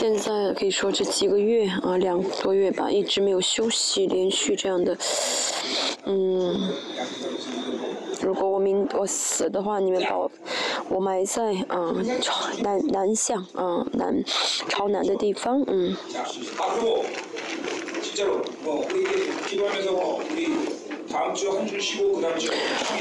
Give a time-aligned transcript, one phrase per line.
[0.00, 4.96] 现在可以说这几个月啊两个多月吧一直没有休息连续这样的
[6.04, 6.72] 嗯
[8.22, 10.30] 如果我明我死的话你们把我
[10.88, 14.22] 我埋在嗯朝南南向嗯南
[14.68, 15.96] 朝南的地方嗯。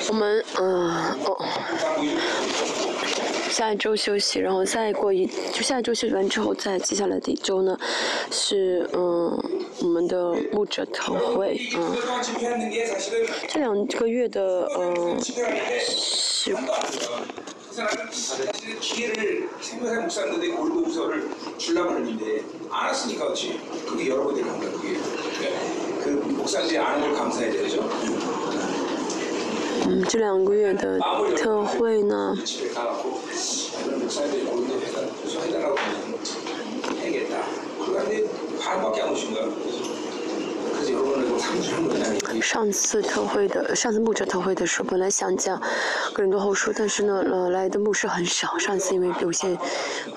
[0.10, 2.87] 我们嗯哦。
[3.58, 7.76] 下一周休息，然后再过一就下一周休息完之后，再接下来的一周呢，
[8.30, 9.36] 是嗯
[9.82, 11.98] 我们的牧者堂会，嗯，
[13.48, 16.56] 这两个月的嗯是。
[29.90, 31.00] 嗯这两个月的
[31.38, 32.38] 特惠呢，
[42.42, 45.60] 上次特会的，上次牧者特会的时候，本来想讲
[46.14, 48.58] 个人多后书，但是呢，呃，来的牧师很少。
[48.58, 49.48] 上次因为有些，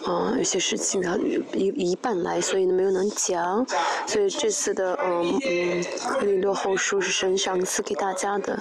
[0.07, 1.17] 嗯、呃，有些事情，他
[1.55, 3.67] 一一半来，所以呢，没有能讲。
[4.07, 5.85] 所以这次的，呃、嗯嗯，
[6.21, 8.53] 个人多后书是神赏赐给大家的。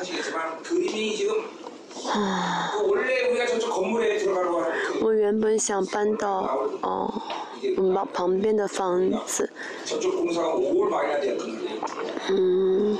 [2.12, 2.80] 啊、嗯。
[5.02, 7.22] 我原本想搬到，哦、
[7.78, 9.50] 我们旁旁边的房子。
[12.30, 12.98] 嗯，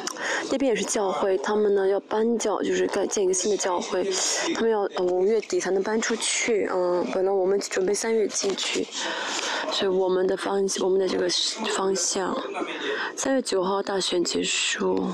[0.52, 4.04] 那边也是教会，他们呢要搬教，就是盖建一个新的教会，
[4.56, 6.68] 他们要五、月底才能搬出去。
[6.72, 8.88] 嗯，本来我们准备三月进去，
[9.72, 11.30] 所以我们的方向，我们的这个
[11.76, 12.36] 方向，
[13.16, 15.08] 三月九号大选结束。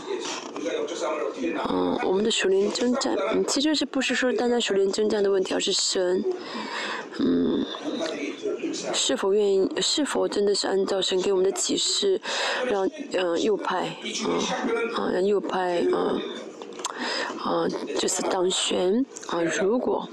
[1.70, 6.24] 嗯，我们的属灵征战，嗯，其实是不是说单单属灵征战的问题，而是神，
[7.20, 7.66] 嗯。
[8.94, 12.20] 是否愿意是否真的是按照神给我们的启示
[12.70, 16.22] 让嗯右派嗯啊让右派嗯
[17.40, 17.68] 啊
[18.00, 20.08] 就是当选啊如果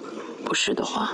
[0.44, 1.12] 不是的话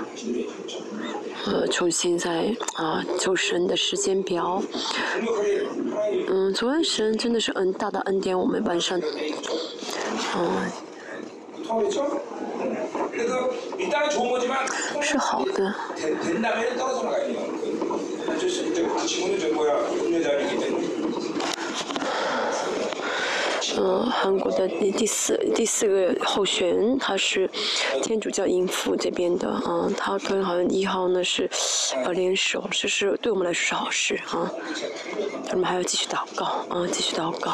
[1.47, 4.63] 呃重新再啊求神的时间表。
[6.31, 10.49] 嗯昨天神真的是恩大大恩典我们班上嗯
[15.03, 15.75] 是好的。
[23.81, 27.49] 嗯，韩国的第第四第四个候选人，他是
[28.03, 29.49] 天主教英符这边的。
[29.69, 31.49] 嗯，他跟好像一号呢是，
[32.05, 34.51] 呃联手，这是对我们来说是好事啊。
[35.53, 37.53] 我们还要继续祷告啊，继续祷告。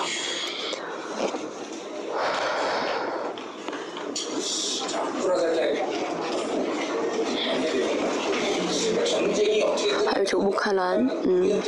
[10.07, 11.61] 还有就乌克兰嗯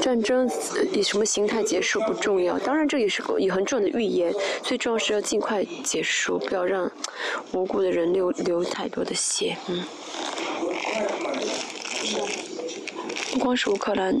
[0.00, 0.48] 战争
[0.92, 6.90] 以什么形态结束不重要当然这也是个也很重要的预言最重要是要尽快结束不要让
[7.52, 9.84] 无辜的人流流太多的血嗯。
[13.32, 14.14] 不光是乌克兰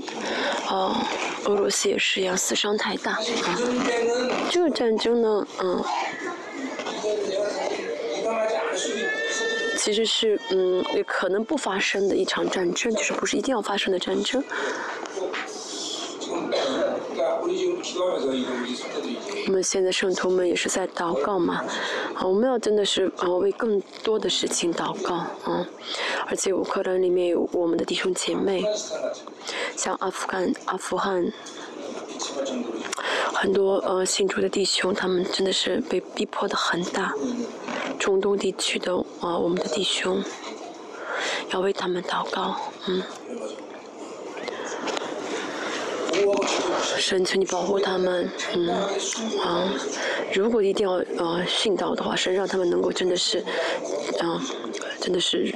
[0.68, 1.08] 啊
[1.46, 3.20] 俄罗斯也是一样死伤太大啊。
[4.50, 5.82] 这个战争呢嗯
[9.78, 14.42] 其实是嗯，也可能不发生的一场战争，就是不是一定要发生的战争。
[19.46, 21.64] 我们现在圣徒们也是在祷告嘛，
[22.14, 25.66] 啊，我们要真的是啊为更多的事情祷告啊，
[26.26, 28.64] 而且乌克兰里面有我们的弟兄姐妹，
[29.76, 31.32] 像阿富汗、阿富汗，
[33.32, 37.14] 很多呃信主的弟兄，他们真的是被逼迫的很大。
[37.98, 40.22] 中东地区的啊，我们的弟兄，
[41.50, 42.56] 要为他们祷告，
[42.88, 43.02] 嗯。
[46.98, 48.68] 神，求你保护他们，嗯，
[49.40, 49.68] 啊，
[50.32, 53.38] 如果一定要呃殉道的话，神让他们能够真的是，
[54.20, 54.40] 啊，
[55.00, 55.54] 真的是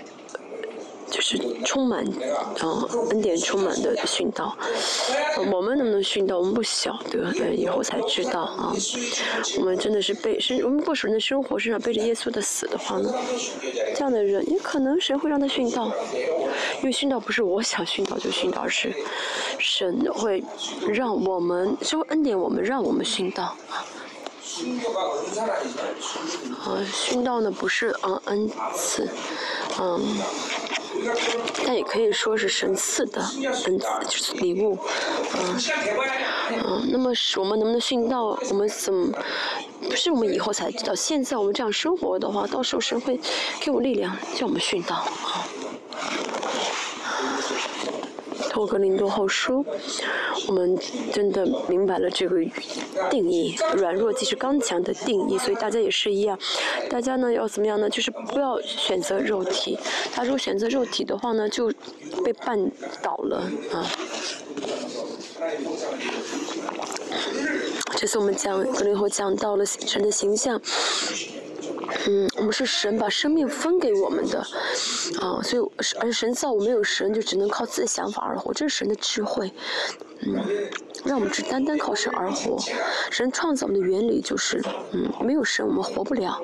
[1.11, 2.05] 就是充满，
[2.63, 4.57] 嗯，恩典充满的殉道，
[5.39, 8.73] 我们能不能殉道，我们不晓得，嗯，以后才知道啊。
[9.59, 13.13] 我们真的是背身，我们过熟人的生活，身上背着耶稣的死的话呢，
[13.95, 15.93] 这样的人，你可能谁会让他殉道，
[16.79, 18.95] 因为殉道不是我想殉道就殉道，而是
[19.59, 20.43] 神会
[20.89, 23.57] 让我们，就是恩典我们让我们殉道。
[26.63, 29.09] 啊，殉道呢不是啊恩赐，
[29.81, 30.01] 嗯。
[31.67, 33.21] 但也可以说是神赐的
[33.65, 34.79] 恩，就是礼物，
[35.35, 35.61] 嗯，
[36.65, 38.39] 嗯，那么我们能不能殉道？
[38.51, 39.13] 我们怎么
[39.83, 40.95] 不是我们以后才知道？
[40.95, 43.19] 现在我们这样生活的话，到时候神会
[43.61, 45.45] 给我力量，叫我们殉道，好。
[48.61, 49.65] 过格林多后书，
[50.47, 50.79] 我们
[51.15, 52.37] 真的明白了这个
[53.09, 55.39] 定义，软弱即是刚强的定义。
[55.39, 56.39] 所以大家也是一样，
[56.91, 57.89] 大家呢要怎么样呢？
[57.89, 59.79] 就是不要选择肉体。
[60.13, 61.73] 他如果选择肉体的话呢，就
[62.23, 62.71] 被绊
[63.01, 63.39] 倒了
[63.73, 63.89] 啊。
[67.97, 70.61] 这次我们讲格林后讲到了神的形象。
[72.07, 74.39] 嗯，我们是神把生命分给我们的，
[75.21, 79.53] 啊，所以而神造我没有神，就只能靠自己想法而活，这是神的智慧，
[80.21, 80.43] 嗯，
[81.05, 82.59] 让我们只单单靠神而活。
[83.11, 86.41] 神创造我们的原理就是，嗯，没有神我们活不了，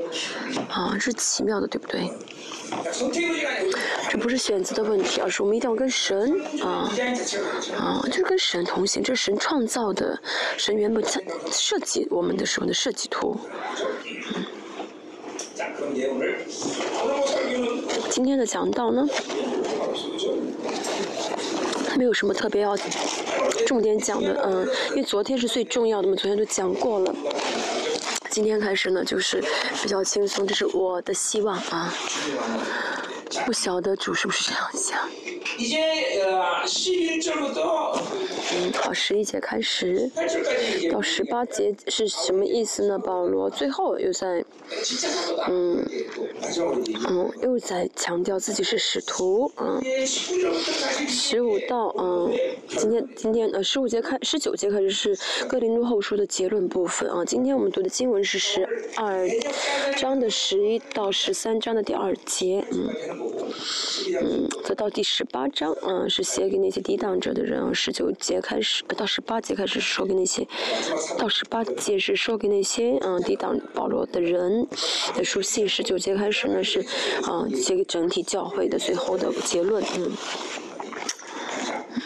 [0.69, 2.11] 啊，是奇妙的，对不对？
[4.11, 6.91] 这不是选择的问题，而是我们一定要跟神，啊，
[7.77, 10.21] 啊，就是跟神同行，这是神创造的，
[10.59, 11.03] 神原本
[11.53, 13.39] 设计我们的时候的设计图，
[14.35, 14.45] 嗯。
[18.11, 19.07] 今天的讲道呢，
[21.97, 22.77] 没有什么特别要
[23.67, 27.15] 重点讲的，嗯，因为昨天是最重要的嘛，昨天都讲过了。
[28.31, 29.43] 今天开始呢，就是
[29.83, 31.93] 比较轻松，这是我的希望啊。
[33.45, 34.99] 不晓得主是不是这样想？
[38.53, 40.11] 嗯，好，十一节开始
[40.91, 42.99] 到十八节是什么意思呢？
[42.99, 44.45] 保罗最后又在，
[45.49, 45.85] 嗯，
[47.09, 52.33] 嗯，又在强调自己是使徒，嗯，十五到嗯，
[52.69, 57.25] 今天今天呃十五节开十九节开始是哥林多后书的结论部分啊。
[57.25, 59.29] 今天我们读的经文是十二
[59.97, 63.16] 章的十一到十三章的第二节，嗯，嗯，
[64.21, 68.85] 嗯再到第十八章，嗯，是写给那些抵挡者的人，十九节开始。
[68.97, 70.47] 到十八节开始说给那些，
[71.19, 74.67] 到十八节是说给那些嗯抵挡保罗的人
[75.15, 76.81] 的书信，十九节开始呢是
[77.23, 80.13] 啊写给整体教会的最后的结论嗯。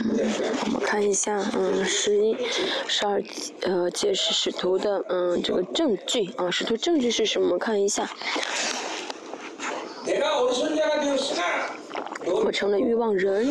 [0.03, 0.31] 嗯，
[0.65, 2.37] 我们看一下嗯十一、
[2.87, 3.23] 十二
[3.63, 7.59] 呃节是使徒的嗯这个证据啊使徒证据是什么？
[7.59, 8.09] 看一下。
[12.51, 13.51] 成了欲望人。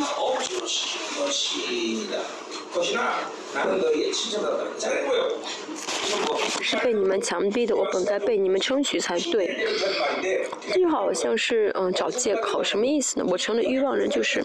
[6.62, 9.66] 是被你们强逼的，我本该被你们称许才对。
[10.68, 13.26] 这句话好像是嗯找借口，什么意思呢？
[13.28, 14.44] 我成了欲望人，就是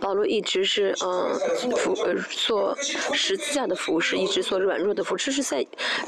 [0.00, 1.32] 保罗一直是嗯
[1.76, 5.64] 服呃做十字架的服饰，一直做软弱的服饰，是在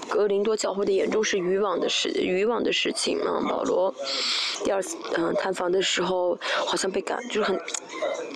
[0.09, 3.41] 格林多教会的眼中是渔望的事渔望的事情啊。
[3.49, 3.95] 保罗
[4.65, 7.61] 第二次嗯探访的时候，好像被赶，就是很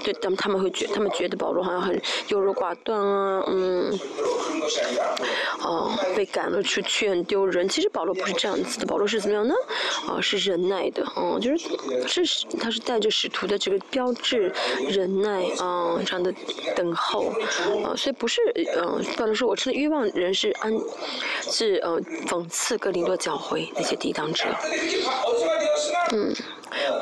[0.04, 3.98] 对他们他们会觉他们觉得保罗好像很优柔寡断啊，嗯，
[5.62, 6.60] 哦被赶了。
[6.70, 9.54] 出去很丢人，其实保罗不是这样子的，保罗是怎么样呢？
[10.06, 14.52] 啊，是忍耐的，嗯，就是是他是带着使徒的这个标志，
[14.88, 16.32] 忍耐啊，这样的
[16.76, 17.32] 等候，
[17.82, 18.40] 啊，所以不是，
[18.76, 20.72] 嗯，保罗说我成了欲望人是安，
[21.42, 24.44] 是呃讽刺格林多教会那些抵挡者，
[26.12, 26.32] 嗯，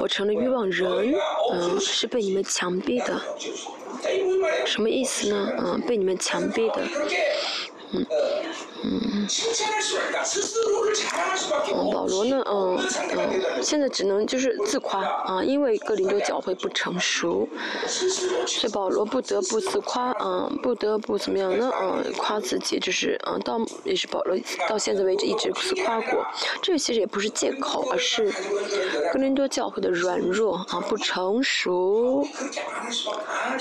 [0.01, 1.15] 我成了欲望人，
[1.53, 3.21] 嗯，是被你们强逼的，
[4.65, 5.53] 什么意思呢？
[5.59, 6.77] 嗯，被你们强逼的。
[7.91, 8.05] 嗯，
[8.83, 9.27] 嗯，
[11.73, 12.43] 嗯，保罗呢？
[12.47, 12.79] 嗯，
[13.17, 17.49] 嗯，现在只能就是自夸啊，因为格林多教会不成熟，
[18.47, 21.73] 所以保罗不得不自夸啊，不得不怎么样呢？
[21.81, 24.37] 嗯，夸自己，就是嗯，到也是保罗
[24.69, 26.25] 到现在为止一直自夸过，
[26.63, 28.31] 这其实也不是借口，而是
[29.13, 32.27] 格林多教会的软弱啊，不成熟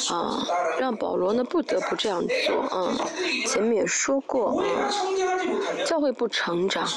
[0.09, 0.45] 啊，
[0.79, 2.93] 让保罗呢不得不这样做啊，
[3.47, 4.21] 前面也说。
[4.27, 4.89] 过啊，
[5.85, 6.83] 教会不成长。
[6.83, 6.89] 啊，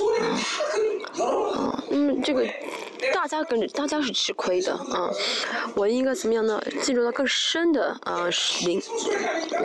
[1.25, 2.47] 啊，那么这个
[3.13, 5.11] 大家跟着大家是吃亏的啊，
[5.75, 6.63] 我应该怎么样呢？
[6.83, 8.27] 进入到更深的啊
[8.65, 8.83] 灵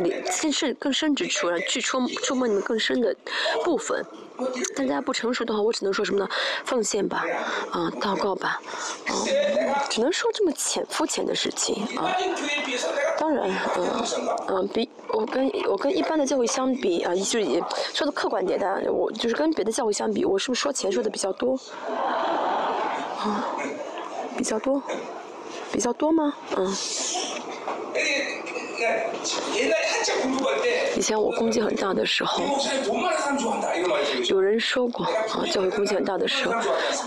[0.04, 3.16] 灵，更深更深之处，然后去触触摸你们更深的
[3.64, 4.04] 部分。
[4.76, 6.28] 大家不成熟的话，我只能说什么呢？
[6.66, 7.24] 奉献吧，
[7.72, 8.60] 啊，祷告吧，
[9.08, 9.12] 啊，
[9.90, 12.14] 只能说这么浅肤浅的事情啊。
[13.18, 14.04] 当然，嗯
[14.50, 21.45] 嗯，比我跟我跟一般的教会相比啊，就也说的客观点的，我就是跟别的教会相比，我是不是说钱说的比较多？
[21.54, 23.46] 啊，
[24.38, 24.82] 比较多，
[25.72, 26.34] 比较多吗？
[26.58, 26.74] 嗯。
[30.96, 32.44] 以前我攻击很大的时候，
[34.28, 36.54] 有人说过啊，教会攻击很大的时候，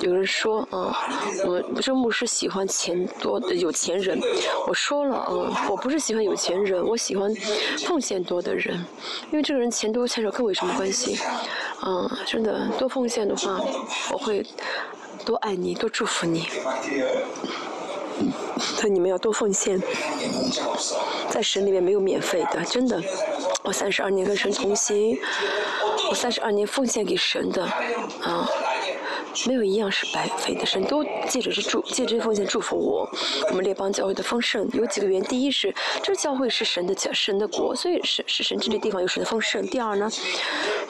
[0.01, 1.09] 有人说啊，
[1.47, 4.21] 我这牧师喜欢钱多的有钱人。
[4.67, 7.35] 我说了啊，我不是喜欢有钱人，我喜欢
[7.87, 8.75] 奉献多的人，
[9.31, 11.19] 因为这个人钱多钱少跟我有什么关系？
[11.81, 13.61] 啊，真的多奉献的话，
[14.13, 14.45] 我会
[15.25, 16.47] 多爱你，多祝福你。
[18.83, 19.81] 那你们要多奉献，
[21.29, 23.03] 在神里面没有免费的，真的。
[23.63, 25.19] 我三十二年跟神同行，
[26.11, 27.65] 我三十二年奉献给神的，
[28.23, 28.49] 啊。
[29.47, 33.09] 没有一样是白费的，神都借着这祝借着奉献祝福我。
[33.51, 40.11] 我们列邦教会的丰盛有几个原因：第一是这教会是神的教神的国，所以是是神这些地方有神的丰盛；第二呢，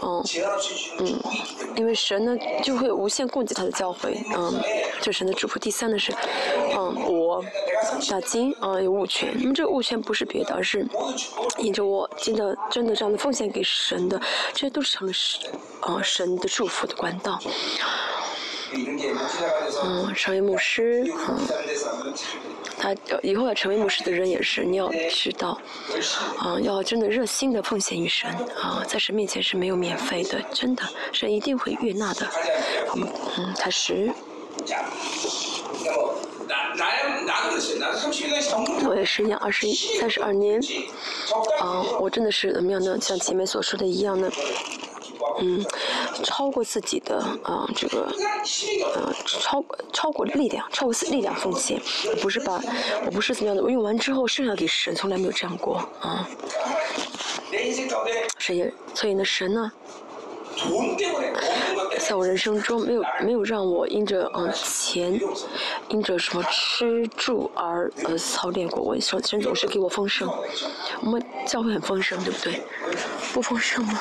[0.02, 0.25] 嗯
[1.00, 1.21] 嗯，
[1.76, 4.54] 因为神呢就会无限供给他的教会，嗯，
[5.00, 6.12] 这神的祝福；第三呢是，
[6.76, 7.45] 嗯，我
[8.09, 9.35] 大金，嗯，有物权。
[9.38, 10.87] 那、么这个物权不是别的，而是
[11.59, 14.21] 引着我真的真的这样的奉献给神的，
[14.52, 17.38] 这些都是成了神啊、神的祝福的管道。
[19.84, 21.38] 嗯，成为牧师，嗯，
[22.78, 25.58] 他以后要成为牧师的人也是，你要知道，
[26.38, 30.82] 啊，要真的热心的奉献于神，啊，在神面前是没有免费的，真的，
[31.12, 32.26] 神一定会悦纳的，
[32.94, 34.12] 嗯，他是。
[38.87, 40.60] 我也是一年二十一、三十二年，
[41.60, 42.96] 啊，我真的是怎么样呢？
[43.00, 44.30] 像前面所说的一样呢？
[45.40, 45.64] 嗯
[46.23, 48.02] 超过自己的啊这个
[48.95, 51.80] 啊超超过力量超过力量奉献。
[52.21, 52.61] 不是把
[53.04, 56.28] 我不是怎样的我用完之后剩下给神从来没有这样过啊。
[58.38, 59.71] 所以所以呢神呢
[61.98, 65.20] 在我人生中没有没有让我因着嗯、呃、钱，
[65.88, 68.82] 因着什么吃住而呃操练过。
[68.82, 70.28] 我神神总是给我丰盛，
[71.02, 72.62] 我们教会很丰盛，对不对？
[73.32, 73.98] 不丰盛吗？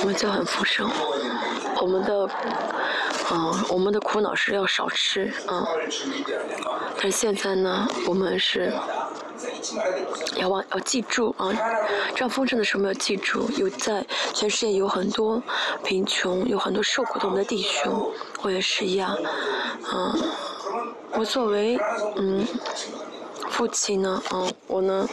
[0.00, 0.90] 我们教很丰盛，
[1.80, 2.28] 我们的。
[3.32, 5.66] 嗯，我们的苦恼是要少吃，嗯。
[6.96, 8.72] 但是现在呢，我们是，
[10.36, 11.52] 要忘要记住啊，
[12.14, 15.42] 这样丰盛的时候要记住，有在全世界有很多
[15.82, 19.16] 贫穷，有很多受苦的我们的弟兄，我也是一样，
[19.92, 20.22] 嗯，
[21.12, 21.78] 我作为
[22.16, 22.46] 嗯
[23.50, 25.08] 父亲呢，嗯，我呢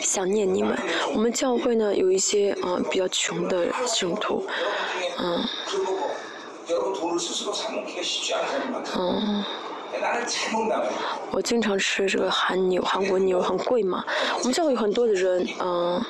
[0.00, 0.76] 想念你们，
[1.14, 4.46] 我们教会呢有一些嗯比较穷的信徒，
[5.18, 5.44] 嗯。
[6.69, 8.93] 여러분 돈을 스스로 사 먹기가 쉽지 않은 사람이 많아요.
[8.97, 9.43] 嗯。
[10.01, 10.91] 나는 잘 먹나 봐요.
[11.31, 14.03] 我经常吃这个韩牛，韩国牛很贵嘛。
[14.39, 16.03] 我们教会有很多的人，嗯、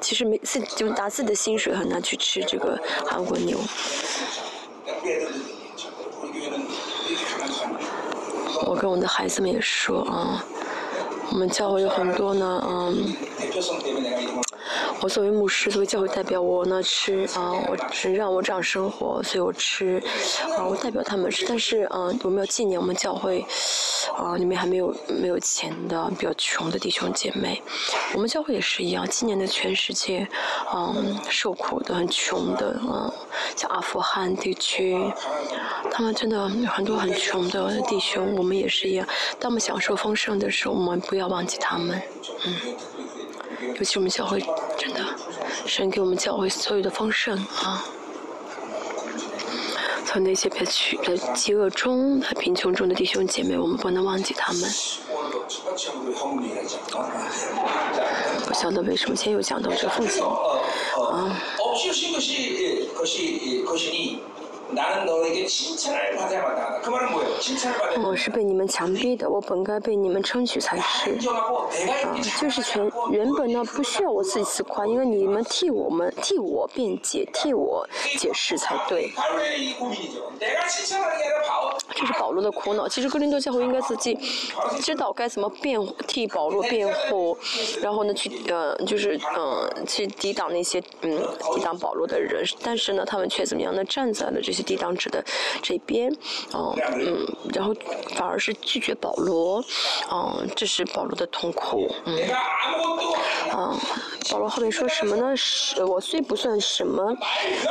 [0.00, 3.58] 其实没自就拿自己的薪水很难去吃这个韩国牛。
[5.02, 5.88] 우리 애들도 얘기했죠.
[6.22, 6.66] 우리 교회는
[7.08, 7.78] 이렇게 가면 사는
[8.66, 10.44] 我跟我的孩子们也说啊、
[11.31, 13.13] 我们教会有很多呢嗯
[15.01, 20.01] 我作为牧师作为教会代表我呢吃啊我只让我这样生活所以我吃
[20.57, 21.45] 啊我代表他们吃。
[21.47, 23.45] 但是嗯我们要纪念我们教会
[24.17, 27.61] 啊里面还没有没有钱的比较穷的弟兄姐妹。
[28.13, 30.27] 我们教会也是一样今年的全世界
[30.73, 33.11] 嗯受苦的很穷的嗯
[33.55, 34.97] 像阿富汗地区
[35.91, 39.05] 他们真的很多很穷的弟兄我们也是一样。
[39.39, 42.01] 当我们享受丰盛的时候我们不不要忘记他们，
[42.43, 42.53] 嗯，
[43.77, 44.37] 尤其我们教会，
[44.77, 44.99] 真的，
[45.65, 47.85] 神给我们教会所有的丰盛啊，
[50.05, 54.69] 从那些被取、被饥饿中的、贫穷中的弟兄姐妹，我们不能忘记他们。
[58.45, 60.29] 不晓得为什么先又讲到这父子啊。
[68.03, 71.15] 我是被你们强逼的我本该被你们争取才是。
[72.39, 79.11] 就是全原本呢不需要我自己自夸因为你们替我们替我辩解替我解释才对。
[81.93, 82.87] 这是保罗的苦恼。
[82.87, 84.17] 其实格林多教会应该自己
[84.81, 87.37] 知道该怎么辩护替保罗辩护
[87.81, 91.21] 然后呢去呃就是嗯去抵挡那些嗯
[91.55, 92.43] 抵挡保罗的人。
[92.63, 93.83] 但是呢他们却怎么样呢？
[93.85, 95.23] 站在了这最低档值的
[95.61, 96.11] 这边
[96.53, 97.75] 嗯嗯然后
[98.15, 99.63] 反而是拒绝保罗
[100.11, 102.17] 嗯这是保罗的痛苦嗯。
[103.53, 103.79] 嗯。
[104.31, 105.35] 保罗后面说什么呢？
[105.35, 107.15] 是我虽不算什么，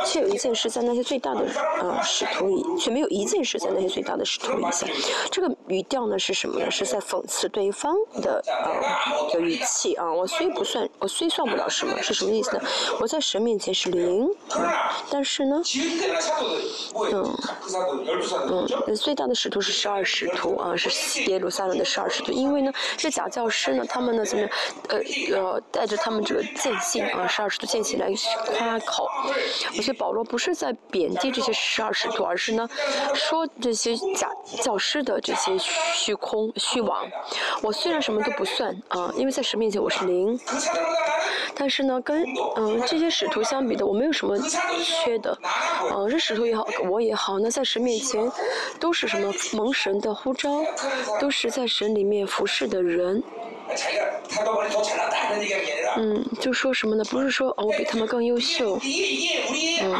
[0.05, 1.41] 却有一件事在那些最大的
[1.81, 4.65] 啊使徒里，却没有一件事在那些最大的使徒里。
[5.29, 6.71] 这个语调呢是什么呢？
[6.71, 10.11] 是在讽刺对方的啊的语气啊。
[10.11, 12.61] 我虽不算，我虽算不了什么，是什么意思呢？
[13.01, 14.29] 我在神面前是零，
[15.09, 15.61] 但是呢，
[17.11, 17.37] 嗯，
[18.87, 22.31] 嗯，最大的使徒是十二使徒啊，是耶路撒冷的十二使徒。
[22.31, 24.51] 因为呢，这假教师呢，他们呢怎么样？
[24.87, 24.99] 呃，
[25.33, 26.44] 呃，带着他们这个。
[26.55, 28.11] 见信啊，十二使徒见信来
[28.57, 29.07] 夸口。
[29.77, 32.67] 我觉得保罗不是在贬低这些十二使徒，而是呢
[33.13, 34.29] 说这些假
[34.61, 37.05] 教师的这些虚空虚妄。
[37.61, 40.39] 我虽然什么都不算啊，因为在神面前我是零，
[41.57, 42.25] 但是呢跟
[42.57, 44.37] 嗯这些使徒相比的，我没有什么
[44.83, 45.37] 缺的。
[45.91, 48.31] 嗯，这使徒也好，我也好，那在神面前
[48.79, 50.63] 都是什么蒙神的呼召，
[51.19, 53.23] 都是在神里面服侍的人。
[55.97, 57.03] 嗯，就说什么呢？
[57.05, 58.79] 不是说哦，我比他们更优秀。
[59.81, 59.95] 嗯。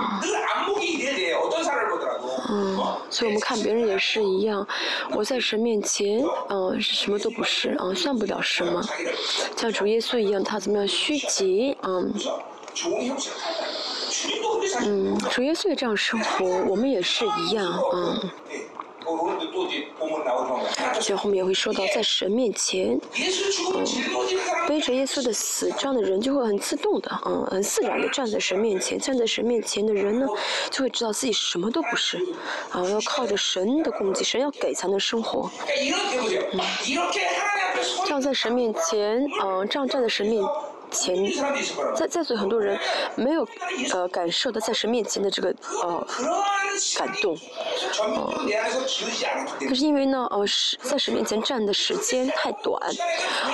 [2.49, 2.77] 嗯，
[3.09, 4.67] 所以我们看别人也是一样。
[5.11, 8.81] 我在神面前，嗯，什么都不是，嗯，算不了什么。
[9.55, 12.13] 像主耶稣一样，他怎么样虚极，嗯。
[14.83, 18.29] 嗯，主耶稣也这样生活，我们也是一样，嗯。
[20.99, 22.99] 最后面也会说到，在神面前，
[23.73, 23.85] 嗯，
[24.67, 28.97] 背着耶稣的死，这样的人就会很自动的，嗯，很自然的站在神面前。
[28.97, 30.27] 站在神面前的人呢，
[30.71, 32.17] 就会知道自己什么都不是，
[32.71, 35.49] 啊，要靠着神的供给，神要给才能生活。
[36.51, 36.59] 嗯，
[38.05, 40.43] 这样在神面前，嗯，这样站在神面。
[40.91, 41.31] 前，
[41.95, 42.79] 在在座很多人
[43.15, 43.47] 没有
[43.93, 46.07] 呃感受到在神面前的这个呃
[46.97, 47.37] 感动，
[48.03, 48.33] 呃，
[49.67, 52.79] 可是因为呢呃是在神面前站的时间太短，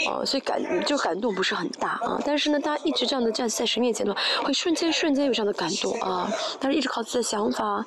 [0.08, 2.20] 呃所以感就感动不是很大啊。
[2.26, 6.30] 但是呢，大家一直这样的站在神面前的话，会瞬间瞬间有这样的感动啊。
[6.60, 7.86] 但是一直靠自己的想法，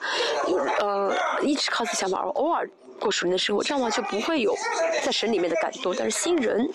[0.81, 2.69] 呃一直靠自己想法，而偶尔。
[3.05, 4.57] 过属灵的生活，这样的话就不会有
[5.05, 5.95] 在神里面的感动。
[5.95, 6.67] 但是新人，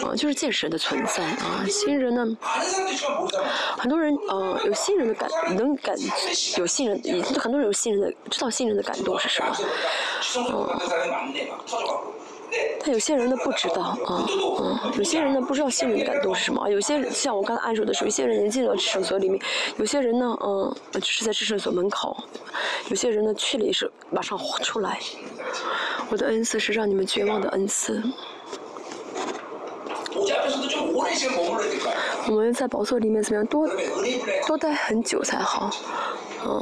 [0.00, 1.66] 啊，就是见神的存在啊。
[1.68, 2.24] 新人呢，
[3.76, 5.96] 很多人呃有新人的感，能感
[6.56, 7.02] 有新人，
[7.36, 9.56] 很多人有新人的知道新人的感动是什么，
[10.38, 10.78] 嗯。
[12.80, 14.26] 但有些人呢不知道啊，
[14.60, 16.68] 嗯，有些人呢不知道心里的感动是什么啊。
[16.68, 19.40] 有些像我刚才按说的时候，有些人已经进了治疗所里面，
[19.76, 22.16] 有些人呢，嗯，只是在治疗所门口，
[22.88, 24.98] 有些人呢去了也是马上出来。
[26.10, 28.02] 我的恩赐是让你们绝望的恩赐。
[32.26, 33.68] 我们在宝座里面怎么样多
[34.46, 35.70] 多待很久才好。
[36.44, 36.60] 嗯，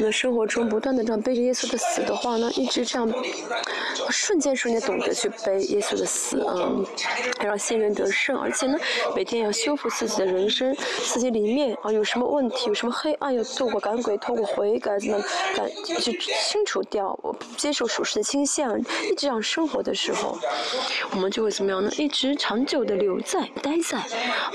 [0.00, 3.12] 那生活中不断的这样背着耶稣的死的话呢，一直这样
[4.10, 6.84] 瞬间瞬间懂得去背耶稣的死，嗯，
[7.40, 8.78] 让新人得胜，而且呢，
[9.14, 15.18] 每天要修复自己的人生，自己里面啊有什么问题，有什么黑暗，要透过赶鬼，透过悔改，怎么
[15.56, 15.68] 赶
[16.00, 17.18] 去清除掉，
[17.56, 20.38] 接受属实的倾向，一直这样生活的时候，
[21.12, 21.90] 我们就会怎么样呢？
[21.96, 23.98] 一直长久的留在待在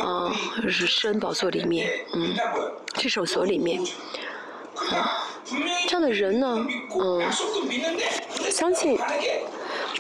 [0.04, 0.32] 啊，
[0.70, 2.36] 是圣宝座里面，嗯。
[2.94, 3.82] 这首所里面，
[4.92, 5.28] 啊，
[5.88, 6.66] 这样的人呢，
[7.00, 7.32] 嗯，
[8.52, 8.98] 相信。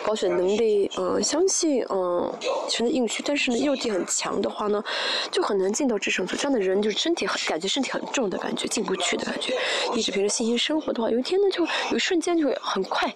[0.05, 2.31] 保选能力，嗯，相信，嗯，
[2.69, 4.83] 全的应许，但是呢，右地很强的话呢，
[5.31, 6.37] 就很难进到制胜所。
[6.37, 9.55] 这样的人就是身体很感觉身体很重的感觉，进不去的感觉。
[9.93, 13.07] 一直凭着信心生活的话，有一天呢，就有瞬间就会很快，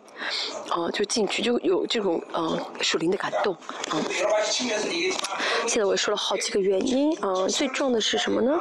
[0.70, 3.54] 啊，就进去，就有这种，嗯，属灵的感动，
[3.90, 4.02] 啊。
[5.68, 8.54] 现在我也说了好几个原因，啊，最重要的是什么呢？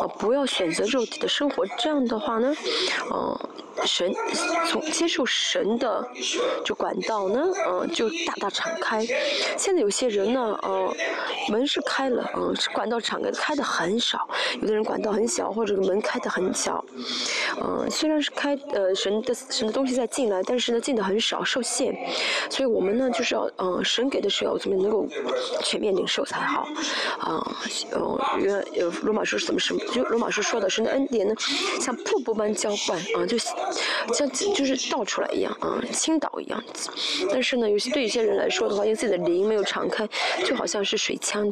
[0.00, 2.54] 啊，不要选择肉体的生活，这样的话呢，
[3.12, 3.38] 嗯。
[3.84, 4.14] 神
[4.70, 6.08] 从接受神的
[6.64, 9.04] 就管道呢，嗯，就大大敞开。
[9.56, 10.94] 现在有些人呢，呃，
[11.48, 14.28] 门是开了，嗯，管道敞开开的很少。
[14.60, 16.84] 有的人管道很小，或者门开的很小，
[17.60, 21.94] 嗯，虽然是开，呃，神的神的东西在进来，但是呢，进的很少，受限。
[22.50, 25.06] 所以我们呢，就是要，嗯，神给的时候怎么能够
[25.62, 26.68] 全面领受才好，
[27.18, 27.56] 啊，
[27.92, 29.80] 嗯，原呃罗马书是怎么什么？
[29.92, 31.34] 就罗马书说的神的恩典呢，
[31.80, 33.38] 像瀑布般浇灌，啊，就。
[34.12, 36.62] 像就是倒出来一样啊，倾倒一样。
[37.30, 40.08] 但是呢，有些对有些人来说的话，因为自己的灵没有敞开，
[40.44, 41.50] 就好像是水枪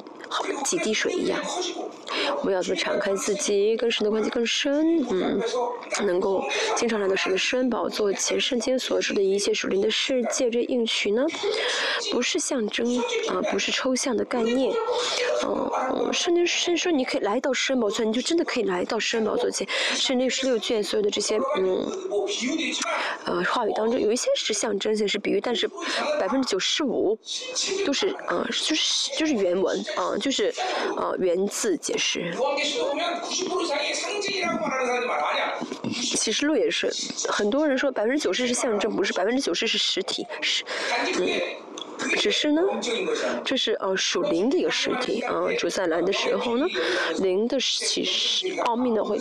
[0.64, 1.40] 几滴水一样。
[2.38, 5.04] 我们要怎么敞开自己，跟神的关系更深？
[5.10, 5.40] 嗯，
[6.04, 6.44] 能够
[6.76, 11.24] 经常来到神的深宝座前，圣经所说的一切属灵的世界，这应许呢，
[12.10, 12.98] 不是象征
[13.28, 14.72] 啊，不是抽象的概念。
[15.44, 19.66] 嗯，圣经圣说你可以来到神宝座，你就真的可以来到神宝座前。
[19.94, 21.38] 圣经十六卷所有的这些。
[21.58, 21.86] 嗯，
[23.24, 25.68] 呃，话语当中有一些是象征性，是比喻，但是
[26.20, 27.18] 百分之九十五
[27.86, 30.52] 都是啊，就是就是原文啊，就是
[30.96, 32.01] 呃原字解释。
[36.16, 36.92] 启示录也是，
[37.28, 40.64] 很多人说百分之九十是象征，不是百分之九十是实体，是
[41.18, 41.71] 嗯。
[42.16, 42.62] 只是呢，
[43.44, 45.34] 这是呃属灵的一个实体啊。
[45.58, 46.66] 主再来的时候呢，
[47.18, 49.18] 灵的启示奥秘呢会，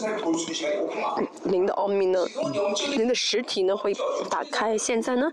[1.45, 2.25] 灵的奥秘呢，
[2.91, 3.93] 灵的实体呢会
[4.29, 4.77] 打开。
[4.77, 5.31] 现在呢，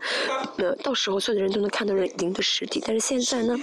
[0.56, 3.56] 呃，到时候所有的人都能看到灵的实体，但是现在呢，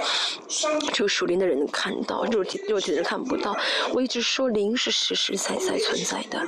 [0.93, 3.55] 只有属灵的人能看到，肉体肉体的人看不到。
[3.93, 6.41] 我一直说灵是实实在在存在的，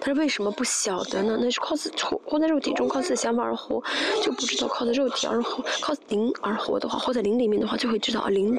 [0.00, 1.38] 但是为什么不晓得呢？
[1.40, 1.90] 那是靠自
[2.24, 3.82] 活在肉体中，靠自己的想法而活，
[4.22, 8.58] 就不知道靠着肉体而活，靠灵而活的话，活在灵里面的话，就会知道灵。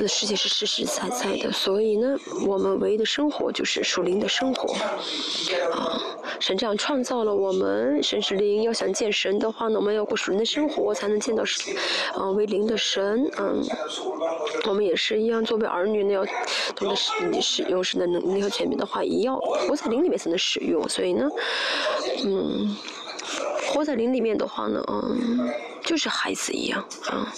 [0.00, 4.74] 的世界是实实在在的，所以呢，我们唯一的生活就是属灵的生活。
[5.72, 6.02] 啊，
[6.40, 11.44] 神这样创造了我们，神是灵，要想见神的话呢，我们要过属灵的生活，才能见到，
[12.14, 13.30] 啊，为灵的神。
[13.38, 13.62] 嗯，
[14.66, 16.24] 我们也是一样，作为儿女呢，要
[16.74, 20.88] 懂得使使用神的能力和权柄的话，也要活在灵里面才能使用。
[20.88, 21.28] 所以呢，
[22.24, 22.76] 嗯，
[23.76, 25.52] 活在灵里面的话呢，嗯，
[25.84, 27.30] 就是孩子一样，啊，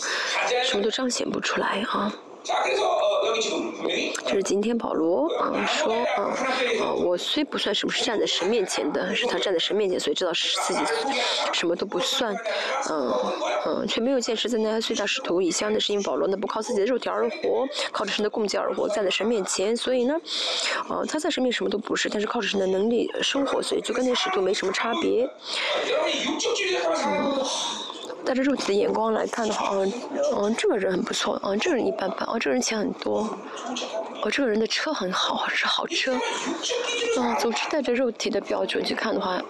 [0.65, 2.13] 什么都彰显不出来啊。
[4.27, 6.35] 这是今天保罗啊说啊
[6.83, 10.81] 啊，我虽不算什么是站在神面前的，是他站在神面前，所以知道是自己
[11.53, 12.35] 什么都不算，
[12.91, 13.15] 嗯
[13.67, 20.15] 嗯，却没有见识在那些最大使徒以下的是因为保罗呢不靠自己的肉体而活，靠着神的供给而活，站在神面前，所以呢，
[20.89, 25.29] 啊他在神面前什么都不是，但是靠着神的能力生活，所以就跟那使徒没什么差别。
[27.07, 27.45] 嗯。
[28.29, 29.91] 带着肉体的眼光来看的话，嗯，
[30.37, 33.21] 嗯，这个人很不错，嗯，这个人一般般，哦，这个人钱很多，
[34.21, 36.15] 哦，这个人的车很好，是好车，
[37.17, 39.43] 嗯，总之带着肉体的标准去看的话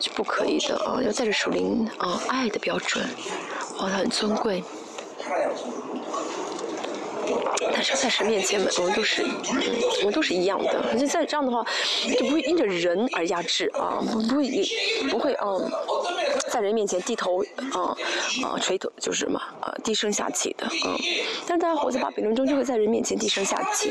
[0.00, 3.04] 是不可以的，啊，要带着属灵啊爱的标准，
[3.78, 4.64] 哦，他很尊贵。
[7.72, 9.24] 但是在神面前，我们都是，
[10.00, 10.84] 我们都是一样的。
[10.92, 11.64] 而且在这样的话，
[12.18, 14.68] 就不会因着人而压制啊，不会，
[15.10, 15.70] 不会嗯，
[16.54, 17.96] 在人面前低头啊
[18.44, 20.96] 啊垂头就是什么啊低声下气的嗯。
[21.48, 23.90] 但大家活在巴比伦中，就会在人面前低声下气，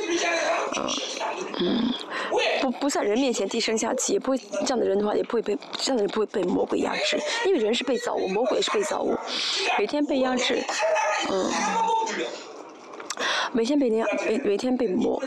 [0.77, 0.87] 嗯
[1.59, 1.93] 嗯，
[2.61, 9.13] 不不在人面前低声下气，也不会这样的人的话，也不会被这样的人不会被魔鬼压制，因为人是被造物，魔鬼是被造物，
[9.77, 10.63] 每天被压制，
[11.29, 11.51] 嗯。
[13.51, 15.21] 每天被压，每每天被魔，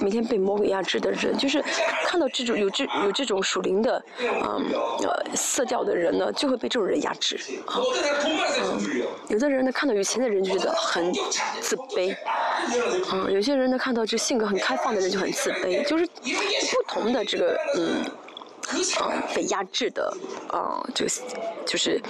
[0.00, 1.62] 每天被魔鬼压制的人，就是
[2.06, 4.64] 看到这种有这有这种属灵的，嗯
[5.02, 7.80] 呃色调的人呢，就会被这种人压制啊。
[8.62, 8.80] 嗯，
[9.28, 11.12] 有的人呢看到有钱的人就觉得很
[11.60, 12.16] 自卑，
[13.12, 18.04] 嗯，有些人呢看到这性格很开放的人就很自卑，就是不同的这个嗯。
[18.72, 20.14] 嗯，被压制的，
[20.52, 20.60] 嗯，
[20.94, 21.10] 这个
[21.66, 22.00] 就是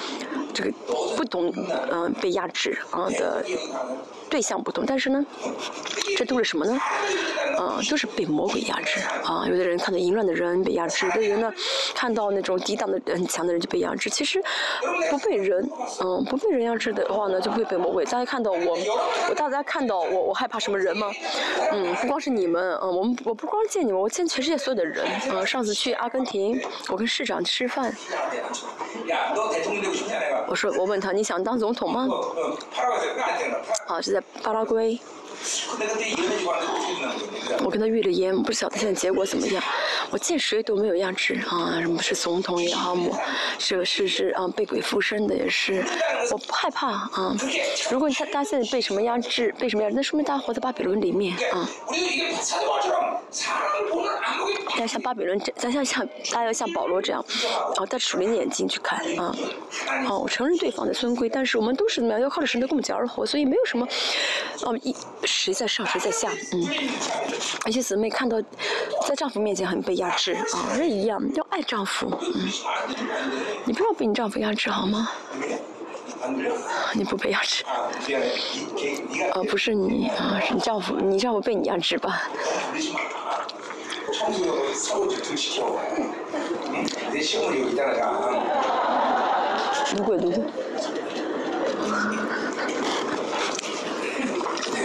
[0.52, 0.72] 这个
[1.16, 1.52] 不同，
[1.90, 3.44] 嗯，被压制啊的
[4.28, 5.24] 对象不同，但是呢，
[6.16, 6.78] 这都是什么呢？
[7.58, 9.46] 啊，都是被魔鬼压制啊。
[9.48, 11.52] 有的人看到淫乱的人被压制，有的人呢
[11.94, 14.08] 看到那种抵挡的很强的人就被压制。
[14.10, 14.42] 其实
[15.10, 15.68] 不被人，
[16.00, 18.04] 嗯，不被人压制的话呢，就会被魔鬼。
[18.04, 18.78] 大家看到我，
[19.28, 21.10] 我大家看到我，我害怕什么人吗？
[21.72, 25.04] 嗯，不光是你们，嗯，我们我不光见你们，我见全世界所有的人。
[25.32, 26.47] 嗯，上次去阿根廷。
[26.88, 27.94] 我跟市长吃饭，
[30.46, 32.08] 我说我问他你想当总统吗？
[33.87, 34.98] 啊，是在巴拉圭。
[37.64, 39.62] 我跟他预了言，不晓得现在结果怎么样。
[40.11, 43.18] 我见谁都没有压制啊，什么是总统也好，我
[43.59, 45.85] 是是是啊，被鬼附身的也是。
[46.31, 47.37] 我不害怕啊。
[47.90, 51.68] 如果他大家现在被什么压制，被什么压制，那说明大家活在巴比伦里面啊。
[54.70, 57.24] 大家像巴比伦这，咱像像大家要像保罗这样，
[57.77, 59.35] 啊，戴属灵的眼睛去看啊。
[60.09, 62.20] 哦，我承认对方的尊贵，但是我们都是怎么样？
[62.20, 63.87] 要靠着神的供给而活，所以没有什么，
[64.62, 64.94] 哦一。
[65.28, 66.66] 谁在上，谁在下，嗯，
[67.66, 68.40] 而且姊妹看到
[69.06, 72.48] 在丈夫面前很被压制啊，人一样要爱丈夫，嗯，
[73.64, 75.10] 你不要被你丈夫压制好吗？
[76.94, 82.22] 你不被压制，啊，不是你啊，是你丈夫，你丈夫被你压制吧？
[89.96, 90.42] 如果如果。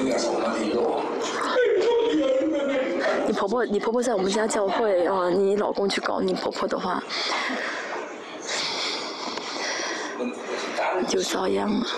[3.25, 7.01] 你婆婆，你婆婆在我们家教会啊，你老公去搞你婆婆的话，
[11.07, 11.85] 就遭殃了。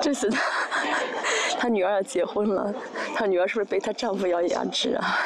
[0.00, 0.40] 这次他，
[1.58, 2.72] 他女儿要结婚了，
[3.14, 5.18] 他女儿是不是被她丈夫要压制啊？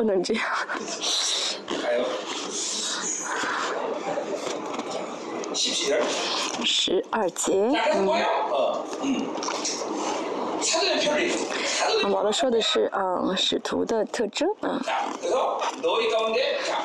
[0.00, 0.42] 不能这样。
[6.64, 7.52] 十二节，
[9.02, 9.26] 嗯。
[12.10, 14.80] 老了说的是啊，使徒的特征啊。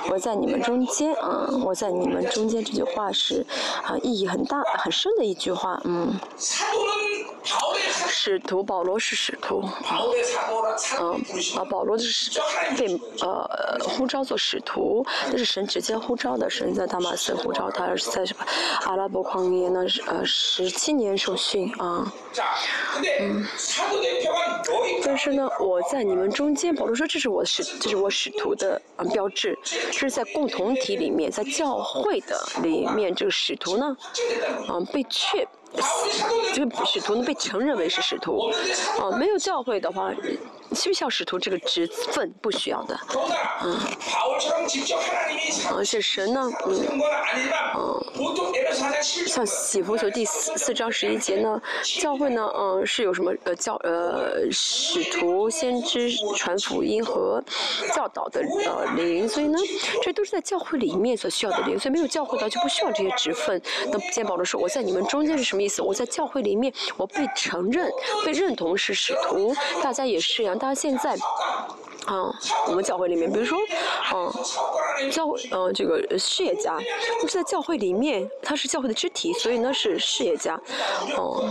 [0.10, 3.46] 我在你们中间啊，我在你们中间这句话是
[3.86, 6.14] 啊，意义很大、很深的一句话，嗯。
[8.18, 9.62] 使徒保罗是使徒
[11.02, 11.22] 嗯
[11.58, 12.32] 啊保罗就是
[12.78, 18.46] 被呃呼召做使徒这是神直接呼召的神在大马斯呼召他是在什么
[18.86, 22.10] 阿拉伯狂言呢是呃十七年受训啊
[23.20, 23.46] 嗯
[25.04, 33.98] 但是呢我在你们中间保罗说这是我使这是我使徒的标志这是在共同体里面在教会的里面这个使徒呢
[34.70, 35.46] 嗯被确
[36.54, 38.50] 这个使徒能被承认为是使徒，
[39.00, 40.10] 啊，没有教会的话，
[40.72, 42.34] 需不需要使徒这个职分？
[42.42, 42.98] 不需要的，
[43.62, 43.78] 嗯，
[45.70, 47.02] 而、啊、且神呢，嗯，
[47.74, 48.00] 啊，
[49.28, 51.62] 像喜福球第四四章十一节呢，
[52.00, 57.44] 教会呢，嗯、是有什么呃教呃使徒、先知、传福音和
[57.94, 59.60] 教导的呃灵，所以呢，
[60.02, 63.62] 这都是在教会里面所需要的灵，所以没有教会的就不需要这些职分。
[63.92, 65.65] 那见保罗说，我在你们中间是什么？
[65.66, 65.82] 意思？
[65.82, 67.92] 我在教会里面，我被承认、
[68.26, 71.18] 被认同是使徒，大家也是一样，大家现在。
[72.06, 72.32] 啊，
[72.68, 73.58] 我们教会里面，比如说，
[74.12, 74.32] 啊，
[75.12, 76.80] 教会，嗯，这个事业家，
[77.22, 80.54] 就是在教会里面，他是教会的肢体，所以呢是事业家，
[81.18, 81.50] 哦，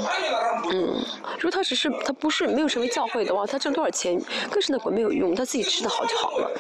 [0.71, 1.05] 嗯，
[1.39, 6.51] 如果他只是他不是没有成为教会的话，他挣多少钱，跟神国没有用，他自己吃的好就好了，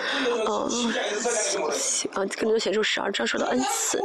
[0.46, 0.66] 啊，
[2.14, 4.02] 啊，更多显出十二章说的恩赐，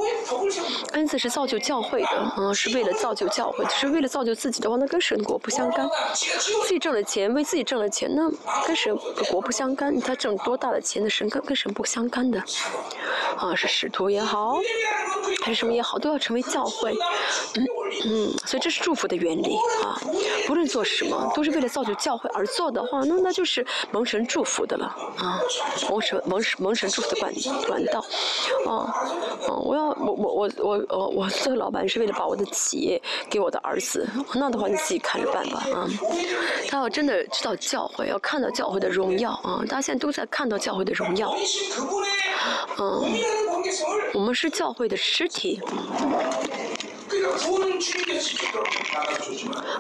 [0.93, 8.29] 恩赐是造就教会的，嗯，是为了造就教会，只是为了造就自己的话，那跟神国不相干，自己挣了钱，为自己挣了钱，那
[8.67, 8.95] 跟神
[9.31, 9.78] 国不相干。
[9.79, 12.37] 干，他挣多大的钱的神跟跟神不相干的，
[13.37, 14.57] 啊，是使徒也好，
[15.41, 16.93] 还是什么也好，都要成为教会，
[17.55, 17.65] 嗯
[18.05, 19.95] 嗯，所以这是祝福的原理啊，
[20.45, 24.85] 不论做什么，都是为了造就教会而做的话，那那就是蒙神祝福的了
[25.17, 25.39] 啊，
[25.89, 27.33] 蒙神蒙神蒙神祝福的管
[27.65, 28.03] 管道，
[28.67, 28.91] 啊
[29.47, 35.87] 啊，我要我我我我我我做老板是为了把我的企业给我的儿子，那的话你自己看着办吧啊，
[36.67, 39.63] 他要真的知道教会，要看到教会的荣耀啊。
[39.69, 41.33] 大家现在都在看到教会的荣耀。
[42.79, 43.05] 嗯，
[44.13, 45.61] 我们是教会的尸体。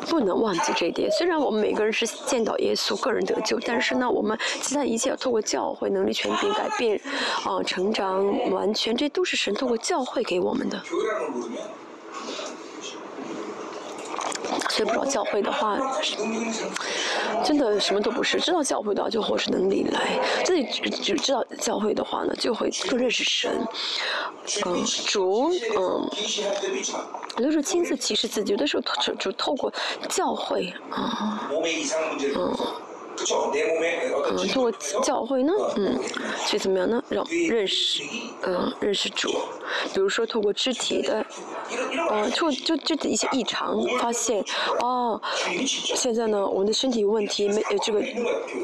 [0.07, 1.09] 不能忘记这一点。
[1.11, 7.01] 虽然我们每个人是见到耶稣个人得救，但是呢，我们其他一切要透过教会能力全凭改变，
[7.43, 10.81] 啊、成长完全，这都是神透过教会给我们的。
[14.69, 15.77] 所以，不知道教会的话，
[17.43, 18.39] 真的什么都不是。
[18.39, 20.19] 知道教会的就活出能力来。
[20.45, 23.65] 自己只知道教会的话呢，就会不认识神，
[24.65, 26.09] 嗯，主，嗯，
[27.37, 28.83] 有的时候亲自启示自己，有的时候
[29.15, 29.71] 就透过
[30.07, 30.73] 教会，
[32.35, 32.57] 嗯。
[34.29, 34.71] 嗯，通过
[35.03, 35.99] 教会呢，嗯，
[36.47, 37.03] 去怎么样呢？
[37.09, 38.03] 让认识，
[38.43, 39.29] 嗯，认识主。
[39.93, 41.25] 比如说透过肢体的，
[42.11, 44.43] 嗯，就就就一些异常发现。
[44.79, 45.21] 哦，
[45.65, 48.01] 现在呢，我们的身体有问题，没这个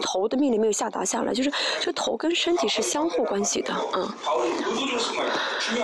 [0.02, 3.74] 头的命令没有下达下来，就是这头跟身体是相互关系的。
[3.94, 4.08] 嗯，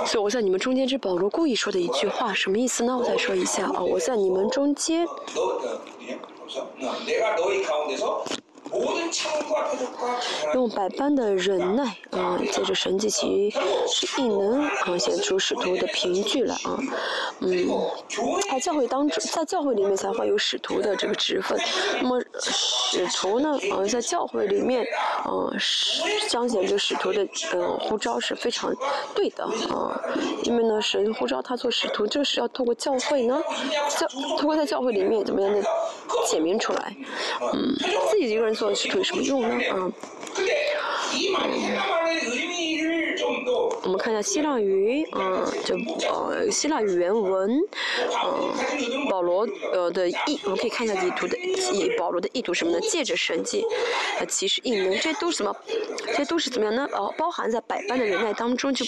[0.05, 2.33] 所以我在你们中间，这是保罗故意说的一句话。
[2.33, 2.97] 什么意思呢？
[2.97, 5.07] 我再说一下啊，我在你们中间。
[10.53, 13.49] 用百般的忍耐啊，借着神迹其
[13.87, 16.79] 是异能啊，显出使徒的凭据来啊，
[17.39, 17.67] 嗯，
[18.49, 21.59] 在教会当中，在教会里面才会有使徒的这个职分。
[22.01, 24.85] 那么使徒呢啊，在教会里面
[25.23, 25.51] 啊，
[26.29, 28.73] 彰显这使徒的呃呼召是非常
[29.13, 29.99] 对的啊，
[30.43, 33.41] 因为呢神呼召他做使徒，就是要透过教会呢，
[33.89, 34.07] 教
[34.37, 35.61] 通过在教会里面怎么样呢
[36.25, 36.95] 显明出来，
[37.53, 37.75] 嗯，
[38.09, 38.55] 自己一个人。
[38.61, 39.55] 做使徒有什么用呢？
[39.71, 39.91] 啊、嗯
[43.91, 45.75] 我们看一下希腊语，嗯，就
[46.07, 47.59] 呃希腊语原文，
[48.23, 52.79] 嗯，保罗呃的意，我们可以看一下意图的意，保罗的意图什么呢？
[52.89, 53.65] 借着神迹，
[54.29, 55.53] 其实异能，这些都是什么？
[56.07, 56.87] 这些都是怎么样呢？
[56.93, 58.85] 呃，包含在百般的忍耐当中，就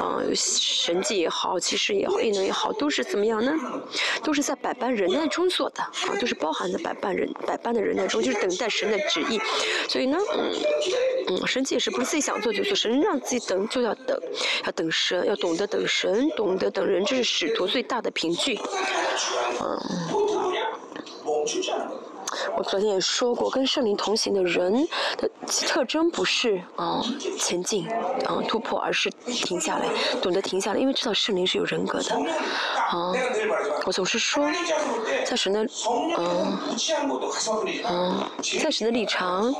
[0.00, 3.52] 嗯神迹也好，其实也好，异能也好，都是怎么样呢？
[4.22, 9.40] 都是在百般忍耐中做的，啊，都是包含在百般人百般的忍耐中，就是等待神的旨意。
[9.88, 10.52] 所以呢，嗯
[11.30, 14.16] 嗯，神迹也是不是自己想做就做，神让自己等就要等。
[14.64, 18.58] 要等神，要懂得等神，懂得等人，这是使徒最大的凭据。
[19.60, 19.78] 嗯
[22.56, 24.72] 我昨天也说过，跟圣灵同行的人
[25.16, 27.02] 的特征不是啊
[27.38, 27.88] 前进
[28.24, 29.86] 啊突破，而是停下来，
[30.20, 32.14] 懂得停下来，因为知道圣灵是有人格的。
[32.88, 33.12] 啊，
[33.84, 34.48] 我总是说，
[35.24, 35.60] 在神的
[36.16, 36.22] 啊
[37.84, 38.30] 啊，
[38.62, 39.52] 在神的立场，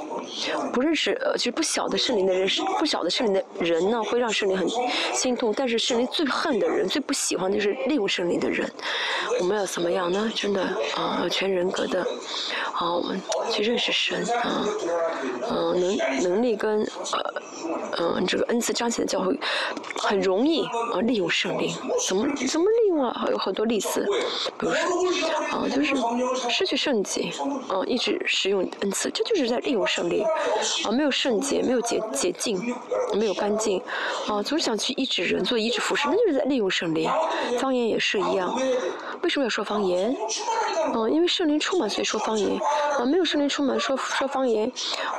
[0.72, 2.48] 不认识呃，就不晓得圣灵的人，
[2.78, 4.68] 不晓得圣灵的人呢，会让圣灵很
[5.12, 5.52] 心痛。
[5.56, 8.70] 但是圣灵最恨的人，最不喜欢的就是利用圣灵的人。
[9.40, 10.30] 我们要怎么样呢？
[10.34, 10.62] 真的
[10.94, 12.06] 啊，全人格的。
[12.72, 14.64] 啊，我们去认识神啊，
[15.50, 17.42] 嗯，能能力跟呃。
[17.98, 19.38] 嗯，这个恩赐彰显的教会
[19.96, 21.74] 很容易啊，利用圣灵，
[22.06, 23.26] 怎么怎么利用啊？
[23.30, 24.06] 有很多例子，
[24.58, 24.80] 比如说
[25.50, 25.94] 啊，就是
[26.50, 27.32] 失去圣洁，
[27.68, 30.24] 啊，一直使用恩赐，这就是在利用圣灵
[30.84, 32.60] 啊，没有圣洁，没有洁洁净，
[33.14, 33.80] 没有干净
[34.28, 37.10] 啊，总是想去医治人，做医治服饰，那就是在利用圣灵。
[37.58, 38.54] 方言也是一样，
[39.22, 40.14] 为什么要说方言？
[40.94, 42.45] 嗯，因为圣灵充满，所以说方言
[42.98, 44.70] 啊，没有圣灵充满，说说方言，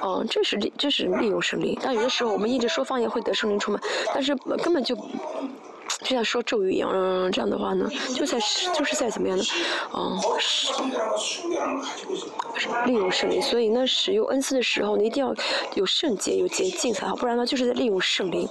[0.01, 1.77] 啊，这是这是利用圣灵。
[1.81, 3.81] 但有的时候我们一直说方言会得圣灵充满，
[4.13, 8.37] 但是根本就就像说咒语一样，嗯，这样的话呢，就在
[8.73, 9.43] 就是在怎么样呢？
[9.93, 10.19] 嗯，
[12.85, 15.33] 利用圣灵，所以呢，使用恩赐的时候，你一定要
[15.75, 18.47] 有圣洁、有洁净才好，不然呢，就是在利用圣灵。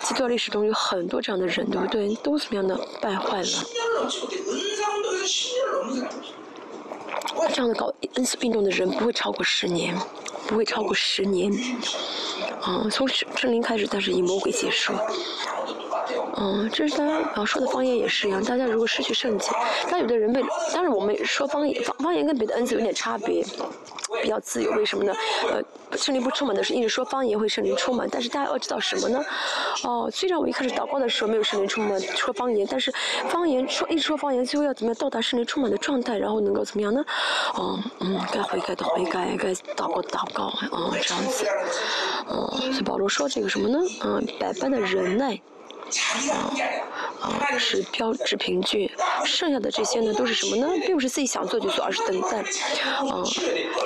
[0.00, 2.14] 基督教历史中有很多这样的人，对不对？
[2.16, 3.48] 都怎么样的败坏了？
[7.48, 9.96] 这样的搞恩赐运动的人不会超过十年，
[10.46, 11.52] 不会超过十年。
[12.60, 14.92] 啊，从圣圣灵开始，但是以魔鬼结束。
[16.36, 18.42] 嗯，这是大家啊说的方言也是一样。
[18.42, 19.50] 大家如果失去圣洁，
[19.90, 23.44] 但有的人为，当然我们说方言，方方言跟别的恩赐有点差别，
[24.22, 24.70] 比较自由。
[24.72, 25.12] 为什么呢？
[25.50, 25.62] 呃，
[25.96, 29.24] 圣灵不充满的是一直说方言会圣灵充满，但是大家要知道什么呢？
[29.84, 32.92] 哦，虽然我一开始祷告的时候没有圣灵充满说方言，但是
[33.28, 37.04] 方言说一说方言，最后要怎么样到达圣灵充满的状态，然后能够怎么样呢？
[37.54, 41.46] 哦，嗯，该悔改的悔改，该祷告的祷告，啊，这样子。
[42.28, 43.78] 嗯，所以保罗说这个什么呢？
[44.02, 45.40] 嗯，百般的忍耐。
[46.32, 46.50] 啊，
[47.20, 48.90] 啊，是标志凭据。
[49.24, 50.68] 剩下的这些呢，都是什么呢？
[50.86, 52.38] 并不是自己想做就做，而是等待。
[52.38, 53.22] 啊，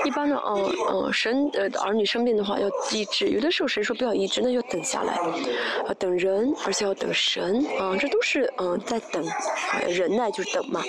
[0.04, 7.64] 一般呢，嗯嗯，神呃儿女生病的话要医治，有的时候神说不要医治，那就等下来，啊等人，而且要等神。
[7.78, 10.82] 啊，这都是嗯在等，啊忍耐就是等嘛。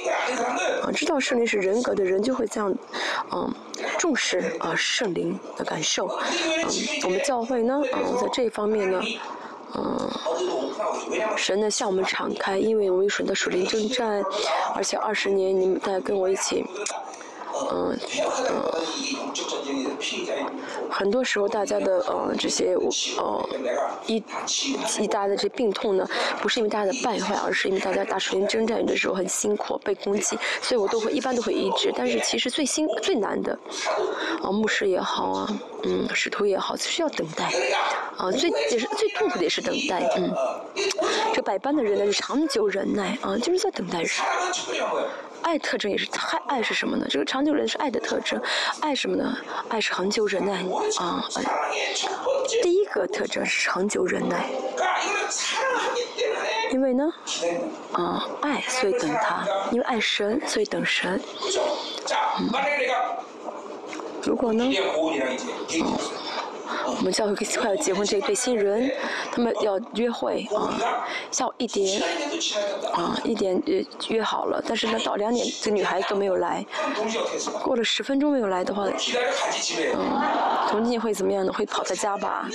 [0.84, 2.74] 啊，知道圣灵是人格的人就会这样，
[3.32, 3.54] 嗯，
[3.98, 6.08] 重视啊圣灵的感受。
[6.08, 6.68] 嗯，
[7.04, 9.02] 我们教会呢，嗯，在这一方面呢。
[9.76, 10.10] 嗯，
[11.38, 14.24] 神呢向我们敞开，因为我们有神的属灵征战，
[14.76, 16.66] 而且二十年你们在跟我一起。
[17.72, 17.98] 嗯
[18.50, 18.64] 嗯，
[20.90, 22.76] 很多时候大家的呃这些
[23.18, 23.50] 呃
[24.08, 24.24] 一
[25.00, 26.08] 一大的这病痛呢，
[26.42, 31.94] 不是因为大家的败坏，而是因为大家打属灵征战的时候很辛苦，被攻击，所以我都会一般都会医治。
[31.96, 33.58] 但是其实最辛最难的，
[34.42, 35.48] 啊牧师也好啊，
[35.84, 37.52] 嗯使徒也好，需要等待，
[38.18, 40.34] 啊最也是最痛苦的也是等待，嗯，
[41.34, 44.10] 这百般的人呢是长久忍耐啊，就是在等待人。
[45.42, 46.08] 爱特征也是
[46.48, 47.06] 爱，爱是什么呢？
[47.10, 48.42] 这个长久忍是爱的特征，
[48.82, 49.38] 爱什么呢？
[49.70, 50.64] 爱是恒久忍耐
[50.98, 51.24] 啊。
[52.62, 54.46] 第一个特征是长久忍耐，
[56.72, 57.12] 因为呢，
[57.94, 61.20] 啊，爱所以等他，因为爱神所以等神。
[64.24, 64.70] 如果呢？
[66.86, 68.92] 我们教会快要结婚这一对新人，
[69.32, 70.80] 他们要约会啊，
[71.32, 72.02] 下午一点
[72.94, 76.66] 啊一点约约好了，但是呢到两点这女孩都没有来，
[77.64, 78.86] 过了十分钟没有来的话，
[79.96, 80.22] 嗯，
[80.70, 81.54] 同济会怎么样呢？
[81.54, 82.48] 会跑他家吧？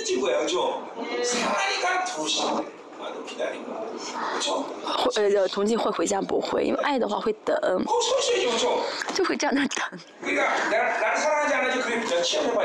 [4.83, 7.55] 会呃，同济会回家不会，因为爱的话会等，
[9.13, 9.99] 就会这样的等。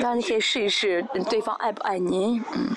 [0.00, 2.74] 那你可以试一试，对方爱不爱你，嗯。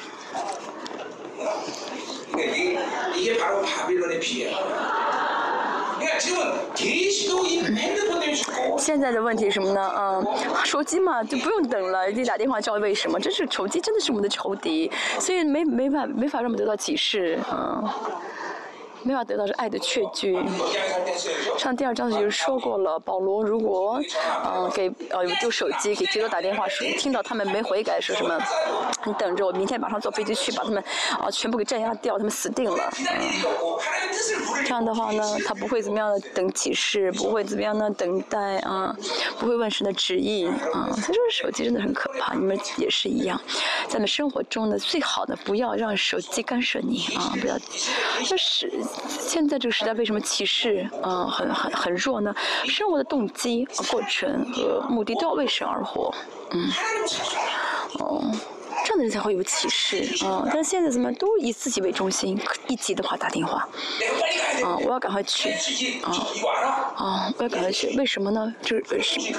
[8.78, 9.92] 现在的问题是什么呢？
[9.98, 10.26] 嗯，
[10.64, 13.20] 手机嘛就不用等了，你打电话叫为什么？
[13.20, 17.90] 这是手机真的是我们的仇敌，所以没没法没法让我们得到启示，嗯。
[19.04, 20.38] 没法得到是爱的确据。
[21.58, 24.00] 上第二章就说过了，保罗如果
[24.46, 28.40] 嗯给呃丢手机给基督打电话说，听到他们没悔改说什么，
[29.06, 30.84] 你等着我明天马上坐飞机去把他们
[31.20, 32.92] 啊全部给镇压掉，他们死定了。
[34.66, 38.96] 这样的话呢，他不会怎么样的等启示，不会怎么样的等待啊，
[39.40, 40.90] 不会问神的旨意啊。
[40.94, 43.40] 所以说手机真的很可怕，你们也是一样，
[43.88, 47.58] 在我们生活中呢，最好的不要让手机干涉你啊，不要
[48.26, 48.72] 就是。
[49.08, 50.90] 现在这个时代为什么歧视？
[51.02, 52.34] 嗯，很很很弱呢？
[52.66, 56.14] 生活的动机、过程和目的都要为神而活，
[56.52, 56.70] 嗯，
[58.00, 58.22] 哦，
[58.86, 62.40] 这样的人才会有歧视，啊，但现在怎么都以自己为中心？
[62.68, 63.68] 一急的话打电话，
[64.64, 65.50] 啊，我要赶快去，
[66.04, 66.12] 啊，
[66.96, 68.54] 啊，我要赶快去，为什么呢？
[68.62, 69.34] 就是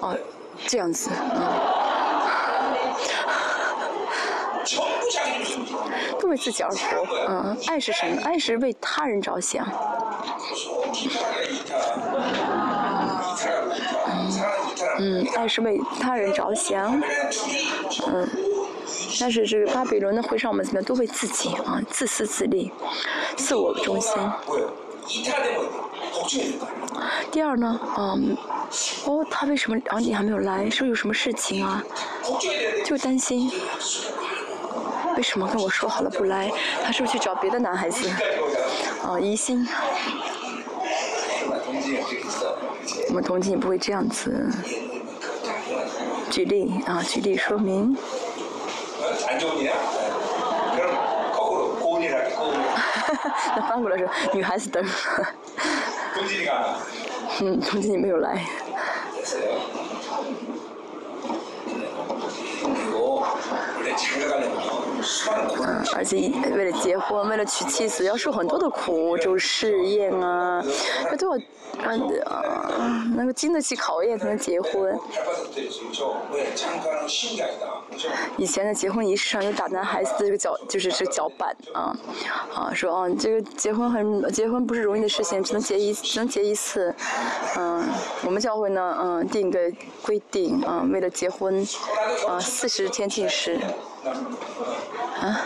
[0.00, 0.14] 啊，
[0.66, 1.77] 这样子，啊。
[6.28, 6.76] 为自己而活，
[7.28, 8.22] 嗯，爱是什么？
[8.22, 9.66] 爱是为他人着想。
[14.98, 17.00] 嗯，爱是为他人着想，
[18.06, 18.28] 嗯，
[19.20, 20.84] 但是这个巴比伦的会上我们怎么样？
[20.84, 22.72] 都为自己啊，自私自利，
[23.36, 24.12] 自我中心。
[27.30, 28.36] 第二呢，嗯，
[29.06, 29.78] 哦，他为什么？
[29.86, 31.82] 啊，你还没有来，是不是有什么事情啊？
[32.84, 33.50] 就担心。
[35.18, 36.48] 为什么跟我说好了不来？
[36.84, 38.08] 他是不是去找别的男孩子？
[39.02, 39.66] 啊，疑心。
[43.08, 44.48] 我们同济也不会这样子。
[46.30, 47.96] 举例啊，举例说明。
[53.56, 54.86] 那翻过来说，女孩子等。
[57.40, 58.44] 嗯，同济你没有来。
[65.60, 70.62] 嗯， 而且为了结婚，为了娶妻子，要受很多的苦，就是试验啊，
[71.10, 71.36] 要都要
[72.24, 72.42] 啊
[72.78, 74.98] 啊，能够经得起考验才能结婚。
[78.36, 81.96] 以前的结婚仪式上，有打男孩子的这个脚，就是这个脚板啊
[82.54, 86.94] 啊，说啊，这个结婚很结婚不是容易的事情，只能结一能结一次。
[87.56, 87.88] 嗯，
[88.24, 89.58] 我们教会呢，嗯，定个
[90.02, 91.66] 规定，嗯，为了结婚，
[92.28, 92.38] 啊。
[92.48, 93.60] 四十天计时。
[95.20, 95.40] 啊！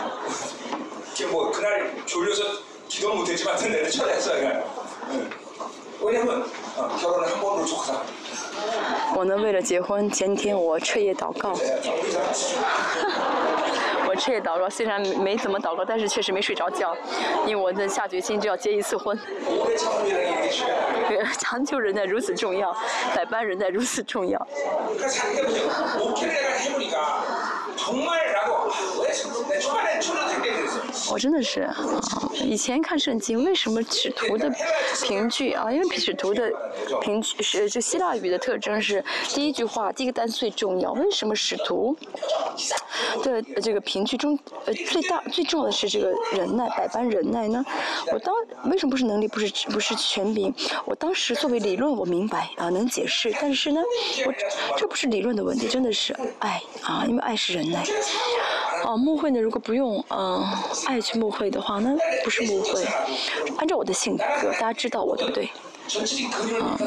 [9.15, 11.53] 我呢，为了结婚，前天我彻夜祷告。
[14.15, 16.95] 彻夜祷告，虽然没怎么祷告，但是确实没睡着觉，
[17.45, 19.17] 因为我在下决心就要结一次婚。
[21.39, 22.75] 强求人的如此重要，
[23.15, 24.47] 百般人的如此重要。
[27.77, 28.71] 从，然后
[31.11, 31.69] 我真的是，
[32.43, 34.51] 以前看圣经，为什么使徒的
[35.03, 35.71] 评剧啊？
[35.71, 36.51] 因为使徒的
[37.01, 40.93] 评剧是，就希腊语的特征是，第一句话，第一个单词最重要。
[40.93, 41.95] 为什么使徒
[43.23, 47.63] 的这个评剧中，呃，最大最重要的是这个忍耐，百般忍耐呢？
[48.11, 48.33] 我当
[48.65, 50.53] 为什么不是能力，不是不是全名？
[50.85, 53.81] 我当时作为理论，我明白啊，能解释，但是呢，
[54.25, 54.33] 我
[54.77, 57.62] 这不是理论的问题，真的是爱啊，因为爱是人。
[58.85, 59.39] 哦，墓会呢？
[59.39, 60.45] 如果不用嗯，
[60.87, 62.85] 爱去墓会的话，那不是墓会。
[63.57, 65.49] 按照我的性格，大家知道我对不对？
[65.85, 66.77] 嗯，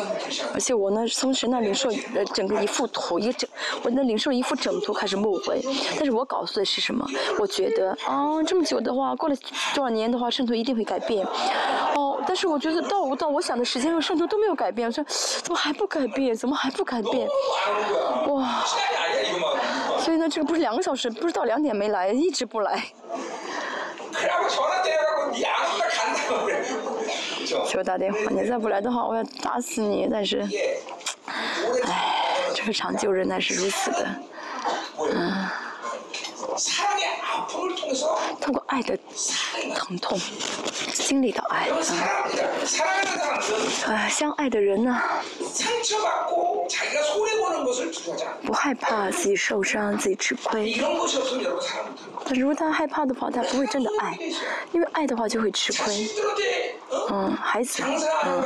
[0.55, 3.49] 而且我呢，从神那领受呃整个一幅图，一整，
[3.83, 5.63] 我那领受一幅整图开始墓会。
[5.97, 7.07] 但是我告诉的是什么？
[7.39, 9.37] 我觉得哦，这么久的话，过了
[9.75, 11.27] 多少年的话，圣徒一定会改变。
[11.95, 14.87] 哦，但是我觉得到我到我想的时间，圣徒都没有改变。
[14.89, 15.05] 我说
[15.43, 16.35] 怎么还不改变？
[16.35, 17.29] 怎么还不改变？
[18.29, 18.65] 哇！
[20.07, 22.81] 所以呢这个不是两个小时不知道两点没来一直不来。
[27.69, 30.49] 给我打电话你再不来的话我要打死你但是
[31.83, 32.23] 唉
[32.55, 34.09] 这个长救人那是如此的
[35.13, 35.45] 嗯
[38.41, 38.97] 通过爱的
[39.75, 40.17] 疼痛
[40.95, 41.69] 心里的爱
[43.87, 44.09] 啊。
[44.09, 44.97] 相爱的人呢
[48.45, 50.81] 不害怕自己受伤自己吃亏。
[52.25, 54.19] 但如果他害怕的话他不会真的爱。
[54.73, 56.09] 因为爱的话就会吃亏。
[57.11, 57.83] 嗯孩子，
[58.25, 58.43] 嗯、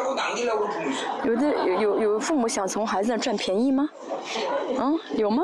[1.24, 3.88] 有的有有有父母想从孩子那赚便宜吗？
[4.78, 5.42] 嗯，有吗？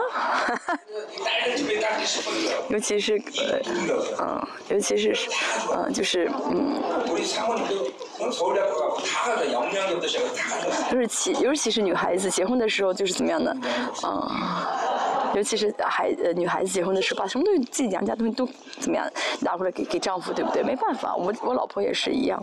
[2.68, 3.58] 尤其是呃，
[4.20, 5.14] 嗯，尤其是
[5.74, 6.82] 嗯、就是嗯，
[10.90, 13.56] 就是其尤其是女孩子结婚的时候就是怎么样的，
[14.04, 14.30] 嗯。
[15.36, 18.48] 尤其是孩呃女孩子结婚的时候，把什么东西自己娘家东西都
[18.80, 19.06] 怎么样
[19.40, 20.62] 拿回来给给丈夫，对不对？
[20.62, 22.42] 没办法，我我老婆也是一样，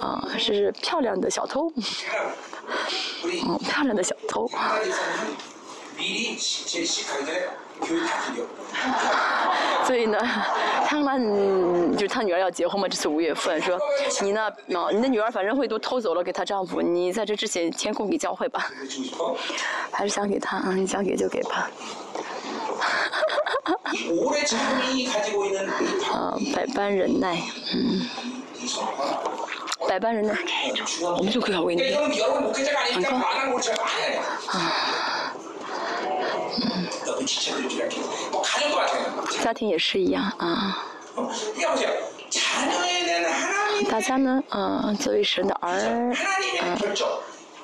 [0.00, 1.70] 啊、是漂亮的小偷，
[3.24, 4.48] 嗯，漂亮的小偷。
[9.84, 10.18] 所以呢
[10.86, 13.78] 他们就是他女儿要结婚嘛这次五月份说
[14.22, 14.50] 你呢
[14.92, 18.70] 你的女儿反正会都偷走了给她丈夫你在这之前天空给教会吧。
[19.90, 21.70] 还是想给他啊你想给就给吧。
[26.12, 27.38] 啊百般忍耐
[27.74, 28.00] 嗯。
[29.88, 30.34] 百般忍耐。
[31.00, 31.82] 我们就可以为你。
[34.48, 35.24] 啊。
[39.42, 40.78] 家庭也是一样啊。
[43.90, 45.70] 大家呢啊作为神的儿
[46.60, 46.76] 啊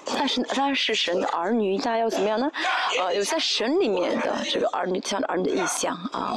[0.07, 2.51] 但是当然是神的儿女，大家要怎么样呢？
[2.99, 6.35] 呃，有在神里面的这个儿女，像儿女的意向啊。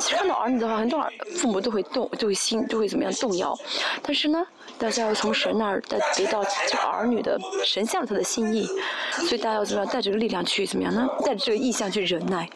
[0.00, 1.04] 其实看到儿女的话，很多
[1.36, 3.56] 父母都会动，都会心，都会怎么样动摇。
[4.02, 4.46] 但是呢，
[4.78, 8.66] 大家要从神那儿得得到这儿女的神像他的心意，
[9.12, 11.06] 所以大家要怎么样带着这个力量去怎么样呢？
[11.24, 12.48] 带着这个意向去忍耐。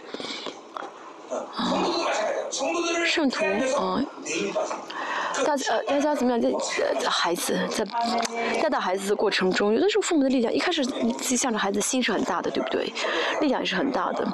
[1.55, 1.74] 啊，
[3.05, 3.45] 圣徒
[3.76, 4.03] 啊。
[5.45, 6.49] 大呃，大家怎么样在
[7.03, 7.85] 呃孩子在
[8.61, 12.93] 带到孩子的过程中，有的时候父母的力量一开始自己向着孩子心是很大的，对不对？
[13.41, 14.26] 力量也是很大的，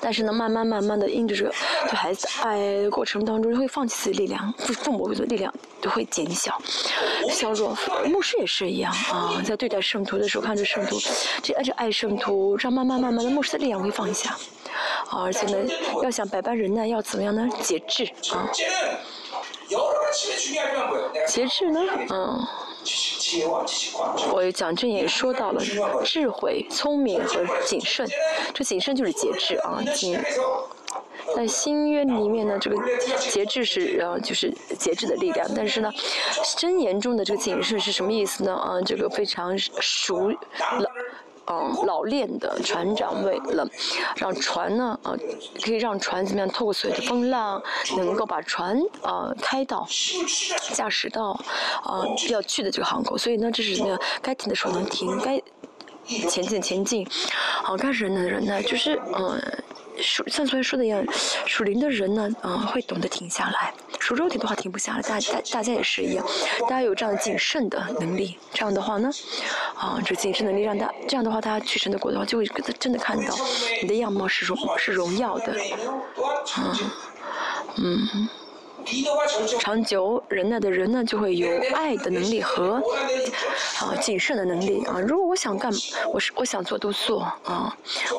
[0.00, 1.44] 但是呢，慢慢慢慢的，因着这
[1.88, 6.60] 对孩子爱过程当中，会放弃自己力量，父父母的力量就会减小、
[7.28, 7.76] 削弱。
[8.06, 10.96] 牧师也是一样啊，在对待圣徒的时候，看着圣徒
[11.42, 14.36] 这爱着爱圣徒，让慢慢慢慢的牧师的力量会放下
[15.10, 15.56] 啊，而且呢，
[16.02, 17.48] 要想百般忍耐，要怎么样呢？
[17.62, 18.48] 节制啊。
[21.26, 22.46] 节制呢嗯
[24.32, 25.62] 我蒋正也说到了
[26.04, 28.08] 智慧聪明和谨慎
[28.52, 30.18] 这谨慎就是节制啊谨
[31.36, 32.76] 在新约里面呢这个
[33.18, 35.90] 节制是呃就是节制的力量但是呢
[36.56, 40.38] 箴言中的这个谨慎是什么意思呢啊这个非常熟了
[41.50, 43.68] 嗯老练的船长为了
[44.16, 45.16] 让船呢啊
[45.62, 47.60] 可以让船怎么样透过水的风浪
[47.96, 49.84] 能够把船啊开到
[50.72, 51.30] 驾驶到
[51.82, 55.42] 啊要去的这个航口所以呢这是呢该停的时候能停该
[56.28, 57.06] 前进前进。
[57.62, 59.40] 好该忍那的人呢就是嗯
[60.28, 61.04] 像昨天说的一样
[61.46, 63.74] 属灵的人呢啊会懂得停下来。
[64.10, 66.26] 不肉体的话停不下了，大大大家也是一样，
[66.62, 69.08] 大家有这样的谨慎的能力，这样的话呢，
[69.76, 72.44] 啊，这谨慎能力让他这样的话他去神的国的话就会
[72.76, 73.32] 真的看到
[73.80, 75.52] 你的样貌是荣是荣耀的，
[76.54, 76.76] 啊，
[77.76, 78.28] 嗯，
[79.60, 82.82] 长久忍耐的人呢就会有爱的能力和
[83.78, 84.84] 啊谨慎的能力。
[84.86, 85.70] 啊，如果我想干，
[86.12, 87.72] 我是我想做都做啊，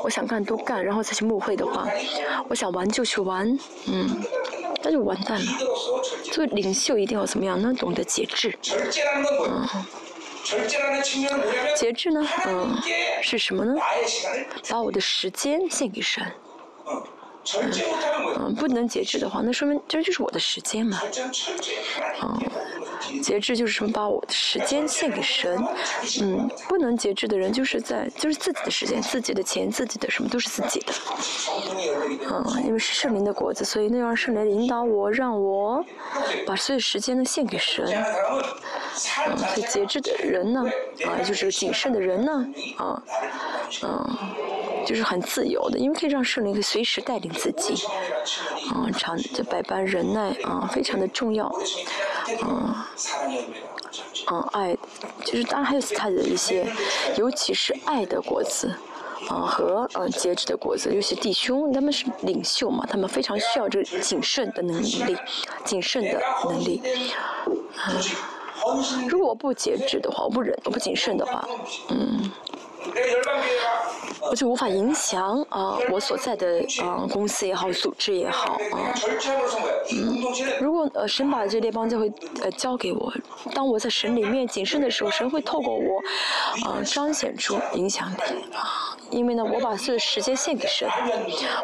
[0.05, 1.85] 我想干都干，然后再去慕会的话，
[2.47, 4.23] 我想玩就去玩，嗯。
[4.83, 5.51] 那就完蛋了。
[6.31, 7.61] 做领袖一定要怎么样？
[7.61, 8.57] 能懂得节制。
[9.47, 9.67] 嗯。
[11.75, 12.27] 节制呢？
[12.47, 12.75] 嗯，
[13.21, 13.75] 是什么呢？
[14.69, 16.23] 把我的时间献给神。
[16.87, 17.03] 嗯。
[18.39, 20.99] 嗯，不能节制的话，那说明这就是我的时间嘛。
[22.21, 22.39] 嗯。
[23.19, 23.91] 节制就是什么？
[23.91, 25.61] 把我的时间献给神。
[26.21, 30.93] 嗯，不能节制的人就是在，就是自己的时间、自己的钱、自己的什么都是自己的。
[32.29, 35.83] 嗯，因为是圣灵的果子，所以那样圣灵引导我，让我
[36.45, 37.85] 把所有时间都献给神。
[39.27, 40.63] 嗯，所以节制的人呢，
[41.05, 42.47] 啊，就是谨慎的人呢，
[42.77, 43.03] 啊，
[43.83, 44.17] 嗯。
[44.85, 47.73] 就是很自由的，因为可以让圣灵可以随时带领自己，
[48.73, 51.51] 嗯，常就百般忍耐，嗯，非常的重要，
[52.43, 52.75] 嗯，
[54.31, 54.77] 嗯，爱，
[55.23, 56.65] 就是当然还有其他的一些，
[57.17, 58.73] 尤其是爱的果子。
[59.29, 65.15] 嗯，和嗯节制的果子，尤其弟兄，他们是领袖嘛，他们非常需要这个谨慎的能力，
[65.63, 66.81] 谨慎的能力。
[67.45, 71.47] 嗯，如果我不节制的话，我不忍，我不谨慎的话，
[71.89, 72.31] 嗯。
[74.29, 78.93] 我就无法影响啊，我所在的啊公司也好，组织也好啊，
[79.91, 80.17] 嗯，
[80.61, 82.11] 如果呃神把这列邦教会
[82.41, 83.11] 呃交给我，
[83.53, 85.99] 当我在神里面谨慎的时候，神会透过我
[86.65, 88.17] 啊彰显出影响力。
[89.09, 90.87] 因为呢，我把这时间献给神，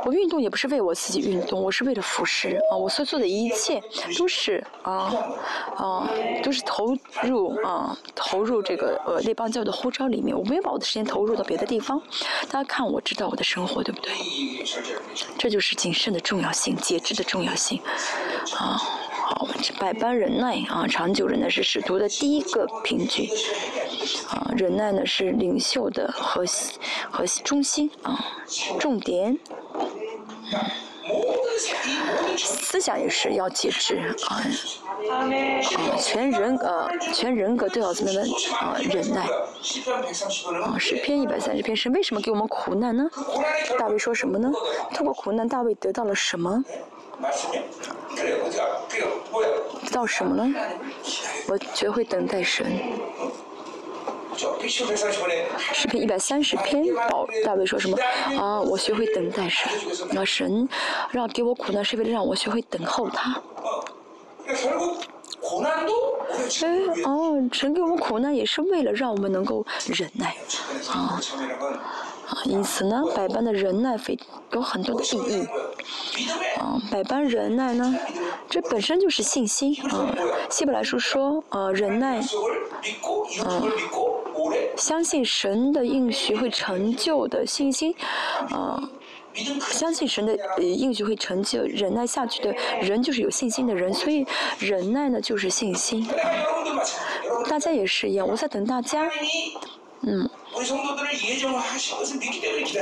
[0.04, 3.82] 我运动也不是为我自己运动，我是为了服侍啊，我所做的一切
[4.20, 5.14] 都是啊
[5.78, 6.10] 啊，
[6.44, 6.94] 都是投
[7.24, 10.38] 入啊，投入这个呃列邦教的呼召里面。
[10.38, 11.07] 我没有把我的时间。
[11.08, 12.02] 投入到别的地方
[12.50, 14.12] 大家看我知道我的生活对不对？
[15.38, 17.82] 这就是谨慎的重要性节制的重要性。
[18.58, 18.80] 啊
[19.30, 19.46] 好
[19.78, 23.30] 百般忍耐啊长久忍耐是使徒的第一个凭据。
[24.30, 26.80] 啊忍耐呢是领袖的核心
[27.12, 28.24] 核心中心啊
[28.80, 29.38] 重点。
[32.38, 34.36] 思想也是要节制啊，
[35.10, 35.26] 啊，
[36.00, 38.22] 全人呃，全人格都要怎么的
[38.60, 43.10] 啊忍耐啊，十篇一百三十篇是为什么给我们苦难呢？
[43.80, 44.52] 大卫说什么呢？
[44.94, 46.64] 通过苦难，大卫得到了什么？
[48.16, 50.54] 得到什么呢？
[51.48, 52.66] 我学会等待神。
[55.74, 57.98] 诗篇一百三十篇，保大卫说什么？
[58.40, 59.72] 啊，我学会等待神，
[60.12, 60.70] 那神
[61.10, 63.42] 让给我苦难，是为了让我学会等候他。
[64.46, 64.56] 哎，
[67.04, 70.36] 哦，神给我们苦难也是为了让我们能够忍耐，
[70.90, 71.20] 啊，
[72.28, 74.18] 啊，因此呢，百般的忍耐非
[74.52, 75.48] 有很多的意义，
[76.60, 77.96] 啊，百般忍耐呢，
[78.50, 80.14] 这本身就是信心，啊，
[80.50, 82.20] 希伯来书说，啊，忍耐，
[83.44, 83.64] 嗯、啊。
[84.76, 87.96] 相信神的应许会成就的信心，
[88.52, 88.82] 啊。
[89.60, 94.26] 相信神的应许会成就，忍耐下去的人就是有信心的人，所以
[94.58, 96.08] 忍耐呢就是信心。
[97.48, 99.08] 大家也是一样，我在等大家。
[100.02, 100.28] 嗯。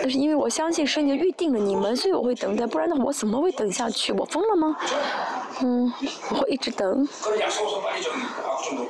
[0.01, 4.13] 但是因为我相信神已经预定了你们，所以我会等待，不然的话我怎么会等下去？
[4.13, 4.77] 我疯了吗？
[5.61, 5.91] 嗯，
[6.29, 7.05] 我会一直等。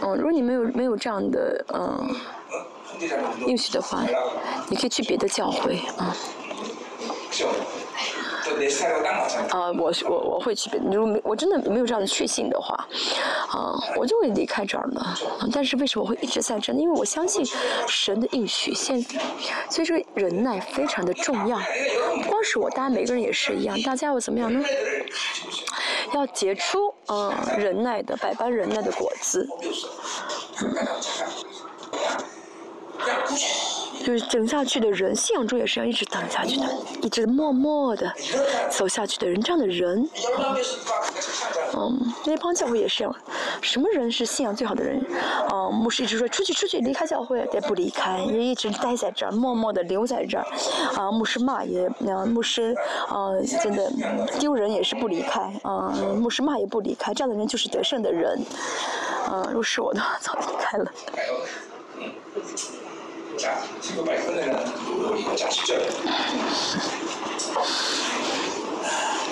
[0.03, 2.16] 嗯，如果你没有没有这样的嗯
[3.47, 4.03] 应许的话，
[4.69, 6.15] 你可以去别的教会啊。
[9.49, 12.75] 啊，我我我会去，如果没我真的没有这样的确信的话，
[13.49, 15.17] 啊，我就会离开这儿了。
[15.51, 16.79] 但是为什么我会一直在这呢？
[16.79, 17.45] 因为我相信
[17.87, 19.01] 神的应许，现
[19.69, 21.59] 所以说忍耐非常的重要。
[22.23, 23.81] 不光是我，大家每个人也是一样。
[23.81, 24.63] 大家要怎么样呢？
[26.13, 29.49] 要结出啊忍耐的百般忍耐的果子。
[34.05, 36.65] 就是等下去的人，信仰中也是要一直等下去的，
[37.01, 38.13] 一直默默的
[38.69, 40.07] 走下去的人，这样的人，
[41.73, 43.15] 嗯，那帮教会也是这样，
[43.61, 45.03] 什么人是信仰最好的人？
[45.51, 50.45] 嗯，牧师一直说出去出去离开教会，也不离开，也一直待在这儿，默默的留在这儿。
[50.95, 52.75] 啊，牧师骂也，啊，牧师
[53.07, 53.31] 啊，
[53.63, 53.91] 真的
[54.39, 58.39] 丢人也是不离开，啊，牧师骂也不离开，这样的人就是得胜的人。
[59.25, 60.91] 啊，如果是我的话，早离开了。
[63.38, 65.88] 자, 지금 빨리 끝내는 우리 자 10절.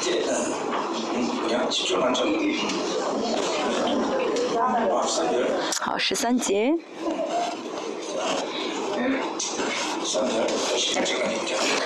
[0.01, 0.25] 이제
[1.15, 2.29] 음, 그냥 10절만 좀.
[5.81, 6.75] 好，十三节。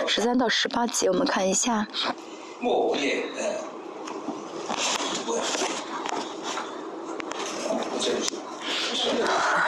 [0.06, 1.86] 十三到十八节，我们看一下。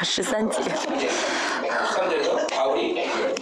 [0.03, 0.61] 十三节。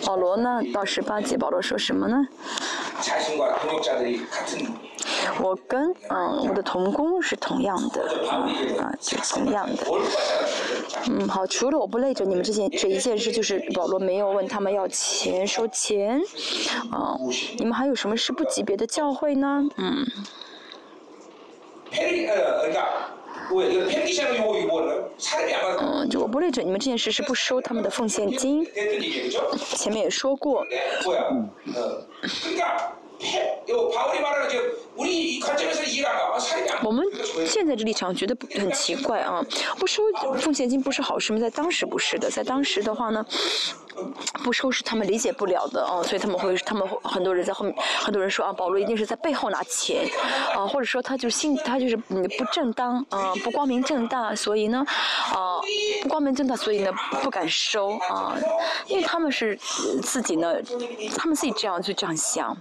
[0.05, 0.61] 保罗呢？
[0.73, 2.27] 到十八节，保罗说什么呢？
[5.39, 9.85] 我跟嗯我的同工是同样的啊啊，是同样的。
[11.09, 16.19] 嗯，好，除了我不累着你们这件这一件事，就是保罗没有问他们要钱收钱
[16.91, 17.17] 啊。
[17.57, 19.63] 你们还有什么是不级别的教会呢？
[19.77, 20.05] 嗯。
[25.79, 28.65] 嗯，就我不累着你们这件事是不收他们的奉献金，
[29.75, 30.65] 前面也说过。
[36.83, 37.05] 我们
[37.45, 39.45] 现在这立场觉得很奇怪啊，
[39.79, 40.03] 不收
[40.39, 41.39] 奉献金不是好事吗？
[41.39, 43.25] 在当时不是的，在当时的话呢。
[44.43, 50.07] 不收是他们理解不了的啊，所以他们会，他们很多人在后面，很多人说啊，保罗一定是在背后拿钱，
[50.55, 54.85] 啊，或者说他就心，他就是嗯不正当啊，不光明正大，所以呢，
[55.33, 55.59] 啊，
[56.01, 56.91] 不光明正大，所以呢
[57.21, 58.35] 不敢收啊，
[58.87, 59.55] 因为他们是
[60.01, 60.55] 自己呢，
[61.17, 62.55] 他们自己这样就这样想，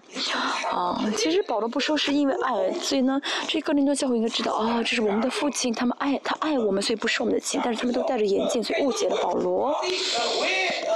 [0.72, 9.74] 啊，其实保罗不收是因为爱，所以呢，这个林多教会应该知道啊，这是我们的父亲，他们爱他爱我们，所以不收我们的钱，但是他们都戴着眼镜，所以误解了保罗，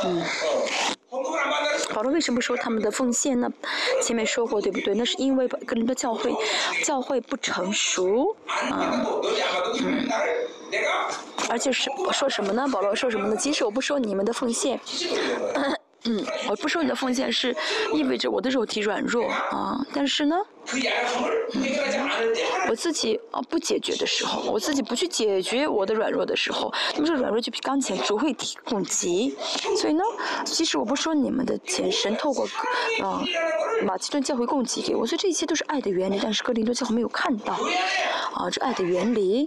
[0.04, 0.22] 嗯。
[1.92, 3.50] 保罗为什么说他们的奉献呢？
[4.02, 4.94] 前面说过对不对？
[4.94, 6.32] 那是因为格林的教会
[6.84, 9.04] 教会不成熟啊，
[9.80, 10.08] 嗯，
[11.48, 12.66] 而且是说什么呢？
[12.72, 13.36] 保罗说什么呢？
[13.36, 14.80] 即使我不收你们的奉献。
[16.04, 17.54] 嗯，我不收你的奉献是
[17.92, 20.36] 意味着我的肉体软弱啊，但是呢，
[20.72, 20.82] 嗯，
[22.68, 29.36] 我自己啊不解决的时候，我自己不去解决我的软弱的时候，那么这软弱就比钢琴只会提供给，
[29.76, 30.02] 所以呢，
[30.44, 32.46] 即使我不说你们的钱，神透过
[33.02, 33.22] 啊
[33.84, 37.52] 马其顿教会供给给我，所以这一切都是爱的原理，但是哥林多教会没有看到
[38.32, 39.46] 啊这爱的原理，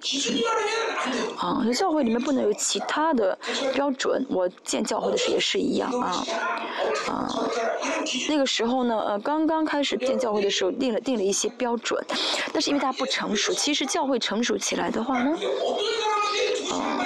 [1.38, 3.38] 啊，教会里面不能有其他的
[3.74, 6.24] 标准，我建教会的时候也是一样啊。
[7.08, 7.28] 啊，
[8.30, 12.04] 那个时候呢，呃，刚刚开始建教会的时候，定了定了一些标准，
[12.52, 15.38] 但是因为它不成熟，其实教会成熟起来的话呢，
[16.72, 17.06] 啊，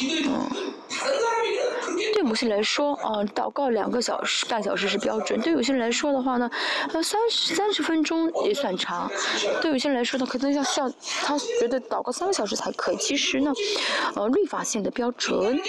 [0.00, 0.50] 嗯，
[2.14, 6.48] 对某些人来说，啊，祷告两个小时、半小时是标准；对有些人来说的话呢，
[6.92, 9.08] 呃，三十三十分钟也算长；
[9.60, 10.88] 对有些人来说呢，可能要需要
[11.24, 12.96] 他觉得祷告三个小时才可以。
[12.98, 13.52] 其实呢，
[14.14, 15.60] 呃，律法性的标准，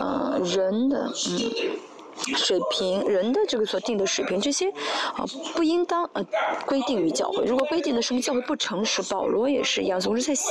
[0.00, 1.89] 呃，人的，嗯。
[2.36, 4.70] 水平，人的这个所定的水平，这些
[5.14, 6.24] 啊不应当呃
[6.66, 7.44] 规定于教会。
[7.44, 10.42] 如果规定的说明教会不成熟，保罗也是一样，总是在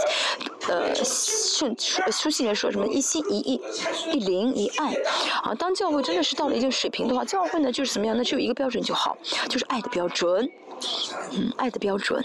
[0.68, 3.62] 呃圣书书信里说什么一心一意
[4.12, 4.94] 一灵一爱
[5.44, 5.54] 啊。
[5.56, 8.16] 当教会真的是到了一定水平的话，教会呢就是怎么样？
[8.18, 9.18] 那只有一个标准就好，
[9.48, 10.50] 就是爱的标准，
[11.32, 12.24] 嗯，爱的标准。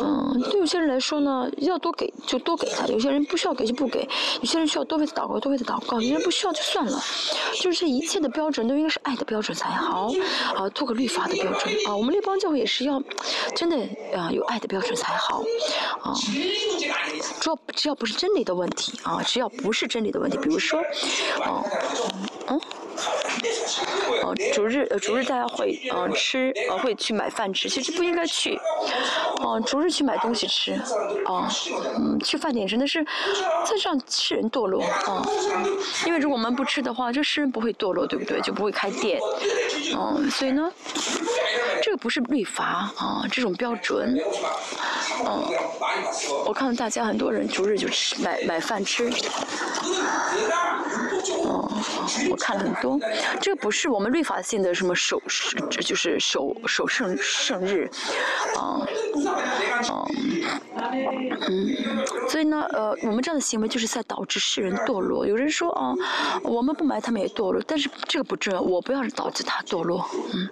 [0.00, 4.06] 嗯，对有些人来说呢，要多给就多给他；有些人不需要给就不给；
[4.40, 7.02] 有些人需要多为他祷告，多为他祷告；有些人不需要就算了。
[7.60, 10.10] 就是这一切的标准都应该是爱的标准才好
[10.56, 11.94] 啊，做个律法的标准啊。
[11.96, 13.02] 我们列邦教会也是要
[13.54, 13.76] 真的
[14.16, 15.42] 啊有爱的标准才好
[16.00, 16.14] 啊。
[17.40, 20.80] 主要只要不是真理的问题啊，只要不是真理的问题，比如说，
[21.46, 21.64] 哦，
[22.48, 22.60] 嗯。
[24.22, 28.58] 哦，主日呃，主日大家会嗯吃呃会去买饭吃，其实不应该去。
[29.40, 30.72] 哦，主日去买东西吃，
[31.26, 31.48] 啊，
[31.98, 35.22] 嗯，去饭点真的是在让世人堕落啊。
[36.06, 38.40] 因为如果我们不吃的话，这世人不会堕落，对不对？
[38.40, 39.18] 就不会开店。
[39.96, 40.70] 嗯，所以呢，
[41.82, 44.16] 这个不是律法啊，这种标准。
[45.26, 45.44] 嗯，
[46.46, 49.10] 我看到大家很多人主日就吃买买饭吃。
[52.30, 52.98] 我看了很多，
[53.40, 55.20] 这个不是我们律法性的什么守
[55.80, 57.90] 就是守守圣圣日，
[58.56, 58.86] 啊，
[59.88, 60.04] 啊，
[61.48, 61.68] 嗯，
[62.28, 65.26] 所以呢，呃，我们这样的行为就是在导致世人堕落。
[65.26, 65.94] 有人说啊，
[66.42, 70.48] 我们不埋他们也堕落，但是这个不重要，我不要导致他堕落，嗯。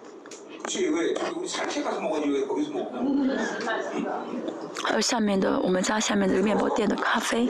[4.85, 7.49] 还有下面的我们家下面这个面包店的咖啡，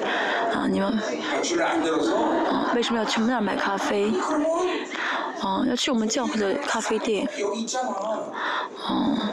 [0.52, 0.88] 啊，你们，
[2.48, 4.12] 啊，为什么要去那儿买咖啡？
[5.40, 7.28] 啊，要去我们教会的咖啡店，
[8.84, 9.30] 啊。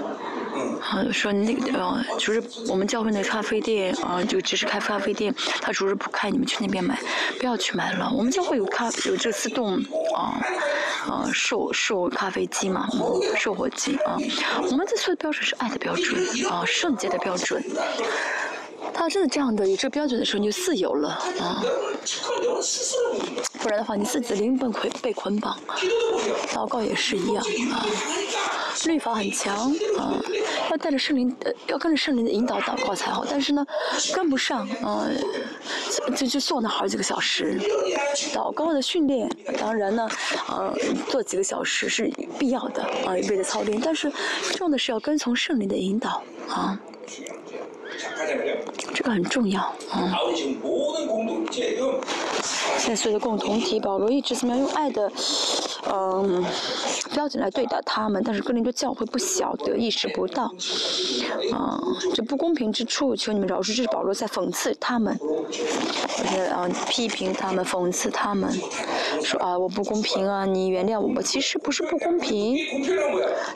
[0.82, 7.00] 啊，说那个呃，就是我们教会那咖啡店啊，就只是开咖啡店，他主日不开，你们去那边买，
[7.40, 8.12] 不要去买了。
[8.14, 9.76] 我们教会有咖有这个自动
[10.16, 10.42] 啊
[11.08, 12.90] 啊售售咖啡机嘛，
[13.38, 13.69] 售货
[14.06, 14.18] 啊。
[14.70, 17.64] 我们这说的标准是爱的标准啊，圣洁的标准。
[18.94, 21.64] 他真的这样的有这标准的时候，你就自由了啊。
[23.62, 25.58] 不然的话，你自己的灵魂被捆绑。
[26.54, 27.86] 祷告也是一样啊。
[28.86, 30.20] 律法很强啊，
[30.72, 33.26] 要带着圣灵，呃，要跟着圣灵的引导祷告才好。
[33.30, 33.66] 但是呢，
[34.14, 35.12] 跟不上，呃，
[36.16, 37.60] 就就坐那好几个小时。
[38.34, 40.08] 祷告的训练，当然呢，
[40.48, 40.74] 呃，
[41.10, 43.80] 做几个小时是必要的啊，为了操练。
[43.80, 44.12] 但是
[44.54, 46.80] 重要的是要跟从圣灵的引导啊。
[48.94, 50.16] 这个很重要啊。
[52.78, 55.12] 现在所有的共同体，保罗一直怎么样用爱的，
[55.88, 56.44] 嗯，
[57.14, 60.52] 标准来对待他们，但是哥林多教会不晓得，意识不到，
[61.54, 61.80] 啊，
[62.14, 65.18] 这不公平之处，求你们饶恕，这是保罗在讽刺他们，
[65.50, 68.52] 就是啊，批评他们，讽刺他们，
[69.24, 71.22] 说啊，我不公平啊，你原谅我吧。
[71.22, 72.58] 其实不是不公平，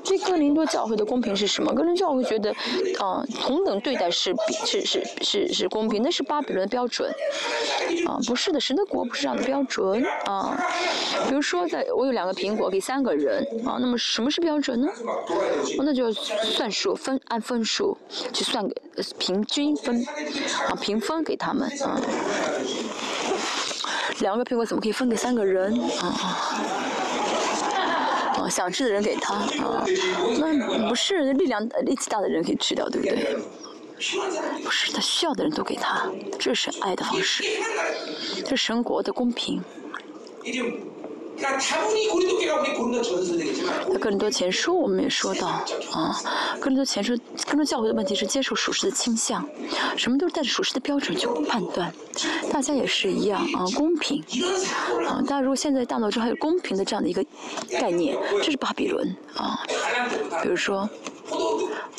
[0.04, 1.74] 这哥林多教会的公平是什么？
[1.74, 2.52] 哥林教会觉得，
[3.00, 7.10] 啊，同等对待是比是是是是公平，那是巴比伦的标准，
[8.08, 10.60] 啊，不是的，神的国不是这样的标准啊。
[11.28, 14.88] 比如说，在我有两个苹果给三个人啊，那么什么是标准呢？
[15.80, 17.98] 那就算数分按分数
[18.32, 18.76] 去算给
[19.18, 20.04] 平均分
[20.68, 22.00] 啊平分给他们啊。
[24.20, 26.08] 两个苹果怎么可以分给三个人啊？
[28.38, 29.86] 啊，想吃的人给他啊，
[30.40, 33.38] 那不是力量力气大的人可以吃掉，对不对？
[34.64, 37.44] 不是，他需要的人都给他，这是爱的方式，
[38.44, 39.64] 这是神国的公平。
[43.90, 45.48] 那更多前书我们也说到
[45.92, 46.16] 啊，
[46.60, 47.18] 更多前书
[47.48, 49.46] 更多教会的问题是接受属实的倾向，
[49.98, 51.94] 什么都是带着属实的标准去判断，
[52.52, 54.24] 大家也是一样啊，公平
[55.06, 57.24] 啊，大家如果现在大脑中还有公平的这样的一个
[57.80, 59.60] 概念，这是巴比伦啊，
[60.42, 60.90] 比如说，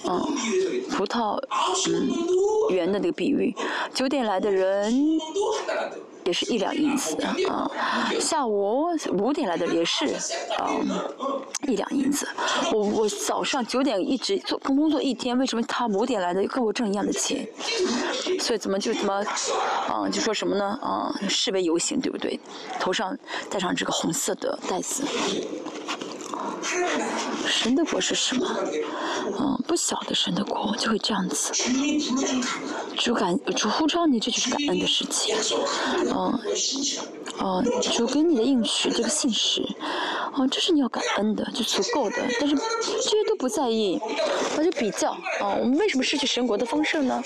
[0.04, 0.26] 嗯，
[0.90, 1.38] 葡萄
[1.88, 2.08] 嗯
[2.70, 3.54] 圆的那个比喻，
[3.92, 4.92] 九点来的人。
[6.24, 7.16] 也是一两银子
[7.48, 7.70] 啊，
[8.20, 10.06] 下午五点来的也是
[10.58, 10.70] 啊
[11.66, 12.26] 一两银子。
[12.72, 17.46] 我我早上九点一直做工作一天，为什么他五点来的跟我挣一样的钱？
[18.40, 19.14] 所以怎么就怎么
[19.88, 22.38] 啊就说什么呢啊示威游行对不对？
[22.80, 23.16] 头上
[23.50, 25.04] 戴上这个红色的带子。
[27.46, 28.46] 神的国是什么？
[29.38, 31.52] 嗯，不晓得神的国就会这样子。
[32.96, 35.34] 主感主呼召你，这就是感恩的事情。
[36.08, 36.38] 嗯，
[37.38, 39.62] 哦，主给你的应许，这个信使，
[40.34, 42.16] 哦，这是你要感恩的，就足够的。
[42.40, 44.00] 但是这些都不在意，
[44.56, 45.12] 那就比较。
[45.40, 47.22] 哦，我们为什么失去神国的丰盛呢？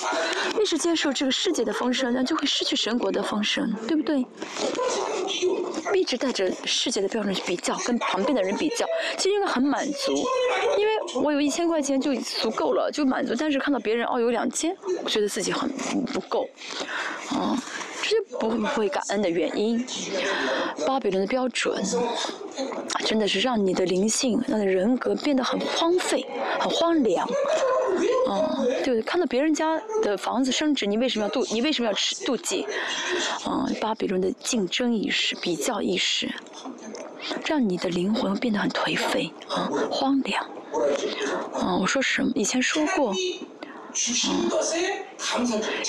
[0.59, 4.26] 越是接受这个世界的丰盛，那就会失去神国的丰盛，对不对？
[5.95, 8.86] 一直带着世界的标准去比较，跟旁边的人比较，
[9.16, 10.14] 其实应该很满足，
[10.78, 13.34] 因为我有一千块钱就足够了，就满足。
[13.39, 15.70] 但是看到别人哦有两千，我觉得自己很
[16.07, 16.49] 不够，
[17.32, 17.57] 哦，
[18.03, 19.84] 这是不会感恩的原因。
[20.86, 21.82] 巴比伦的标准，
[23.05, 26.24] 真的是让你的灵性、让你的人格变得很荒废、
[26.61, 27.28] 很荒凉。
[28.30, 31.46] 嗯，对，看到别人家的房子升值，你为什么要妒？
[31.53, 32.66] 你为什么要吃妒忌？
[33.46, 36.32] 嗯，巴比伦的竞争意识、比较意识，
[37.46, 40.49] 让你的灵魂变得很颓废啊，荒凉。
[41.61, 42.30] 嗯，我说什么？
[42.34, 43.12] 以前说过，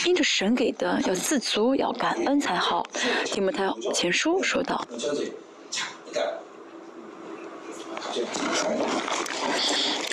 [0.05, 2.85] 因着神给的要自足，要感恩才好。
[3.25, 4.85] 提摩太前书说道。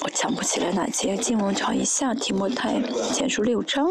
[0.03, 2.81] 我想不起来哪节经文，找一下提摩太
[3.13, 3.89] 前书六章。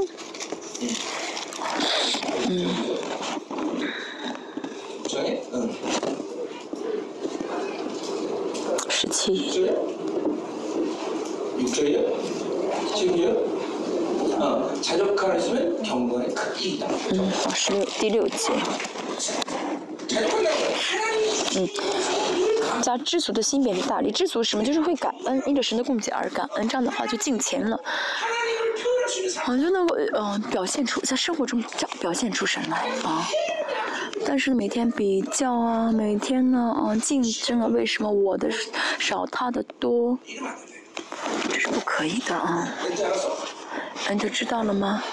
[2.48, 2.68] 嗯。
[8.90, 9.70] 十七。
[17.12, 18.54] 嗯，十六第六节。
[21.56, 21.68] 嗯。
[22.84, 24.64] 加知足的心变得大力，知足什么？
[24.64, 27.80] 就是会感恩，因着神的供给而感恩，这样的话就敬钱了，
[29.38, 33.26] 好就能够嗯表现出在生活中表表现出神来啊。
[34.26, 38.50] 但是每天比较啊，每天呢啊竞争啊，为什么我的
[39.00, 40.20] 少他的多？
[41.50, 42.70] 这是不可以的啊。
[44.12, 45.04] 你就知道了吗？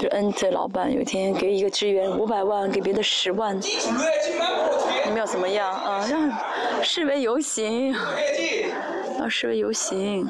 [0.00, 6.06] 就恩这老板有一天给一个职员五百万，给别的十万，你们要怎么样啊？
[6.10, 6.32] 让
[6.82, 7.94] 示威游行，
[9.18, 10.26] 要示威游行。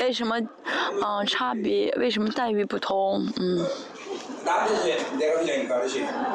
[0.00, 0.40] 为什么
[1.02, 1.24] 啊？
[1.24, 1.94] 差别？
[1.98, 3.26] 为什么待遇不同？
[3.38, 3.64] 嗯。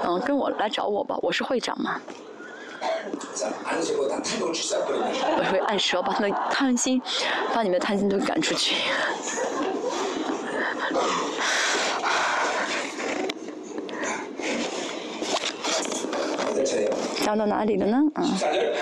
[0.03, 1.99] 嗯，跟我来找我吧，我是会长嘛。
[5.37, 7.01] 我会按时把他们贪心，
[7.53, 8.75] 把你们的贪心都赶出去。
[17.23, 17.97] 讲到哪里了呢？
[18.15, 18.23] 嗯，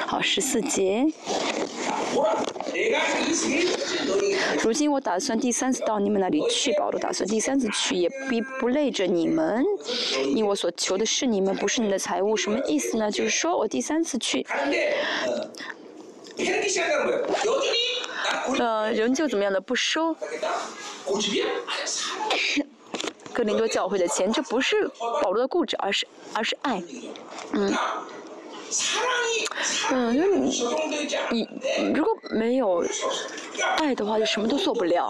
[0.05, 1.05] 好，十四节。
[4.63, 9.63] 如今我打算第三次到你们那里去，保罗打算第三次去，也必不累着你们，
[10.35, 12.35] 因我所求的是你们，不是你的财物。
[12.35, 13.11] 什么意思呢？
[13.11, 14.45] 就是说我第三次去，
[18.59, 20.15] 呃，仍旧怎么样的不收。
[23.33, 24.87] 哥林多教会的钱，这不是
[25.21, 26.81] 保罗的固执，而是而是爱，
[27.53, 27.73] 嗯。
[29.91, 30.29] 嗯，就是
[31.31, 31.47] 你，
[31.79, 32.83] 你如果没有
[33.77, 35.09] 爱的话，就什么都做不了。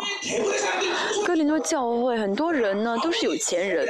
[1.26, 3.88] 哥林多教会很多人呢，都是有钱人，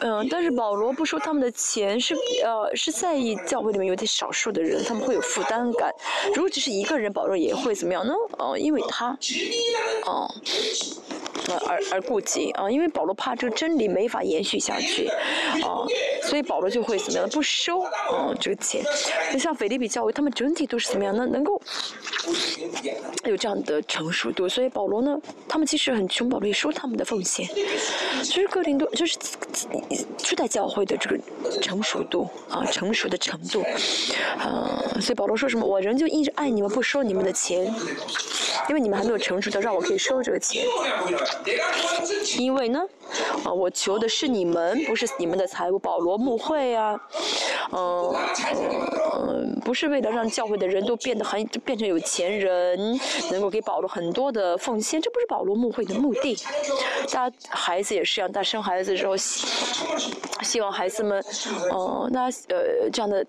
[0.00, 2.14] 嗯，但是保罗不说他们的钱是
[2.44, 5.92] 呃是在意教会里面有点少数的人，他们会有负担感。
[6.34, 8.14] 如果只是一个人，保罗也会怎么样呢？
[8.38, 9.16] 哦，因为他，
[10.06, 10.32] 哦。
[11.68, 15.08] 而而顾及啊，因为保罗怕这个真理没法延续下去，
[15.62, 15.86] 啊，
[16.22, 18.82] 所以保罗就会怎么样不收啊这个钱。
[19.32, 21.26] 那像腓利比教会，他们整体都是怎么样呢？
[21.26, 21.60] 能够
[23.24, 25.16] 有这样的成熟度，所以保罗呢，
[25.48, 27.46] 他们其实很穷，保罗也收他们的奉献。
[28.22, 29.16] 其实哥林多就是
[30.18, 31.18] 初代教会的这个
[31.60, 33.62] 成熟度啊，成熟的程度，
[34.38, 35.66] 啊，所以保罗说什么？
[35.66, 37.64] 我仍旧一直爱你们，不收你们的钱，
[38.68, 40.64] 因为你们还没有成熟的，让我可以收这个钱。
[42.38, 42.80] 因为呢，
[43.44, 45.78] 啊，我求的是你们，不是你们的财物。
[45.78, 47.00] 保罗牧会啊，
[47.72, 48.14] 嗯
[49.16, 53.00] 嗯，不是为了让教会的人都变得很变成有钱人，
[53.30, 56.36] 能够给保罗很多的奉献，这不是保罗牧会的目的。
[57.10, 61.24] 大家孩子也是一样，大生孩子之后，希望孩子们，
[61.70, 63.24] 哦，那呃这样的。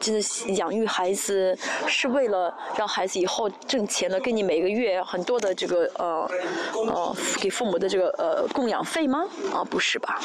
[0.00, 6.30] 就是养育孩子是为了让孩子以后挣钱了，给你每个月很多的这个呃
[6.74, 9.24] 呃给父母的这个呃供养费吗？
[9.52, 10.18] 啊，不是吧？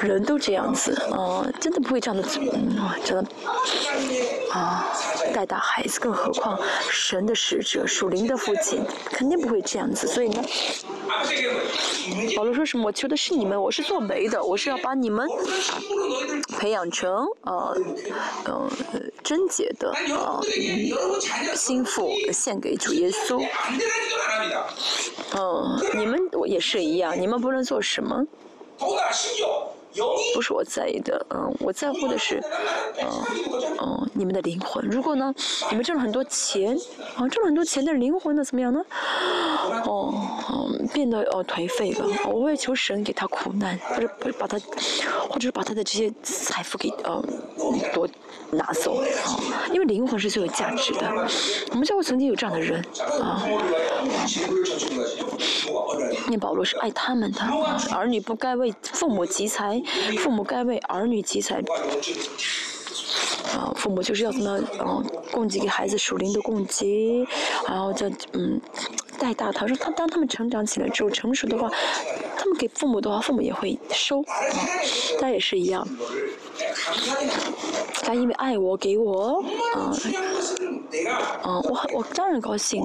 [0.00, 3.30] 人都这样子，啊，真的不会这样的，嗯，真的，
[4.50, 4.84] 啊，
[5.32, 6.58] 带大孩子，更何况
[6.90, 10.08] 神的使者、属灵的父亲，肯定不会这样子。
[10.08, 10.42] 所以呢，
[12.36, 12.86] 保罗说什么？
[12.86, 15.26] 我求的是你们，我是做媒的，我是要把你们
[16.58, 17.76] 培养成，呃，
[18.44, 18.68] 呃，
[19.22, 20.40] 贞洁的，呃，
[21.54, 23.40] 心腹，献给主耶稣。
[25.38, 28.26] 嗯，你们我也是一样，你们不论做什么。
[30.34, 32.42] 不是我在意的，嗯，我在乎的是，
[32.98, 33.06] 嗯
[33.78, 34.82] 嗯，你们的灵魂。
[34.88, 35.34] 如果呢，
[35.68, 36.74] 你们挣了很多钱，
[37.14, 38.82] 啊，挣了很多钱，但是灵魂呢怎么样呢？
[39.84, 40.14] 哦，
[40.94, 42.06] 变得哦颓废了。
[42.26, 44.08] 我会求神给他苦难，或者
[44.38, 44.58] 把他，
[45.28, 47.22] 或者是把他的这些财富给呃
[47.92, 48.08] 夺
[48.52, 51.10] 拿走啊，因为灵魂是最有价值的。
[51.70, 52.84] 我们教会曾经有这样的人
[53.20, 53.42] 啊。
[56.28, 57.40] 念保罗是爱他们的，
[57.92, 59.82] 儿女不该为父母积财，
[60.18, 61.62] 父母该为儿女积财。
[63.56, 67.26] 啊，父母就是要怎么嗯供给给孩子属灵的供给，
[67.68, 68.60] 然后就嗯
[69.22, 71.70] 带大他，说他当他们成长起来之后成熟的话，
[72.36, 74.24] 他们给父母的话，父母也会收，
[75.20, 75.86] 他也是一样。
[78.02, 79.40] 他因为爱我，给我，
[79.74, 79.94] 啊，
[81.42, 82.82] 啊，我我当然高兴，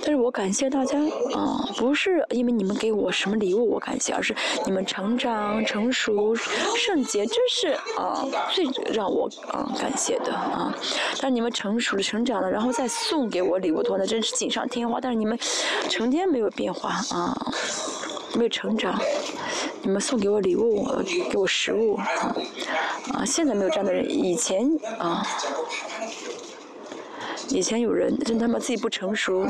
[0.00, 0.98] 但是我感谢大家，
[1.34, 7.68] 啊，不是因为你们给我什么礼物我感谢，而是你们成长、成熟、圣洁，这是
[7.98, 10.74] 啊最让我啊感谢的啊。
[11.20, 15.00] 但是你们成熟了、成长了，然后再送给我礼物的话，那真是锦上添花。
[15.00, 15.38] 但是你们
[15.88, 17.36] 成天没有变化啊。
[18.36, 18.96] 没有成长，
[19.82, 20.86] 你们送给我礼物，
[21.32, 22.06] 给我食物啊
[23.12, 23.24] 啊！
[23.24, 24.70] 现在没有这样的人，以前
[25.00, 25.26] 啊，
[27.48, 29.42] 以前有人真他妈自己不成熟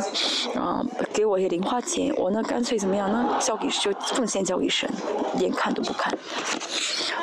[0.54, 3.36] 啊，给我一些零花钱，我呢干脆怎么样呢？
[3.40, 4.88] 交给就奉献交给神，
[5.38, 6.16] 连看都不看。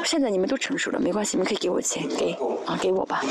[0.03, 3.21] 现在你们都成熟了，没关系，你们可以给我钱，给啊给我吧。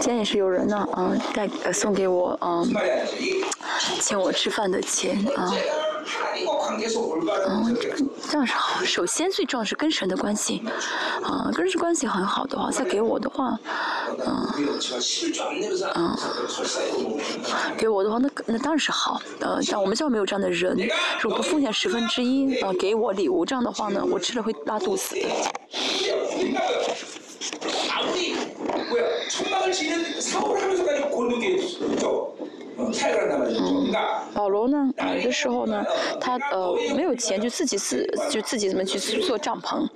[0.02, 2.72] 天也是有人呢，啊，带呃送给我，嗯，
[4.00, 5.52] 请我吃饭的钱，啊。
[7.48, 7.76] 嗯，
[8.28, 8.84] 这样是好。
[8.84, 10.62] 首先最重要是跟神的关系，
[11.22, 13.58] 啊，跟神关系很好的话，再给我的话，
[14.24, 14.48] 嗯，
[15.94, 16.16] 嗯，
[17.76, 19.20] 给我的话，那那当然是好。
[19.40, 20.76] 呃，但我们教会没有这样的人，
[21.20, 25.16] 如果不奉献十分之一，啊，给我礼物，这样的话呢，我吃了会拉肚子。
[26.38, 26.54] 嗯，
[34.34, 34.90] 保罗呢？
[35.16, 35.84] 有的时候呢，
[36.20, 39.86] 他呃没有钱，就自己自就自己怎么去做帐篷，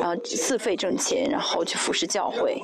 [0.00, 2.62] 然后自费挣钱，然后去服侍教会。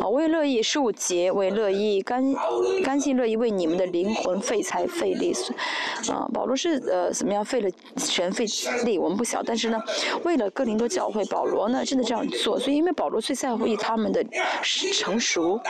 [0.00, 2.34] 好，我也乐意十五节，我也乐意甘
[2.82, 5.34] 甘心乐意为你们的灵魂费财费力。
[6.12, 8.44] 啊，保罗是呃怎么样费了全费
[8.84, 9.80] 力，我们不晓，但是呢，
[10.24, 14.24] 为了哥林多教会，保罗呢真的这样做，所以因为保罗最在乎于他们的
[14.92, 15.60] 成熟，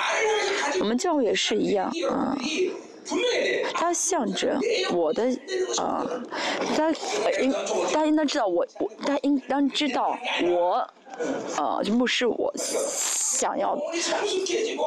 [0.81, 2.37] 我们教会也是一样啊。
[3.75, 4.59] 他向着
[4.93, 5.25] 我的，
[5.79, 6.07] 啊，
[6.77, 6.99] 大家
[7.41, 7.53] 应
[7.93, 10.89] 大家应当知道我我大家应当知道我。
[11.57, 13.77] 呃，就牧师，我想要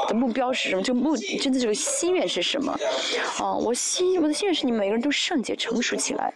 [0.08, 0.82] 的目标是什么？
[0.82, 2.78] 就目真的这个心愿是什么？
[3.40, 6.34] 啊，我心我的心愿是你们每个人都圣洁成熟起来。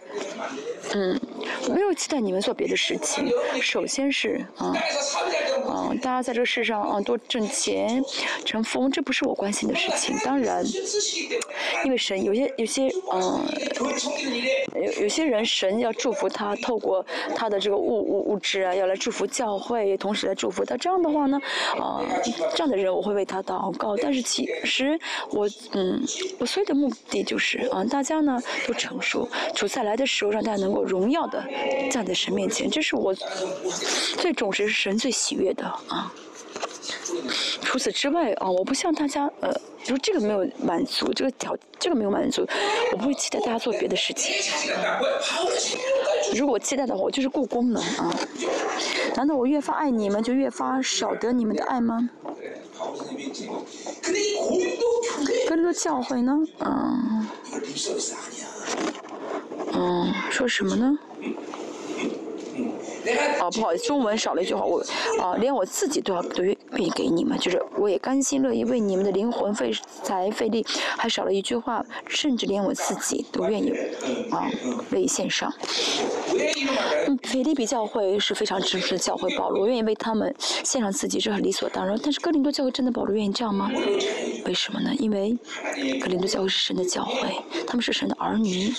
[0.94, 1.18] 嗯，
[1.72, 3.30] 没有期待你们做别的事情。
[3.60, 4.74] 首先是啊，
[5.66, 8.02] 啊，大家在这个世上啊多挣钱
[8.44, 10.16] 成富，这不是我关心的事情。
[10.24, 10.64] 当然，
[11.84, 13.44] 因为神有些有些嗯，
[14.74, 19.81] 有有些人神要祝福他，透过他的这个物物物质啊，要来祝福教会。
[19.84, 20.76] 也同时来祝福他。
[20.76, 21.40] 这样的话呢，
[21.78, 22.00] 啊，
[22.54, 23.96] 这样的人我会为他祷告。
[23.96, 24.98] 但是其实
[25.30, 26.02] 我，嗯，
[26.38, 31.44] 我所有的目的就是，啊，大家呢都成熟，主再来的时候让大家能够荣耀的
[31.90, 33.14] 站在神面前，这是我
[34.18, 36.12] 最重视、神最喜悦的啊。
[37.62, 39.50] 除此之外啊，我不像大家，呃，
[39.84, 42.46] 如果这个没有满足，这个条这个没有满足，
[42.92, 44.34] 我不会期待大家做别的事情。
[46.34, 48.14] 如果期待的话，我就是顾功能啊。
[49.16, 52.08] 难道我越发爱你们，就越发少得你们的爱吗？
[55.48, 56.38] 跟着教会呢？
[56.60, 57.26] 嗯，
[59.72, 60.98] 嗯，说什么呢？
[63.40, 64.80] 啊，不好意思，中文少了一句话，我
[65.20, 69.72] 啊，连我自己都要都愿意给你们，就是我也甘心乐意为你们的灵魂费
[70.02, 70.64] 财费力，
[70.96, 73.72] 还少了一句话，甚至连我自己都愿意
[74.30, 74.50] 啊，
[74.90, 75.52] 为献上。
[77.06, 81.98] 嗯，腓利比教会是非常支持教会，保罗愿意为他们献上自己，这很理所当然。
[82.02, 83.70] 但是哥林多教会真的保罗愿意这样吗？
[84.46, 84.90] 为什么呢？
[84.98, 85.36] 因为
[86.00, 87.28] 哥林多教会是神的教会，
[87.66, 88.72] 他们是神的儿女。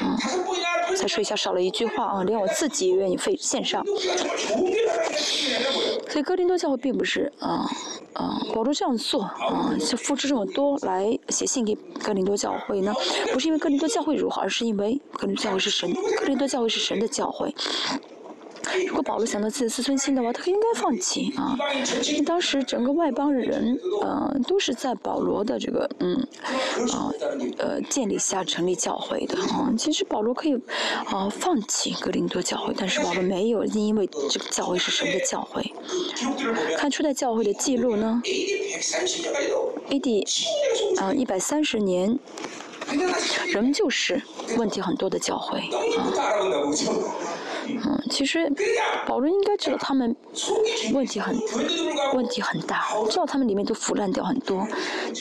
[0.00, 0.16] 嗯，
[0.96, 3.84] 再说一下，少了一句话啊，连我自己也愿意费献上。
[6.08, 7.64] 所以哥林多教会并不是啊
[8.14, 12.92] 啊，保罗这样做啊，就付出这么多来写信给哥林多教会呢，
[13.32, 17.54] 不是因为哥林多教会如何，而是因为哥林多教会是神，哥林多教会是神的教会。
[18.86, 21.56] 如果保罗想到自己的自尊心的话，他应该放弃啊。
[22.24, 26.14] 当时整个外邦人，嗯，都是在保罗的这个，嗯，
[26.92, 27.10] 啊，
[27.58, 29.72] 呃，建立下成立教会的啊。
[29.76, 30.54] 其实保罗可以
[31.06, 35.72] 啊放弃格林多教会，但是保罗没有，因为这个教会是神的教会。
[36.76, 38.22] 看初代教会的记录呢
[39.88, 40.26] ，A.D.
[40.98, 42.18] 啊一百三十年。
[43.52, 44.20] 仍旧是
[44.56, 46.10] 问题很多的教会啊，
[47.84, 48.50] 嗯，其实
[49.06, 50.14] 保罗应该知道他们
[50.92, 51.36] 问题很
[52.14, 54.66] 问题很大，知道他们里面都腐烂掉很多，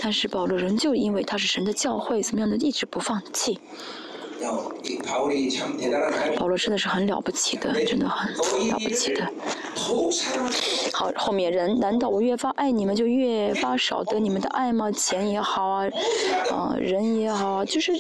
[0.02, 3.60] 但是保罗仍旧因为他是神的教会，怎么样的一直不放弃。
[6.38, 8.34] 保罗真的是很了不起的，真的很
[8.70, 9.28] 了不起的。
[10.94, 14.92] 好，后面人，难道我越发爱你们，就越发少得你们的爱吗？
[14.92, 15.90] 钱也好啊，
[16.52, 17.94] 嗯，人也好啊，就是，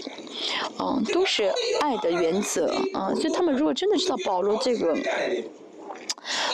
[0.79, 3.13] 嗯，都是爱的原则啊。
[3.15, 4.95] 所以他们如果真的知道保罗这个。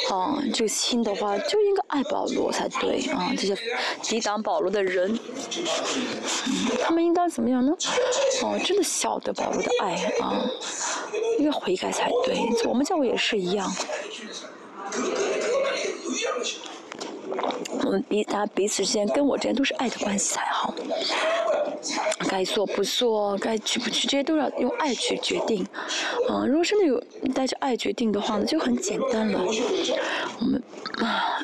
[0.10, 3.32] 啊，这个心的话就应该爱保罗才对啊！
[3.38, 3.58] 这些
[4.04, 5.18] 抵挡保罗的人，
[6.84, 7.72] 他们应该怎么样呢？
[8.44, 10.46] 哦，真的晓得保罗的爱啊，
[11.40, 12.40] 应该悔改才对。
[12.66, 13.72] 我们教会也是一样。
[17.84, 20.74] 我们彼大家彼此之间跟我之间都是爱的关系才好。
[22.36, 25.66] 该做不做，该去不去，这些都要用爱去决定。
[26.30, 27.02] 嗯，如果真的有
[27.34, 29.40] 带着爱决定的话呢，就很简单了。
[29.40, 30.62] 我们
[30.98, 31.40] 啊，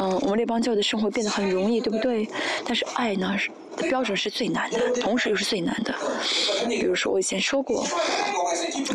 [0.00, 2.26] 嗯，我们那帮教的生活变得很容易，对不对？
[2.64, 3.36] 但是爱呢，
[3.90, 5.94] 标准是最难的，同时又是最难的。
[6.70, 7.84] 比如说我以前说过，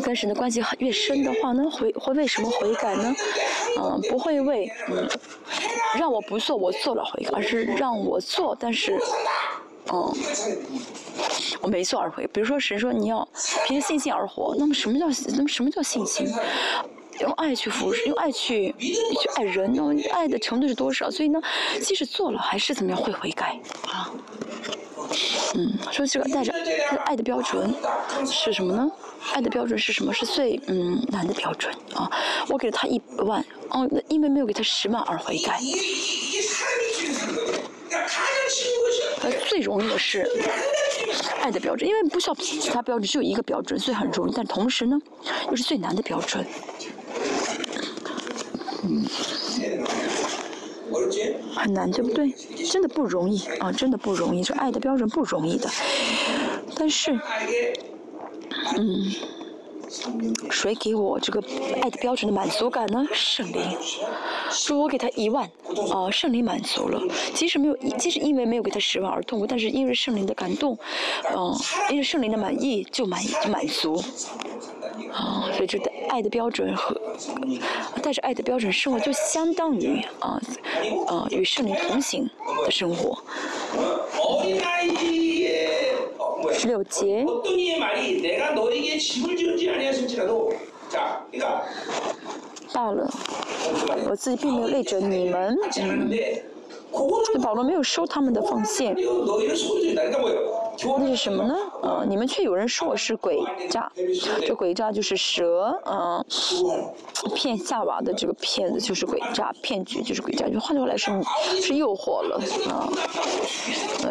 [0.02, 3.14] 跟神的关系越深的话呢，会会为什么悔改呢？
[3.78, 5.08] 嗯，不会为嗯
[5.96, 8.98] 让我不做我做了悔改，而是让我做，但是。
[9.88, 10.14] 哦，
[11.60, 12.26] 我没做而回。
[12.28, 13.26] 比如说，神说你要
[13.66, 15.06] 凭着信心而活，那么什么叫
[15.36, 16.26] 那么什么叫信心？
[17.20, 21.10] 用爱去服，用爱去去爱人，那爱的程度是多少？
[21.10, 21.40] 所以呢，
[21.80, 24.10] 即使做了，还是怎么样会悔改啊？
[25.54, 26.52] 嗯，说这个带着
[27.04, 27.72] 爱的标准
[28.24, 28.90] 是什么呢？
[29.34, 30.12] 爱的标准是什么？
[30.12, 32.10] 是最嗯难的标准啊！
[32.48, 35.60] 我给了他一万，哦，因为没有给他十万而悔改。
[39.22, 40.26] 呃，最容易的是
[41.40, 44.32] 爱的标准，因为不需要其他标准，只有一个标准，所以很容易。
[44.34, 44.98] 但同时呢，
[45.50, 46.44] 又是最难的标准。
[48.84, 49.04] 嗯，
[51.54, 52.30] 很难，对不对？
[52.70, 54.42] 真的不容易啊，真的不容易。
[54.42, 55.70] 这爱的标准不容易的，
[56.76, 57.12] 但是，
[58.76, 59.12] 嗯。
[60.50, 61.42] 谁给我这个
[61.82, 63.06] 爱的标准的满足感呢？
[63.12, 63.76] 圣灵。
[64.50, 65.44] 说我给他一万，
[65.92, 67.00] 啊，圣灵满足了。
[67.34, 70.78] 即使没有，即使因为没有给他十万而痛苦，但是因为圣灵的感动，
[71.34, 71.54] 嗯，
[71.90, 74.02] 因为圣灵的满意就满就满足。
[75.12, 75.78] 啊，所以就
[76.08, 76.98] 爱的标准和
[78.02, 80.40] 带着爱的标准生活，就相当于啊，
[81.06, 82.28] 啊，与圣灵同行
[82.64, 83.22] 的生活。
[86.52, 87.24] 十六节。
[92.72, 93.10] 到了，
[94.08, 95.56] 我自己并没有累着你们。
[95.78, 96.10] 嗯，
[97.42, 98.96] 保罗没有收他们的奉献。
[100.98, 101.54] 那是什么呢？
[101.82, 103.38] 呃，你们却有人说我是鬼
[103.68, 103.92] 诈，
[104.40, 106.24] 这鬼诈就是蛇，嗯，
[107.34, 111.14] 骗夏娃的这个骗子就是鬼诈，骗局就是鬼诈，就换句话来说
[111.60, 112.40] 是诱惑了，
[112.70, 112.88] 啊，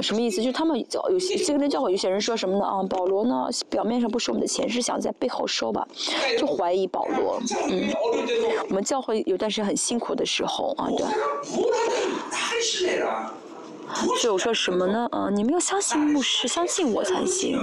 [0.01, 0.37] 什么意思？
[0.37, 2.63] 就是他们教有些这个人教会有些人说什么呢？
[2.63, 5.85] 啊，保罗呢表面上不收我们的钱，是想在背后收吧，
[6.37, 7.91] 就怀疑保罗，嗯，
[8.69, 11.05] 我们教会有段时间很辛苦的时候啊，对。
[14.17, 15.05] 所以我说什么呢？
[15.11, 17.59] 呃，你们要相信牧师，相信我才行。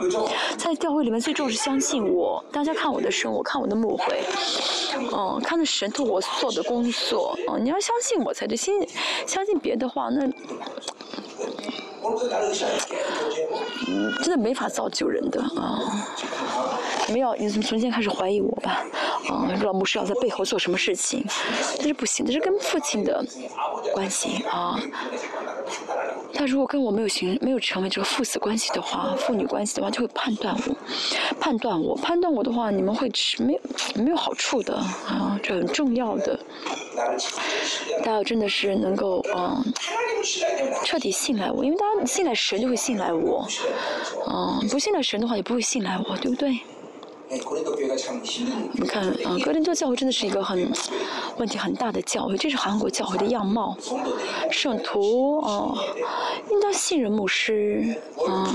[0.59, 2.45] 在教会里面最重要是相信我。
[2.53, 4.23] 大家看我的生，我看我的牧会，
[5.11, 7.39] 嗯，看的神托我做的工作。
[7.49, 8.87] 嗯，你要相信我才对，信
[9.27, 10.31] 相信别的话，那
[13.89, 15.81] 嗯，真的没法造就人的啊。
[17.07, 18.85] 你们要，你从从现在开始怀疑我吧，
[19.29, 21.25] 啊，老牧师要在背后做什么事情，
[21.77, 23.25] 这是不行，这是跟父亲的
[23.95, 24.79] 关系啊。
[26.35, 30.77] 他如果跟我没有形没有成为这个父子关系的话，父女关系的话，就会判断我，
[31.41, 33.61] 判断我，判断我的话，你们会吃没有
[34.05, 36.39] 没有好处的啊，这很重要的。
[38.05, 39.65] 大家真的是能够嗯
[40.85, 43.47] 彻底信赖我，因为大家信赖神就会信赖我，
[44.27, 46.61] 嗯，不信赖神的话也不会信赖我，对不对？
[47.31, 50.73] 你看，啊，格林多教会真的是一个很
[51.37, 53.77] 问题很大的教会，这是韩国教会的样貌。
[54.51, 55.75] 圣徒，啊，
[56.51, 58.55] 应当信任牧师，啊，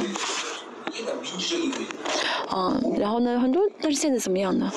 [2.56, 4.72] 嗯，然后呢，很多，但是现在怎么样呢？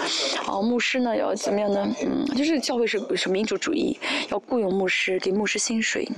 [0.46, 1.86] 啊，牧师呢要怎么样呢？
[2.02, 3.98] 嗯，就是教会是是民主主义，
[4.30, 6.08] 要雇佣牧师，给牧师薪水。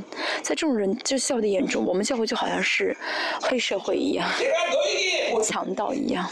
[0.40, 2.96] 在这种人，就教会的眼中，我们教会就好像是
[3.42, 4.30] 黑社会一样，
[5.42, 6.24] 强盗一样。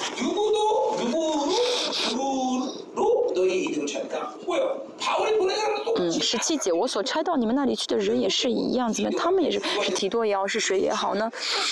[5.98, 11.28] 嗯，十七节，我所差到你们那里去的人也是一样，怎么他们也是是提多也好，是谁也好呢，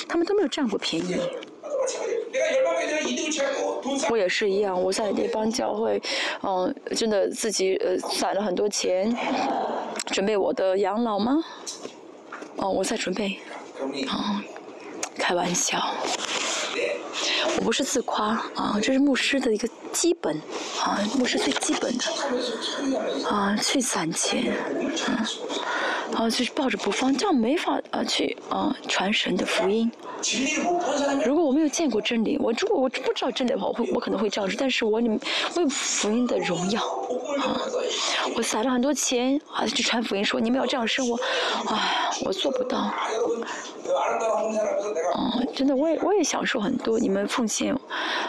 [0.09, 1.17] 他们都没有占过便宜。
[4.11, 6.01] 我也是一样，我在那帮教会，
[6.43, 9.17] 嗯，真的自己呃攒了很多钱，
[10.07, 11.43] 准备我的养老吗？
[12.57, 13.39] 哦，我在准备，
[13.81, 14.45] 嗯，
[15.19, 15.79] 开玩笑，
[17.57, 20.37] 我不是自夸啊，这是牧师的一个基本
[20.81, 22.05] 啊，牧师最基本的
[23.29, 24.53] 啊，去攒钱。
[26.17, 29.91] 啊，就是抱着不放，这样没法啊去啊传神的福音。
[31.27, 34.57] 如果我没有见过真理，我如果我不知道真理的话，我会我可能会这样子。
[34.59, 36.81] 但是我你为福音的荣耀
[37.41, 37.61] 啊，
[38.37, 41.17] 我撒了很多钱啊去传福音说，你们要这样生活，
[41.67, 42.79] 啊，我做不到。
[42.79, 42.95] 啊，
[45.55, 47.75] 真的，我也我也享受很多你们奉献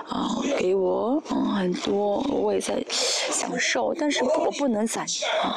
[0.08, 5.06] 啊给我嗯、啊、很多，我也在享受，但是我不能攒
[5.44, 5.56] 啊，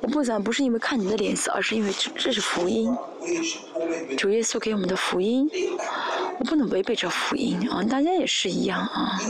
[0.00, 1.36] 我不攒不是因为看你的脸。
[1.52, 2.94] 而是因为这是福音。
[4.16, 5.48] 主耶稣给我们的福音
[6.38, 9.20] 我不能违背这福音啊大家也是一样啊。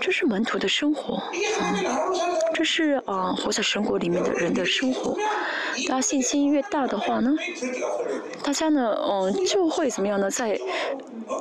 [0.00, 1.16] 这是门徒的生活。
[1.16, 1.30] 啊
[2.54, 5.16] 这是啊，活在神国里面的人的生活。
[5.86, 7.30] 大家信心越大的话呢，
[8.42, 10.28] 大家呢嗯就会怎么样呢？
[10.30, 10.58] 在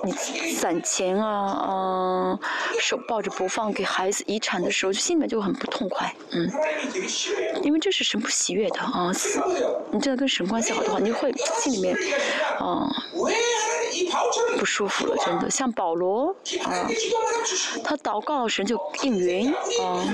[0.04, 0.12] 你
[0.54, 2.40] 攒钱啊，嗯，
[2.80, 6.14] 手抱着不放给孩子遗产的时候，就心里面就很不痛快。
[6.32, 6.52] 嗯，
[7.64, 9.12] 因为这是神不喜悦的啊。
[9.92, 11.98] 你真的跟神关系好的话，你会心里面
[12.62, 12.88] 嗯
[14.60, 15.16] 不舒服了。
[15.26, 16.88] 真的像保罗啊，
[17.84, 19.52] 他祷告神就应允
[19.82, 20.06] 啊。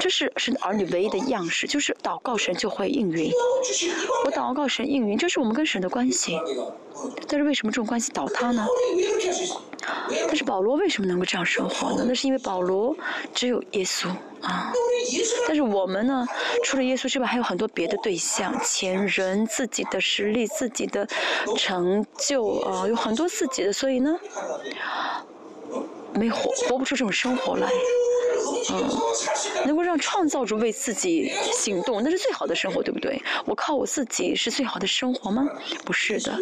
[0.00, 2.36] 这是神儿女唯一的样式，就是祷告。
[2.36, 3.30] 神就会应允
[4.24, 5.16] 我，祷告神应允。
[5.16, 6.38] 这是我们跟神的关系。
[7.28, 8.66] 但是为什么这种关系倒塌呢？
[10.26, 12.04] 但是保罗为什么能够这样生活呢？
[12.06, 12.94] 那是因为保罗
[13.32, 14.08] 只有耶稣
[14.42, 14.72] 啊。
[15.46, 16.26] 但是我们呢，
[16.64, 21.06] 除了耶稣之外，还有很多别的对象，前人自己的实力、自己的
[21.56, 23.72] 成就啊，有很多自己的。
[23.72, 24.18] 所以呢。
[26.14, 27.68] 没活，活不出这种生活来。
[28.72, 28.88] 嗯，
[29.66, 33.20] 能够让创造主为自己行动，那是最好的生活，对不对？
[33.44, 35.46] 我靠，我自己是最好的生活吗？
[35.84, 36.34] 不是的。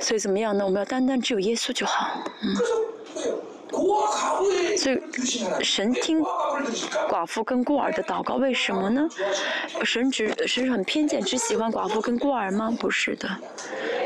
[0.00, 0.64] 所以怎么样呢？
[0.64, 2.24] 我们要单单只有耶稣就好。
[2.42, 2.56] 嗯。
[4.76, 5.00] 所以
[5.62, 6.20] 神听
[7.08, 9.08] 寡妇跟孤儿的祷告，为什么呢？
[9.84, 12.74] 神只神是很偏见，只喜欢寡妇跟孤儿吗？
[12.78, 13.28] 不是的，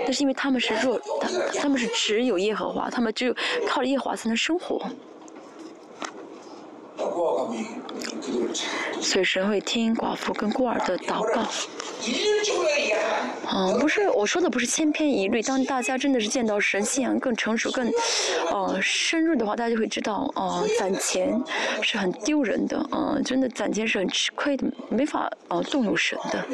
[0.07, 1.29] 那是因为他们是弱，他
[1.61, 3.35] 他们是只有耶和华，他们只有
[3.67, 4.83] 靠耶和华才能生活。
[9.01, 11.43] 所以神会听寡妇跟孤儿的祷告。
[13.49, 17.91] 哦不是我说的不是千篇一律当大家真的是见到神信仰更成熟更
[18.51, 21.41] 哦深入的话大家就会知道哦攒钱
[21.83, 26.45] 是很丢人的嗯真的攒钱是很吃亏的没法哦动用神的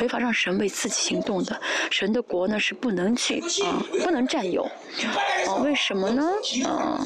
[0.00, 4.62] 没法让神为自己行动的神的国呢是不能去啊不能占有
[5.46, 6.30] 哦为什么呢？
[6.66, 7.00] 啊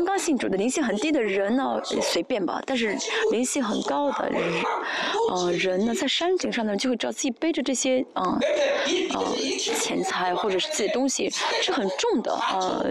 [0.00, 2.96] 刚刚信主的灵性很低的人呢，随便吧；但是
[3.32, 4.42] 灵性很高的人，
[5.30, 9.36] 呃，人呢，在山顶上呢，就会知道自己背着这些，嗯、내 일, 呃，
[9.78, 11.28] 钱财或者是自己东西
[11.60, 12.90] 是很重的，呃，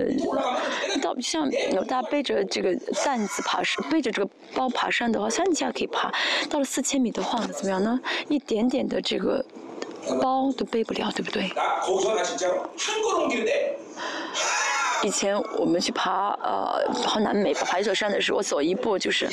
[1.02, 6.14] 到像有大家背着这个担子爬山，背着这个包爬山的话，三下可以爬，
[6.48, 7.99] 到了四千米的话，怎么样呢？
[8.27, 9.44] 一点点的这个
[10.22, 11.49] 包都背不了，对不对？
[15.03, 19.27] 以前我们去爬呃爬南美爬一座山的时候，我走一步就是，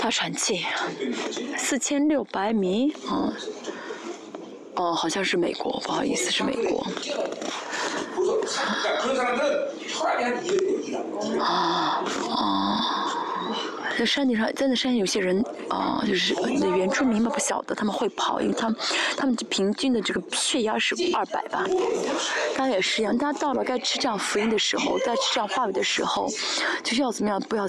[0.00, 0.64] 大喘气，
[1.56, 3.32] 四千六百米，嗯，
[4.76, 6.86] 哦，好像是美国，不好意思，是美国。
[11.40, 12.02] 啊。
[13.98, 18.78] 在山顶上，在那山上有些人啊、就是那原住民嘛，不晓得他们会跑，因为他们
[19.16, 21.64] 他们平均的这个血压是二百吧。
[22.56, 26.28] 大家也是一样，大家到了该吃这样福音的时候，该吃这样话语的时候，
[26.82, 27.64] 就是要怎么样，不要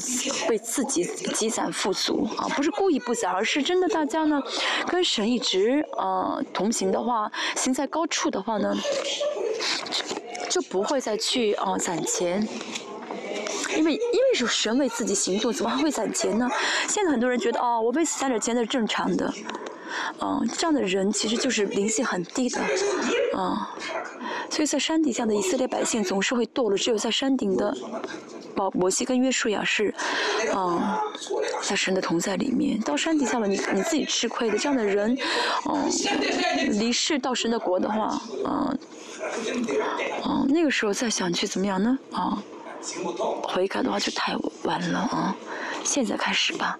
[0.49, 1.03] 为自己
[1.33, 4.41] 积攒富足啊，不是故意不攒，而是真的大家呢
[4.87, 8.75] 跟神一直呃同行的话，行在高处的话呢，
[10.49, 12.47] 就不会再去啊、攒钱。
[13.75, 16.49] 因为因为是神为自己行动，怎么还会攒钱呢？
[16.87, 19.33] 现在很多人觉得哦，我为此攒点钱那是正常的，
[20.21, 22.61] 嗯、这样的人其实就是灵性很低的，
[23.37, 23.55] 嗯，
[24.49, 27.75] 所以在山底下的以色列百姓总是会堕落，只有在山顶的
[28.55, 29.93] 保摩西跟约书亚是，
[30.55, 30.81] 嗯，
[31.61, 32.79] 在神的同在里面。
[32.81, 34.57] 到山底下了，你你自己吃亏的。
[34.57, 35.17] 这样的人，
[35.69, 35.89] 嗯，
[36.79, 38.77] 离世到神的国的话，嗯，
[40.25, 41.97] 嗯，那个时候再想去怎么样呢？
[42.11, 42.41] 啊，
[43.43, 45.35] 悔改的话就太晚了啊。
[45.83, 46.77] 现在开始吧，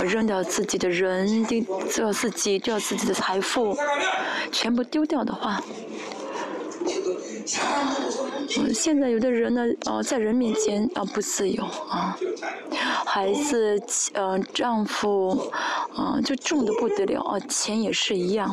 [0.00, 1.60] 扔掉自己的人，丢
[1.94, 3.76] 掉自己，丢掉自己的财富，
[4.52, 5.62] 全部丢掉的话，
[8.56, 12.16] 嗯，现在有的人呢，呃，在人面前啊不自由啊，
[13.06, 13.80] 孩子，
[14.14, 15.50] 呃，丈夫，
[15.94, 18.48] 啊，就重的不得了啊，钱也是一样，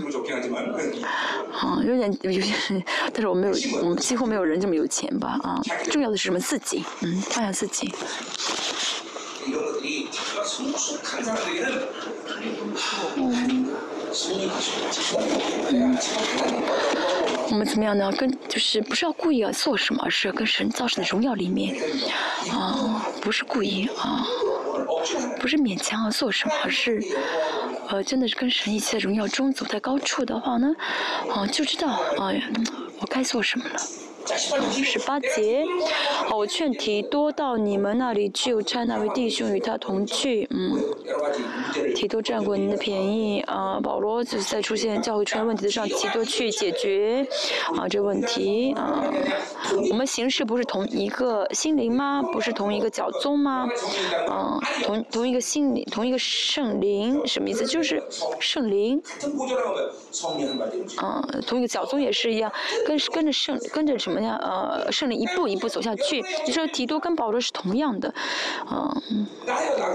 [1.53, 2.83] 啊，有点 有点，
[3.13, 6.39] 但是我没有，我们几乎没有人这么有钱吧啊，重要的是什么？
[6.39, 7.93] 自己，嗯，放下自己。
[9.47, 9.53] 이
[15.79, 15.95] 런
[17.49, 18.11] 我们怎么样呢？
[18.11, 21.75] 跟就是不是要故意要做什么，而是跟神造神的荣耀里面，
[22.51, 24.25] 啊，不是故意啊，
[25.39, 27.01] 不是勉强啊做什么，而是，
[27.89, 30.75] 呃，真的是跟神一起在荣耀中走在高处的话呢，
[31.33, 32.31] 啊，就知道啊，
[32.99, 33.79] 我该做什么了。
[34.35, 35.63] 十八节，
[36.33, 40.47] 我劝提多到你们那里去，差那位弟兄与他同去。
[40.51, 40.77] 嗯，
[41.95, 43.79] 提多占过您的便宜啊。
[43.81, 47.25] 保罗就是在出现教会出现问题的时候，提多去解决
[47.77, 49.03] 啊这个问题啊。
[49.89, 52.21] 我们形式不是同一个心灵吗？
[52.33, 53.67] 不是同一个教宗吗？
[54.27, 57.65] 啊，同同一个心灵，同一个圣灵，什么意思？
[57.65, 58.03] 就是
[58.39, 59.01] 圣灵。
[60.97, 62.51] 啊，同一个教宗也是一样，
[62.85, 64.16] 跟跟着圣，跟着什么？
[64.25, 66.23] 呃，圣灵一步一步走下去。
[66.45, 68.13] 你说提多跟保罗是同样的，
[68.71, 69.27] 嗯，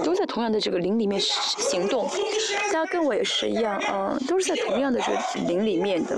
[0.03, 2.07] 都在同样的这个林里面行动。
[2.71, 6.17] 大家跟我也是一样，嗯，都是在同样的这个林里面的。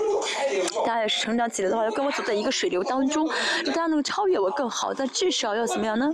[0.86, 3.28] 大家也是成长起来的话，要跟我走在一个水流当中，
[3.66, 6.14] 大家能超越我更好，但至少要怎么样呢？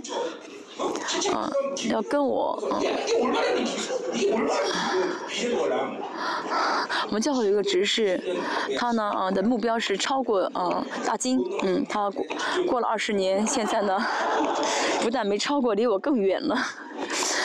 [0.78, 1.52] 嗯，
[1.90, 2.80] 要跟我，嗯。
[7.08, 8.20] 我们教会有一个执事，
[8.78, 12.24] 他呢，啊的目标是超过啊大金，嗯，他过
[12.66, 13.98] 过了二十年，现在呢，
[15.02, 16.56] 不但没超过，离我更远了。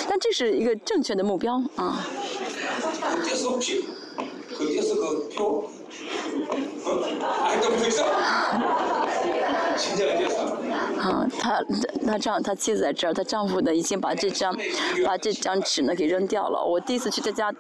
[0.10, 2.06] 但这是一个正确的目标啊。
[11.00, 11.64] 啊，他
[12.06, 14.56] 他丈他妻子在这儿，他丈夫呢已经把这张
[15.06, 16.64] 把这张纸呢给扔掉了。
[16.64, 17.54] 我第一次去他家，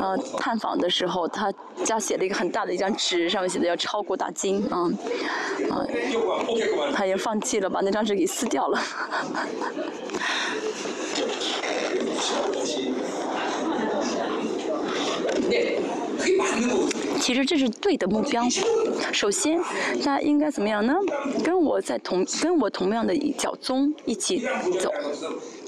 [0.00, 1.52] 呃，探访的时候，他
[1.84, 4.90] 家写了一个很大的一张纸，上面写的要超过大金，啊，
[5.70, 5.86] 啊，
[6.94, 8.78] 他已经放弃了，把那张纸给撕掉了。
[17.20, 18.42] 其实这是对的目标。
[19.12, 19.60] 首先，
[20.02, 20.94] 他应该怎么样呢？
[21.44, 24.42] 跟我在同跟我同样的脚宗一起
[24.80, 24.90] 走。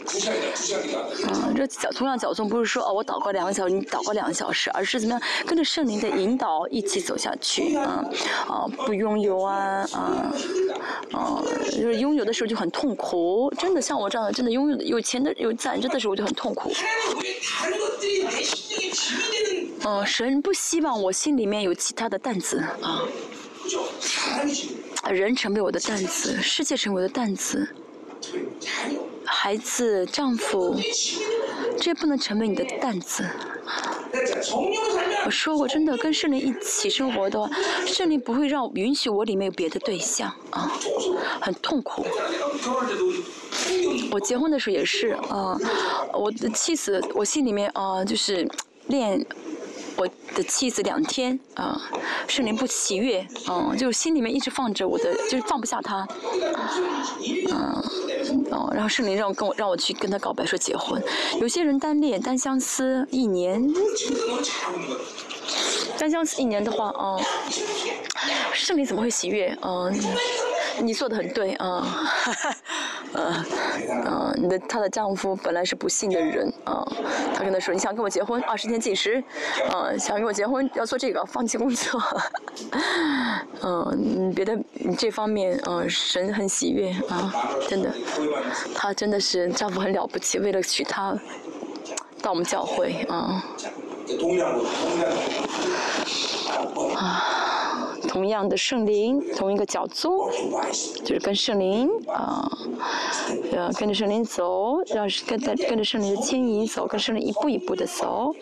[0.04, 8.04] 嗯，这脚同样脚宗不是说哦，我祷告两个小时，你祷告两个小时，而是怎么样跟着圣灵的引导一起走下去啊
[8.48, 10.32] 啊，不拥有啊啊
[11.12, 13.52] 啊，就是拥有的时候就很痛苦。
[13.58, 16.72] 真的像我这样的，真的拥有有钱的有攒着的时候就很痛苦。
[19.84, 23.02] 嗯，神不希望我心里面有其他的担子啊，
[25.10, 27.68] 人成为我的担子，世界成为我的担子。
[29.24, 30.76] 孩子、丈夫，
[31.78, 33.24] 这不能成为你的担子。
[35.24, 37.48] 我说过，真的跟圣灵一起生活的话，
[37.86, 40.70] 圣灵不会让允许我里面有别的对象啊，
[41.40, 42.04] 很痛苦。
[44.10, 45.56] 我结婚的时候也是啊，
[46.12, 48.46] 我的妻子，我心里面啊就是
[48.88, 49.24] 练。
[49.96, 51.80] 我的妻子两天啊，
[52.26, 56.06] 圣灵不喜悦，嗯，就心里面一直放着我的，就是放不下他，
[57.50, 57.82] 嗯，
[58.50, 61.02] 哦，然后圣灵让我跟我让我去跟他告白说结婚。
[61.40, 63.62] 有些人单恋单相思一年，
[65.98, 67.20] 单相思一年的话，嗯，
[68.52, 69.56] 圣灵怎么会喜悦？
[69.62, 69.94] 嗯。
[70.80, 71.86] 你做的很对啊，
[73.12, 73.44] 嗯
[74.06, 76.82] 嗯， 你的她的丈夫本来是不幸的人啊，
[77.36, 79.22] 他跟她说你想跟我结婚，二十天禁食，
[79.70, 82.00] 嗯，想跟我结婚要做这个，放弃工作，
[83.60, 84.58] 嗯， 别的
[84.96, 87.30] 这方面，嗯，神很喜悦啊，
[87.68, 87.92] 真的，
[88.74, 91.14] 她真的是丈夫很了不起，为了娶她
[92.22, 93.44] 到我们教会啊。
[96.96, 97.28] 啊。
[98.08, 100.28] 同样的圣灵，同一个角度，
[101.02, 102.46] 就是跟圣灵啊，
[103.52, 108.34] 呃，跟着圣灵走，让跟在跟着圣灵的牵引走，跟圣灵一步一步的走，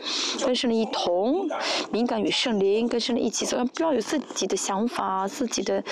[0.45, 1.49] 跟圣灵一同，
[1.93, 5.85] 敏感与圣灵，跟圣灵一起走，不要有自己的想法，自己的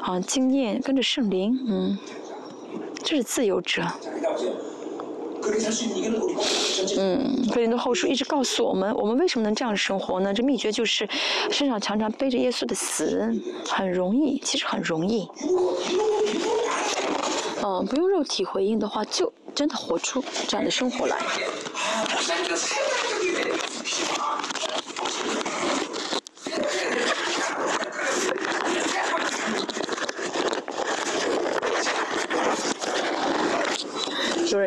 [0.00, 1.98] 啊经验，跟着圣灵，嗯，
[3.02, 3.82] 这是自由者。
[6.98, 10.32] 嗯，格林多后书一直告诉我们，我们为什么能这样生活呢？
[10.32, 11.08] 这秘诀就是
[11.50, 13.32] 身上常常背着耶稣的死，
[13.66, 15.28] 很容易，其实很容易。
[17.64, 21.18] 嗯，不用肉体回应的话，就真的活出这样的生活来。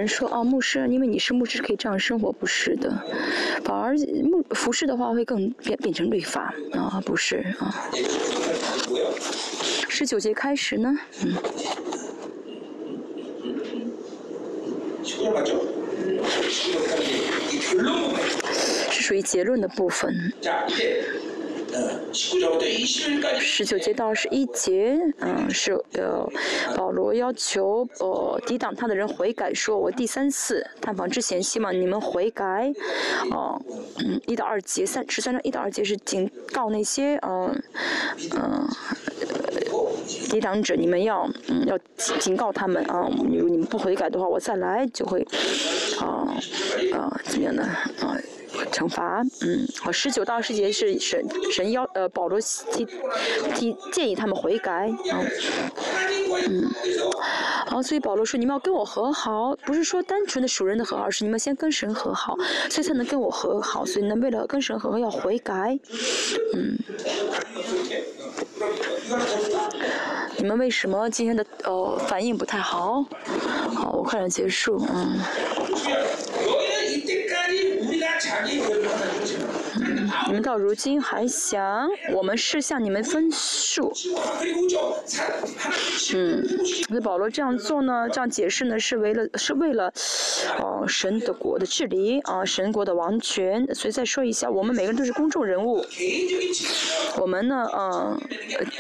[0.02, 2.92] 人说啊，牧师，因为你是牧师，可以这样生活，不是的，
[3.64, 7.90] 反而牧服饰的话会更变变成律法啊，不是啊。
[9.88, 11.34] 十九节开始呢，嗯。
[18.90, 20.34] 是属于结论的部分。
[22.14, 26.28] 十九节到二十一节，嗯，是呃，
[26.76, 32.72] 保罗要求呃抵挡他的人悔改，说我第三次探访之前，希望你们悔改。
[33.32, 33.62] 哦，
[34.00, 37.64] 嗯，一到二节三十三章一到二节是警告那些嗯
[38.36, 38.68] 嗯
[40.30, 41.78] 抵挡者，你们要嗯要
[42.20, 45.26] 警告他们啊，如果你们不悔改的话，我再来就会
[46.00, 46.36] 啊
[46.94, 47.64] 啊怎么样呢
[48.02, 48.18] 啊？
[48.72, 52.40] 惩罚，嗯，好，十九到二十节是神神要呃保罗
[52.72, 52.88] 提
[53.56, 55.24] 提建议他们悔改，啊，
[56.48, 56.70] 嗯，
[57.68, 62.36] 好，所以保罗说你们要跟我和好，不是说单纯的属人的和好，是你们先跟神和好，
[62.70, 65.80] 所以才能跟我和好，所以呢为了跟神和好要悔改，
[66.54, 66.78] 嗯，
[70.38, 73.04] 你们为什么今天的呃反应不太好？
[73.74, 75.20] 好，我快点结束，嗯。
[78.24, 78.62] 你
[80.32, 83.92] 你们到如今还想我们是向你们分数？
[86.16, 86.42] 嗯，
[86.88, 88.08] 那保罗这样做呢？
[88.10, 88.80] 这样解释呢？
[88.80, 89.92] 是为了是为了，
[90.58, 93.68] 哦，神的国的治理啊，神国的王权。
[93.76, 95.86] 所以再说一下，我们每个人都是公众人物。
[97.18, 98.18] 我们呢，嗯，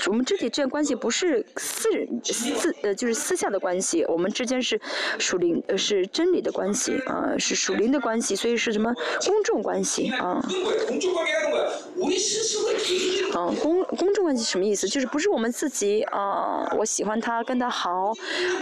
[0.07, 4.79] 我们肢体之间关系不是私人私呃，就是私下的关系，我们之间是
[5.19, 8.93] 属灵呃是真理的关系啊，是属灵的关系，所以是什么
[9.25, 10.41] 公众关系啊？
[13.33, 14.87] 嗯，公公众关系什么意思？
[14.87, 18.13] 就是不是我们自己啊，我喜欢他，跟他好，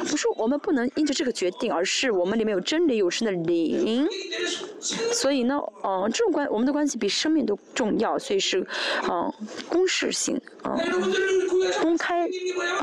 [0.08, 4.08] 不是我们不能因着这个决定，而是我们里面有真理，有神的灵。
[5.12, 8.66] 所以呢，嗯，这种关我们的关系比生命都重要，所以是，
[9.10, 9.34] 嗯，
[9.68, 10.78] 公示性，嗯，
[11.82, 12.28] 公开，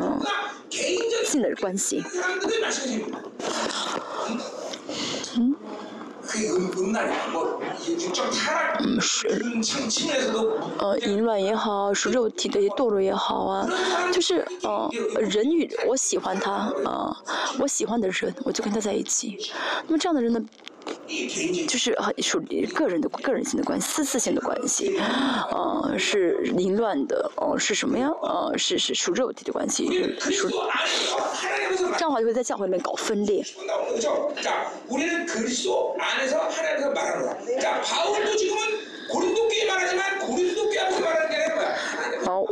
[0.01, 0.21] 嗯，
[1.25, 2.03] 性的关系。
[6.35, 6.71] 嗯。
[8.79, 9.29] 嗯，是，
[10.79, 13.69] 呃，淫乱也好，是肉体的堕落也好啊，
[14.13, 14.91] 就是，呃，
[15.21, 16.53] 人与我喜欢他，
[16.85, 17.17] 啊，
[17.59, 19.39] 我喜欢的人，我就跟他在一起。
[19.87, 20.41] 那么这样的人呢？
[21.67, 28.09] 就是很属于个人的个人性的关系，私自性的关系，呃，是凌乱的，哦，是什么呀？
[28.23, 29.87] 呃，是是属肉体的关系，
[30.21, 30.51] 属
[31.97, 33.45] 这样的话就会在教会里面搞分裂。
[42.25, 42.43] 好，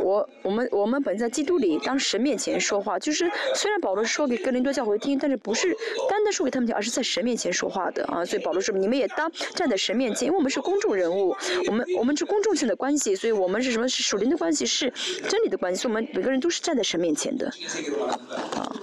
[0.45, 5.75] 我们我们本在基督里当神面前说话，就是虽然保罗说给哥林多教会听，但是不是
[6.09, 8.23] 单单说给他们听，而是在神面前说话的啊。
[8.23, 11.35] 所以保罗说，你们也当站在神面前，因为我们是公众人物，
[11.67, 13.87] 我们我们是公众性的关系，所以我们是什么？
[13.87, 14.91] 是属灵的关系，是
[15.29, 18.75] 真理的关系，所以我们每个人都是站在神面前的啊。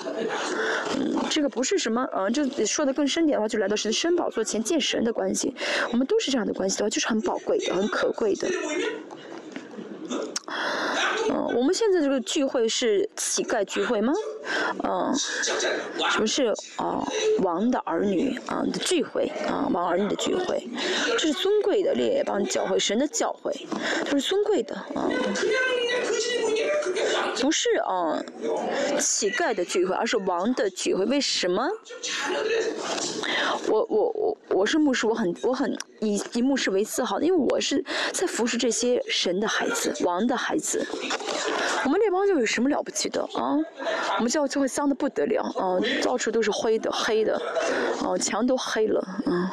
[0.99, 5.55] 嗯，这个不是什么，嗯，就说的更深点的话，就来到神神宝座前见神的关系，
[5.93, 8.49] 我们都是这样的关系的话，就是很宝贵的，很可贵的。
[11.63, 14.13] 嗯，我们现在这个聚会是乞丐聚会吗？
[14.83, 17.07] 嗯，什么是啊
[17.39, 20.69] 王的儿女啊的聚会啊王儿女的聚会？
[21.13, 23.55] 这是尊贵的列邦教会，神的教会，
[24.05, 25.09] 这是尊贵的啊。
[27.41, 28.23] 不是啊，
[29.01, 31.05] 乞丐的聚会，而是王的聚会。
[31.07, 31.69] 为什么？
[33.69, 40.87] 我我我我是牧师，我很我很以以牧师为自豪，因为我是在服侍这些神的孩子，王的孩子。
[41.85, 43.59] 我们列邦就有什么了不起的啊？
[44.19, 47.41] 我们教就会脏的不得了啊，到处都是灰的黑的，
[48.05, 49.51] 哦，墙都黑了，嗯。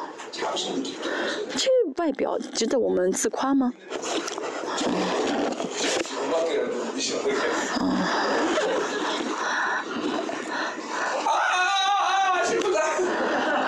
[1.56, 3.72] 这外表值得我们自夸吗？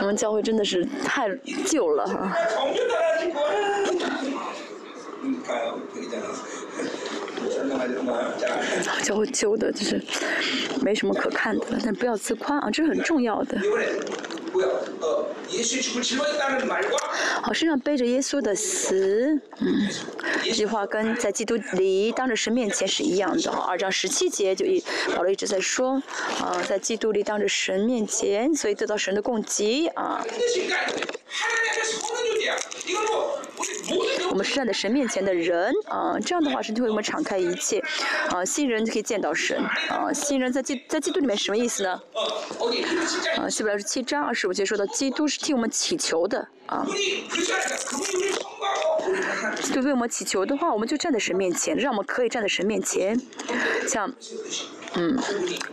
[0.01, 1.35] 我们教会真的是太
[1.65, 2.37] 旧了哈。
[9.03, 10.01] 教会揪的就是
[10.83, 13.59] 没什么可看的，但不要自夸啊，这是很重要的。
[17.43, 19.89] 好，身上背着耶稣的死，嗯，
[20.45, 23.51] 这句话跟在基督里当着神面前是一样的。
[23.51, 24.83] 二章十七节就一
[25.17, 26.03] 保罗一直在说，
[26.41, 30.25] 啊，在基督里当着神面前，所以得到神的供给啊。
[34.31, 37.79] 我们是站在神面前的人啊，这样的话，神就为我们敞开一谢
[38.31, 39.57] 啊新人就可以见到神
[39.89, 42.01] 啊新人在基在基督里面什么意思呢？
[43.39, 46.85] 啊四百六十七章二十五节说到基督是替我们祈求的啊。
[49.73, 53.21] 就为我们祈求的话，我们就站在神面前，让我们可以站在神面前，
[53.89, 54.13] 像。
[54.95, 55.19] 嗯，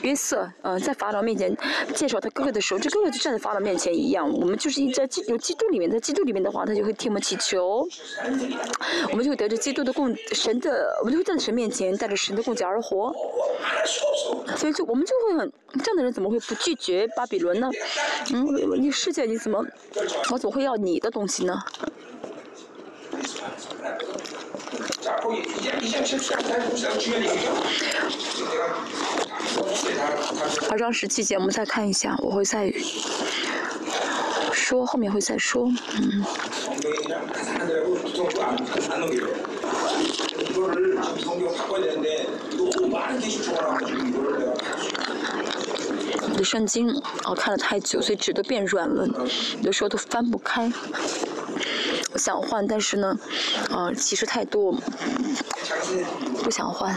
[0.02, 1.54] 约瑟，嗯、在法老面前
[1.94, 4.32] 介绍他哥哥的时候，这哥哥就站在法老面前一样。
[4.32, 7.86] 我们就是一在基有基督里面，在基督里面的话，他就会替我们祈求，
[9.12, 13.14] 我们就会得着基督的供神的，我们就会站在神面前，带着神的供给而活。
[14.56, 15.52] 所以就我们就会很
[15.84, 17.70] 这样的人怎么会不拒绝巴比伦呢？
[18.34, 19.66] 嗯，你世界你怎么，
[20.32, 21.62] 我怎么会要你的东西呢？
[30.70, 32.72] 化妆时期节目再看一下我会再
[34.52, 36.24] 说后面会再说嗯。
[46.28, 46.90] 你的圣经
[47.28, 49.08] 我看了太久所以纸都变软了
[49.58, 50.72] 有的时候都翻不开
[52.20, 53.18] 想换，但是呢，
[53.70, 54.78] 呃，其实太多。
[56.44, 56.96] 不想换，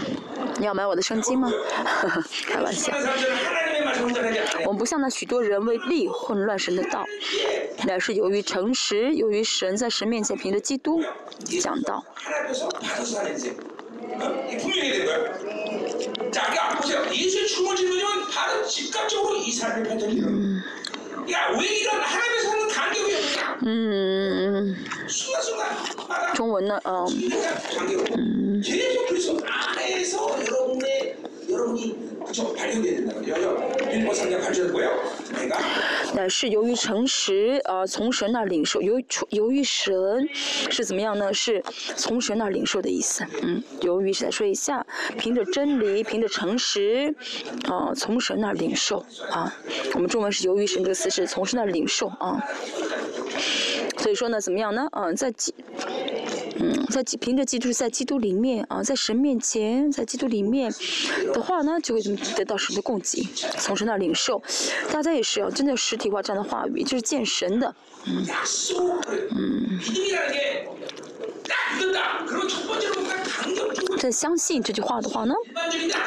[0.59, 1.51] 你要买我的圣经吗？
[2.47, 2.93] 开玩笑。
[4.65, 7.05] 我们不像那许多人为利混乱神的道，
[7.87, 11.03] 乃是由于诚实，由于神在神面前凭着基督
[11.61, 12.05] 讲道。
[23.65, 24.77] 嗯嗯。
[26.35, 26.81] 中文呢？
[26.85, 27.07] 嗯。
[28.17, 28.63] 嗯。
[36.15, 39.95] 乃是由于诚实呃，从神那领受；由，由于神
[40.71, 41.33] 是怎么样呢？
[41.33, 41.63] 是
[41.97, 43.27] 从神那领受的意思。
[43.43, 44.87] 嗯，由于是来说一下，
[45.19, 47.15] 凭着真理，凭着诚实，
[47.65, 49.55] 啊，从神那领受啊。
[49.95, 52.43] 我们中文是“由于神”这个词，是从神那领受啊。
[54.03, 54.89] 所以说呢，怎么样呢？
[54.91, 55.55] 嗯、在基，
[56.57, 60.75] 嗯，在基凭着基督在基督里面啊，在神面前，在基督里面
[61.33, 62.03] 的话呢，就会
[62.35, 63.25] 得到神的供给，
[63.59, 64.43] 从神那领受。
[64.91, 67.73] 大家也是要真的实体化这样的话语，就是见神的。
[68.05, 68.27] 嗯，
[69.31, 69.79] 嗯
[73.99, 75.33] 在相信这句话的话呢，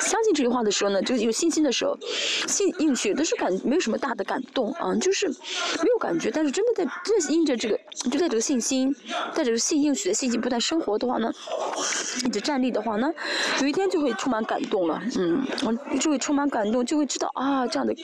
[0.01, 1.97] 相信这句话的时候呢，就有信心的时候，
[2.45, 6.30] 信应许都是感，没有什么大的感动啊，就是没有感觉。
[6.30, 7.80] 但是真的在，真的因着这个，
[8.11, 8.93] 就在这个信心，
[9.34, 11.31] 带着信应许的信心，不断生活的话呢，
[12.26, 13.09] 一直站立的话呢，
[13.61, 15.01] 有一天就会充满感动了。
[15.17, 15.47] 嗯，
[15.97, 17.95] 就会充满感动，就会知道啊，这样的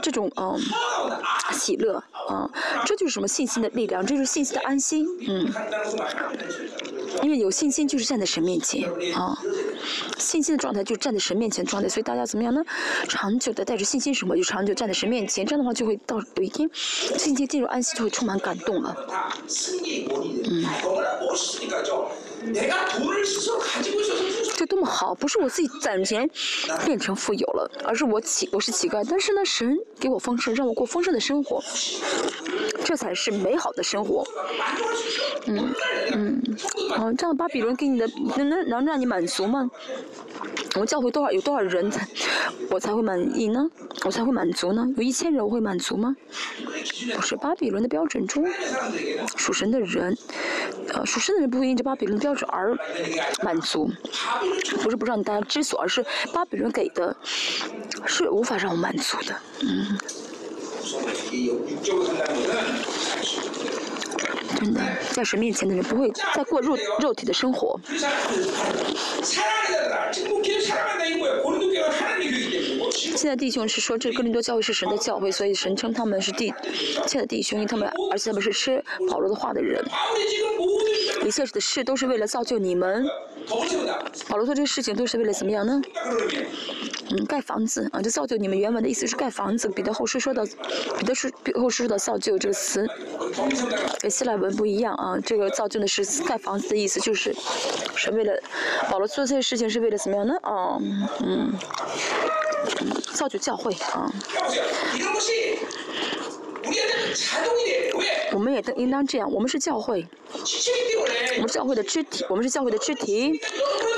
[0.00, 0.54] 这种啊
[1.50, 2.48] 喜乐啊，
[2.86, 5.08] 这就是什么信心的力量，这就是信心的安心。
[5.26, 5.52] 嗯。
[7.22, 9.38] 因为有信心就是站在神面前啊，
[10.18, 12.60] 信心的状态就站在神面前的状态，所以大家怎么样呢？
[13.08, 18.96] 长久的带着信心什么，就长久站在神面前，这样的话就会到有一天，信心进入安息就会充满感动了。
[20.48, 20.64] 嗯，
[24.56, 26.28] 就多么好，不是我自己攒钱
[26.84, 31.62] 变成富有了，而是我乞我是乞丐，但是呢，神给我丰盛，让我过丰盛的生活。
[32.84, 34.24] 这才是美好的生活。
[35.46, 35.74] 嗯
[36.12, 36.42] 嗯。
[36.98, 38.06] 嗯这样巴比伦给你的
[38.36, 39.70] 能能能让你满足吗？
[40.74, 42.06] 我教会多少有多少人才
[42.70, 43.68] 我才会满意呢？
[44.04, 44.86] 我才会满足呢？
[44.96, 46.14] 有一千人我会满足吗？
[47.14, 48.46] 不是巴比伦的标准中
[49.36, 50.16] 属神的人
[50.92, 52.76] 呃属神的人不会因着巴比伦标准而
[53.42, 53.90] 满足。
[54.82, 57.16] 不是不让大家知足而是巴比伦给的
[58.06, 59.34] 是无法让我满足的。
[59.62, 59.98] 嗯。
[64.58, 64.80] 真的，
[65.12, 67.80] 在神面前的人不会再过肉肉体的生活。
[72.92, 75.32] 现在弟兄是说，这哥林多教会是神的教会。
[75.32, 76.52] 所以神称他们是弟，
[77.06, 79.82] 亲爱的弟兄，因为他们，而且他们是吃保罗的话的人。
[81.24, 83.06] 一切的事都是为了造就你们，
[84.28, 85.80] 保罗做这个事情都是为了怎么样呢？
[87.10, 88.02] 嗯，盖房子啊。
[88.02, 90.44] 这造就你们原文的意思是盖房子，彼得后世说的，
[90.98, 92.88] 彼得是后世说的造就这个词，
[94.00, 95.16] 跟希腊文不一样啊。
[95.24, 97.34] 这个造就的是盖房子的意思，就是
[97.94, 98.32] 是为了
[98.90, 100.34] 保罗做这些事情是为了怎么样呢？
[100.42, 100.78] 啊，
[101.24, 101.52] 嗯。
[103.14, 103.72] 造就教会。
[103.92, 104.10] 啊，
[108.32, 110.06] 我们也应当这样，我们是教会，
[111.36, 113.40] 我们教会的肢体，我们是教会的肢体，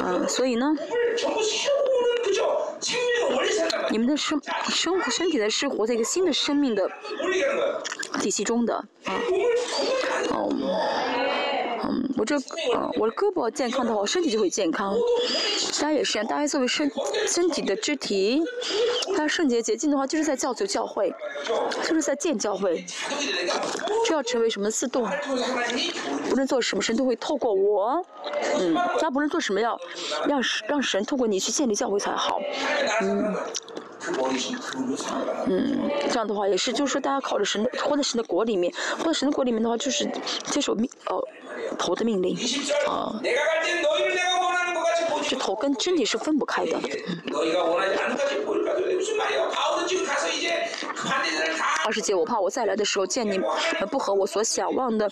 [0.00, 0.76] 啊，所以呢，
[3.90, 6.90] 你们的生生活身体呢是活在一个新的生命的
[8.20, 8.74] 体系中的，
[9.04, 9.20] 啊，
[10.30, 10.50] 哦。
[11.94, 12.34] 嗯，我这，
[12.98, 14.96] 我的胳膊健康的话，身体就会健康。
[15.80, 16.90] 大家也是，大家作为身
[17.28, 18.42] 身体的肢体，
[19.16, 21.14] 它圣洁洁净的话，就是在教主教会，
[21.86, 22.84] 就是在建教会。
[24.06, 25.08] 这要成为什么自动？
[26.30, 28.04] 无论做什么，神都会透过我。
[28.58, 29.78] 嗯，他不论做什么，要
[30.26, 32.40] 让让神透过你去建立教会才好。
[33.02, 33.36] 嗯。
[35.46, 40.10] 嗯，这样的话也是，就是说，大家靠着神，活在神的国里面，活在神的国里面的话，就是
[40.44, 41.22] 接受命，哦，
[41.78, 42.36] 头的命令，
[42.88, 43.20] 啊，
[45.28, 46.78] 这头跟身体是分不开的。
[51.84, 53.46] 二师姐，我怕我再来的时候见你们
[53.90, 55.08] 不和我所想望的，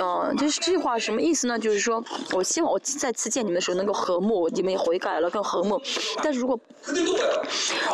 [0.00, 1.58] 嗯，就是这话什么意思呢？
[1.58, 5.80] 就是说，我希望我再次见你们的时候能够和睦，你们也悔改了更和睦。
[6.22, 6.58] 但是如果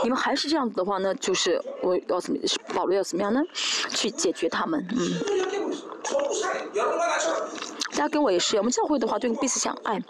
[0.02, 2.38] 你们还是这样子的话呢，就是我要怎么？
[2.74, 3.40] 保罗要怎么样呢？
[3.90, 4.98] 去解决他们，嗯。
[7.96, 10.02] 大家跟我也是，我们教会的话，对彼此相爱，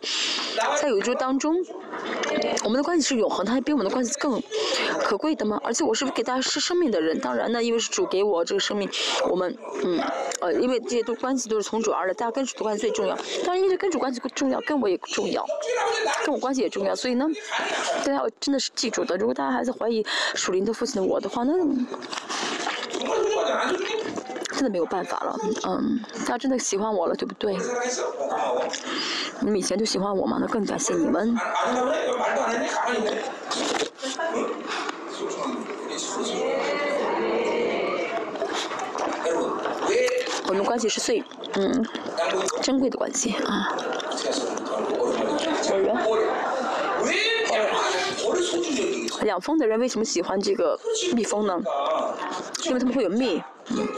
[0.81, 1.55] 在有一周当中，
[2.65, 4.43] 我们的关系是永恒，它比我们的关系更
[5.01, 5.61] 可贵的吗？
[5.63, 7.21] 而且我是给大家是生命的人？
[7.21, 8.89] 当然呢，因为是主给我这个生命，
[9.29, 9.55] 我们
[9.85, 10.01] 嗯
[10.41, 13.15] 呃，因为这些都关系都是从主而来，大家跟主的关系最重要。
[13.45, 15.45] 当然，因为跟主关系更重要，跟我也重要，
[16.25, 16.97] 跟我关系也重要。
[16.97, 17.27] 所以呢，
[17.99, 19.17] 大家要真的是记住的。
[19.17, 20.05] 如果大家还在怀疑
[20.35, 21.53] 属灵的父亲的我的话，那。
[24.55, 25.37] 真的没有办法了，
[25.67, 27.57] 嗯，他真的喜欢我了，对不对？
[29.41, 31.37] 你们以前就喜欢我嘛，那更感谢你们。
[40.47, 41.25] 我们关系是最
[41.55, 41.85] 嗯
[42.63, 43.77] 珍贵的关系啊。
[49.25, 50.79] 养蜂的人为什么喜欢这个
[51.15, 51.59] 蜜蜂呢？
[52.67, 53.43] 因为他们会有蜜。
[53.71, 53.89] 嗯。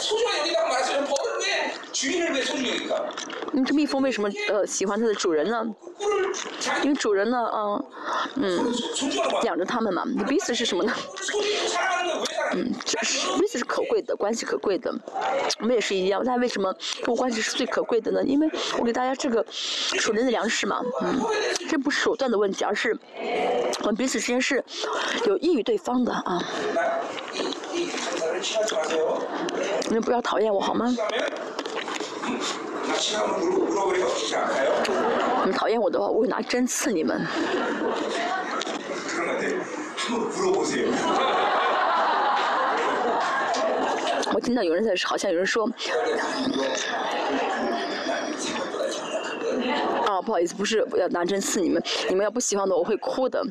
[0.00, 1.40] 手中的养你那个马子，跑得快。
[1.92, 3.12] 主人为什么手中的？
[3.52, 5.64] 你这蜜蜂为什么呃喜欢它的主人呢？
[6.82, 7.82] 因为主人呢，啊，
[8.36, 8.72] 嗯，
[9.42, 10.04] 养着它们嘛。
[10.26, 10.92] 彼此是什么呢？
[12.52, 14.92] 嗯，这是彼此是可贵的，关系可贵的。
[15.60, 16.22] 我们也是一样。
[16.24, 16.72] 那为什么
[17.02, 18.22] 跟我关系是最可贵的呢？
[18.24, 18.48] 因为
[18.78, 21.20] 我给大家这个手中的粮食嘛，嗯，
[21.68, 22.96] 这不是手段的问题，而是
[23.80, 24.64] 我们彼此之间是
[25.26, 26.42] 有益于对方的啊。
[29.88, 30.94] 你们不要讨厌我好吗？
[35.46, 37.26] 你讨厌我的话我会拿针刺你们。
[44.32, 45.68] 我听到有人在好像有人说
[50.06, 53.42] 哦不好意思不是要拿针刺你们你们要不喜欢的我会哭的。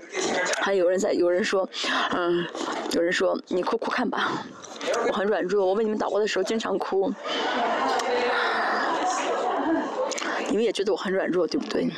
[0.62, 1.68] 还有人在有人说
[2.16, 2.46] 嗯
[2.92, 4.44] 有人说你哭哭看吧。
[5.08, 7.12] 我很软弱，我为你们祷告的时候经常哭。
[10.50, 11.90] 你们也觉得我很软弱，对不对？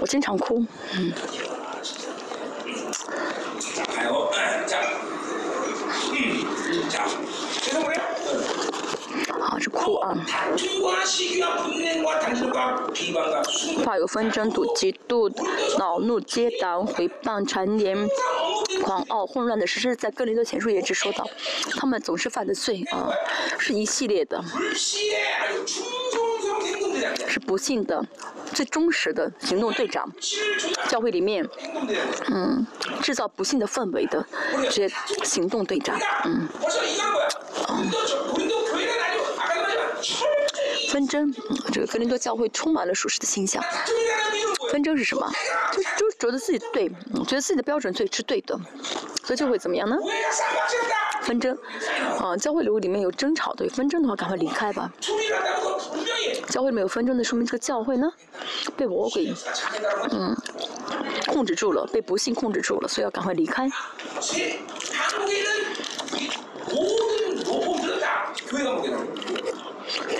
[0.00, 0.64] 我经常哭，
[0.94, 1.12] 嗯。
[9.40, 10.16] 好，是哭啊。
[13.84, 15.30] 怕有纷争、妒忌、妒、
[15.78, 17.96] 恼怒、接档、回谤、缠绵、
[18.82, 21.24] 狂傲、混乱的事，是在格林多前书也只说到，
[21.76, 23.08] 他们总是犯的罪啊，
[23.58, 24.42] 是一系列的，
[27.26, 28.04] 是不幸的，
[28.52, 30.12] 最忠实的行动队长，
[30.88, 31.48] 教会里面，
[32.28, 32.66] 嗯，
[33.00, 34.26] 制造不幸的氛围的
[34.64, 34.90] 这些
[35.24, 36.48] 行动队长，嗯，
[37.68, 37.90] 嗯。
[40.90, 41.32] 纷争，
[41.72, 43.64] 这个格林多教会充满了属实的倾向。
[44.72, 45.30] 纷争是什么？
[45.70, 46.88] 就就觉得自己对，
[47.26, 48.58] 觉得自己的标准最是对的，
[49.22, 49.98] 所以就会怎么样呢？
[51.20, 51.56] 纷争，
[52.18, 54.90] 啊，教会如果里面有争吵的，有纷争的话，赶快离开吧。
[56.48, 58.10] 教会里面有纷争，那说明这个教会呢，
[58.74, 59.32] 被魔鬼
[60.10, 60.34] 嗯
[61.28, 63.70] 控制住了，被不幸控制住了，所以要赶快离开。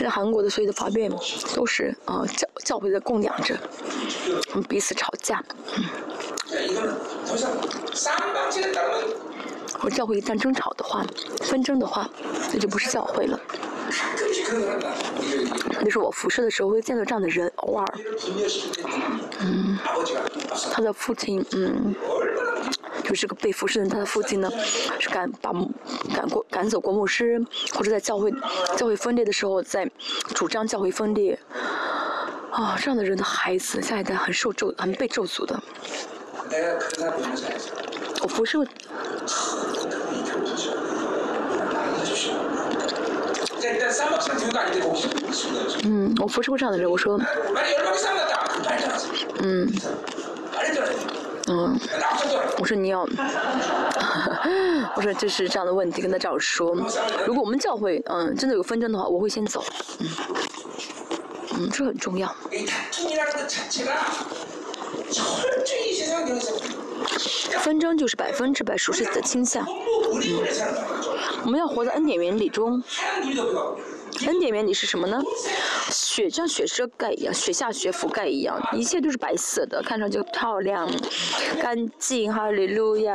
[0.02, 1.10] 在韩国的所有的法院
[1.54, 3.56] 都是啊教教会的供养着
[4.50, 5.42] 我们彼此吵架。
[5.76, 5.84] 嗯
[9.84, 11.04] 我教会一旦争吵的话
[11.40, 12.08] 纷争的话
[12.52, 13.40] 那就不是教会了。
[15.84, 17.86] 就是我服侍的时候会见到这样的人偶尔。
[19.40, 19.78] 嗯。
[20.72, 21.94] 他的父亲嗯。
[23.12, 24.51] 就是个被服侍的人，他的父亲呢，
[24.98, 25.52] 是赶把
[26.14, 27.39] 赶过赶走国牧师，
[27.74, 28.32] 或者在教会
[28.74, 29.86] 教会分裂的时候，在
[30.34, 31.39] 主张教会分裂。
[32.51, 35.62] 啊，这样的人的孩子下一代很受咒，很被咒诅的。
[38.22, 38.66] 我服侍。
[45.84, 47.20] 嗯，我服侍过这样的人，我说。
[49.43, 49.70] 嗯。
[51.48, 51.78] 嗯，
[52.59, 53.01] 我说你要，
[54.97, 56.74] 我说就是这样的问题，跟他这样说。
[57.27, 59.64] 如果我们教会，嗯，真的有纷争的话，我会先走。
[59.98, 60.06] 嗯，
[61.59, 62.32] 嗯，这很重要。
[67.59, 69.64] 纷争就是百分之百熟悉的倾向。
[69.66, 70.23] 嗯，
[71.44, 72.82] 我们要活在恩典原理中。
[74.27, 75.20] 恩典原理是什么呢？
[75.90, 80.90] 雪像雪遮盖一样雪下雪覆盖一样一切都是白色的看上去漂亮
[81.61, 83.15] 干净哈利路亚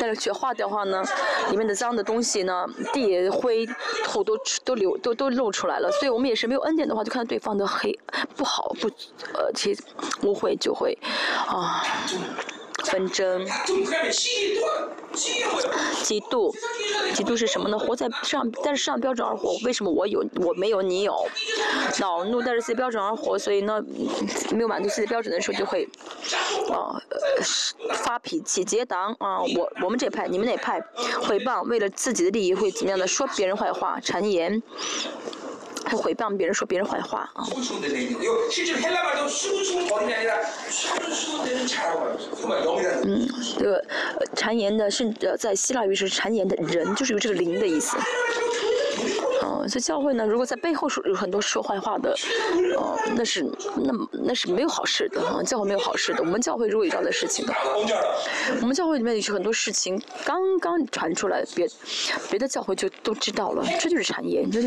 [0.00, 1.02] 但是雪化掉话呢
[1.50, 3.66] 里面的脏的东西呢地灰
[4.04, 5.90] 土都都流都都露出来了。
[5.92, 7.96] 所以我们也是没有恩典的话就看到对方的黑
[8.36, 8.88] 不好不
[9.34, 9.82] 呃其实
[10.22, 10.96] 误会就会
[11.46, 11.84] 啊。
[12.84, 13.46] 纷争，
[16.02, 16.54] 嫉妒，
[17.14, 17.78] 嫉妒是什么呢？
[17.78, 19.56] 活在上，但是上标准而活。
[19.64, 21.14] 为什么我有，我没有你有？
[22.00, 23.82] 恼怒，但是自己标准而活，所以呢，
[24.52, 25.88] 没有满足自己标准的时候就会，
[26.70, 27.00] 啊，
[27.94, 29.40] 发脾气，结党啊。
[29.42, 30.80] 我我们这派，你们那派，
[31.22, 34.62] 诽谤，为了自己的利益会怎么样的说别人坏话，谗言。
[35.84, 37.44] 还毁谤别人，说别人坏话啊。
[43.04, 43.28] 嗯，
[43.58, 43.84] 这个
[44.34, 47.96] 谗言的，甚至在希腊语是谗言的人，就是有这个灵的意思。
[49.68, 52.14] 所以教会呢如果在背后说有很多说坏话的
[52.76, 53.42] 呃那是
[53.76, 53.92] 那
[54.24, 57.60] 那是没有好事的啊教会没有好事的我们教会如果遇到的事情的话
[58.60, 61.68] 我们教会里面也是很多事情刚刚传出来别
[62.30, 64.60] 别的教会就都知道了这就是产业这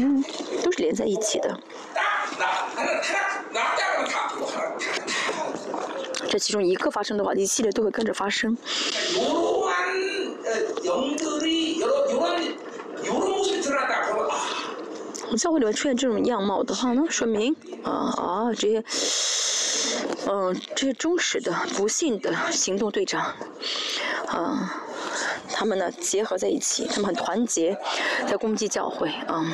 [0.64, 1.60] 都是连在一起的。
[6.28, 8.58] 这其中一个发生的话一系列都会跟着发生。
[15.38, 18.84] 教会里面出现这种样貌的话呢，说明啊啊这些
[20.28, 23.34] 嗯这些忠实的、不幸的行动队长，
[24.28, 24.82] 啊，
[25.52, 27.78] 他们呢结合在一起，他们很团结
[28.28, 29.46] 在攻击教会，啊，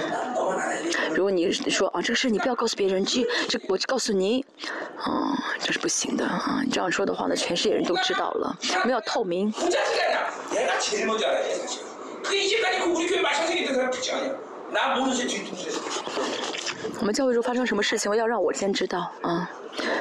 [1.13, 4.45] 如果你说啊这个事你不要告诉别人，这这我告诉你，
[4.97, 9.53] 啊，这是不行的，啊，你这样说的话呢，全世界人都知道了，我们要透明。
[16.99, 19.49] 我们教会中发生什么事情要让我先知道啊？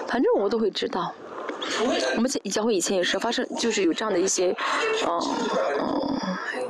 [0.06, 1.12] 反正我都会知道。
[2.16, 4.56] 我们教教会以前也是发生，就是有这样的一些，
[5.06, 5.20] 嗯
[5.78, 6.18] 嗯，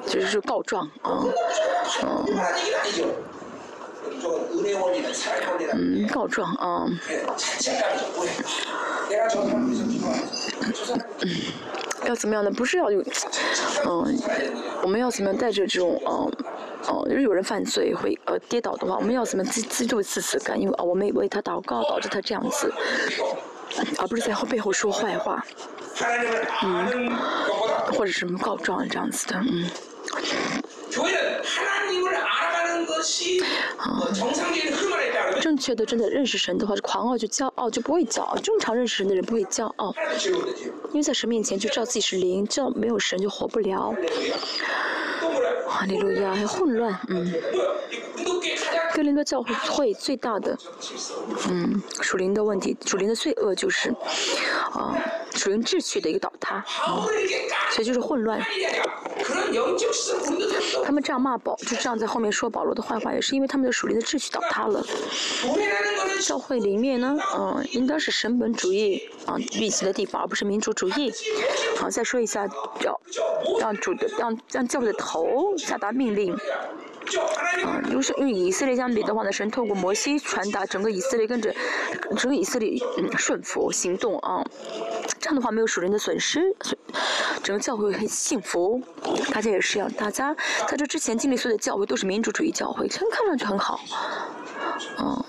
[0.07, 1.25] 就是告状啊
[2.03, 2.25] 啊。
[5.73, 6.87] 嗯，告状啊。
[12.07, 12.51] 要怎么样的？
[12.51, 13.01] 不是要有，
[13.87, 14.19] 嗯，
[14.83, 16.31] 我们要怎么样带着这种嗯，
[16.89, 20.61] 哦，就是有人犯罪会呃跌倒的话，我们要怎么自自动自责感？
[20.61, 22.73] 因为啊，我们为他祷告，导致他这样子，
[23.99, 25.45] 而不是在后背后说坏话，
[26.63, 27.13] 嗯，
[27.93, 29.65] 或者什么告状这样子的，嗯。
[33.79, 34.11] 啊。
[35.41, 38.37] 正确的真的认识神的话，狂傲就骄傲就不会骄傲。
[38.37, 39.95] 正常认识神的人不会骄傲，
[40.91, 43.95] 因为在神面前就知道自己是灵，知道没有神就活不了。
[45.67, 47.33] 哈利路亚，还混乱，嗯。
[49.01, 50.59] 格林的教会最大的
[51.49, 53.89] 嗯属灵的问题属灵的罪恶就是
[54.73, 54.95] 啊
[55.35, 57.07] 属灵秩序的一个倒塌啊
[57.71, 58.39] 所以就是混乱。
[60.85, 64.85] 他们这样骂宝就这样在后面说保罗的坏话也是因为他们的属灵的秩序倒塌了。
[66.21, 71.11] 教会里面呢嗯应该是神本主义啊运行的地方而不是民族主义。
[71.79, 72.47] 好再说一下
[72.83, 73.01] 要
[73.59, 76.37] 让主的让让教会的头下达命令。
[77.65, 81.55] 啊，如果是与以色列相比的话呢，神透过摩西传达，整个以色列跟着，
[82.17, 84.45] 整个以色列嗯顺服行动啊，
[85.19, 86.41] 这样的话没有属灵的损失，
[87.43, 88.83] 整个教会很幸福。
[89.33, 90.35] 大家也是要，大家
[90.69, 93.81] 在这之前经历所有的教会都是民主主义教会，真看上去很好，
[94.99, 95.25] 嗯、啊。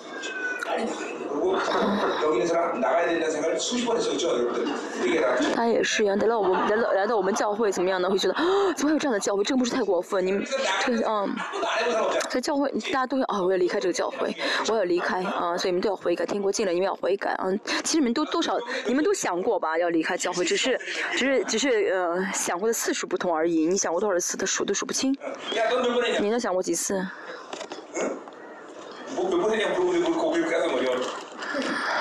[2.22, 4.66] 여기 있는 사람 나가야 된다는 생각을 수십 번 했었죠, 여러분들.
[5.04, 8.10] 이게 다 他也是一样，来到我们来到来到我们教会怎么样呢？
[8.10, 8.42] 会觉得啊，
[8.76, 9.42] 怎么会有这样的教会？
[9.44, 10.24] 这个不是太过分？
[10.26, 10.44] 你们
[10.84, 12.30] 这个嗯， 한 번도 안 해본 사람 없잖아.
[12.30, 14.34] 所以教会大家都会啊，我要离开这个教会，
[14.68, 17.46] 我要离开啊，所以你们都要悔改，天国近了，你们要悔改啊。
[17.84, 20.78] 其实你们都多少，你们都想过吧，要离开教会，只是
[21.12, 23.66] 只是只是呃想过的次数不同而已。
[23.66, 25.16] 你想过多少次，他数都数不清。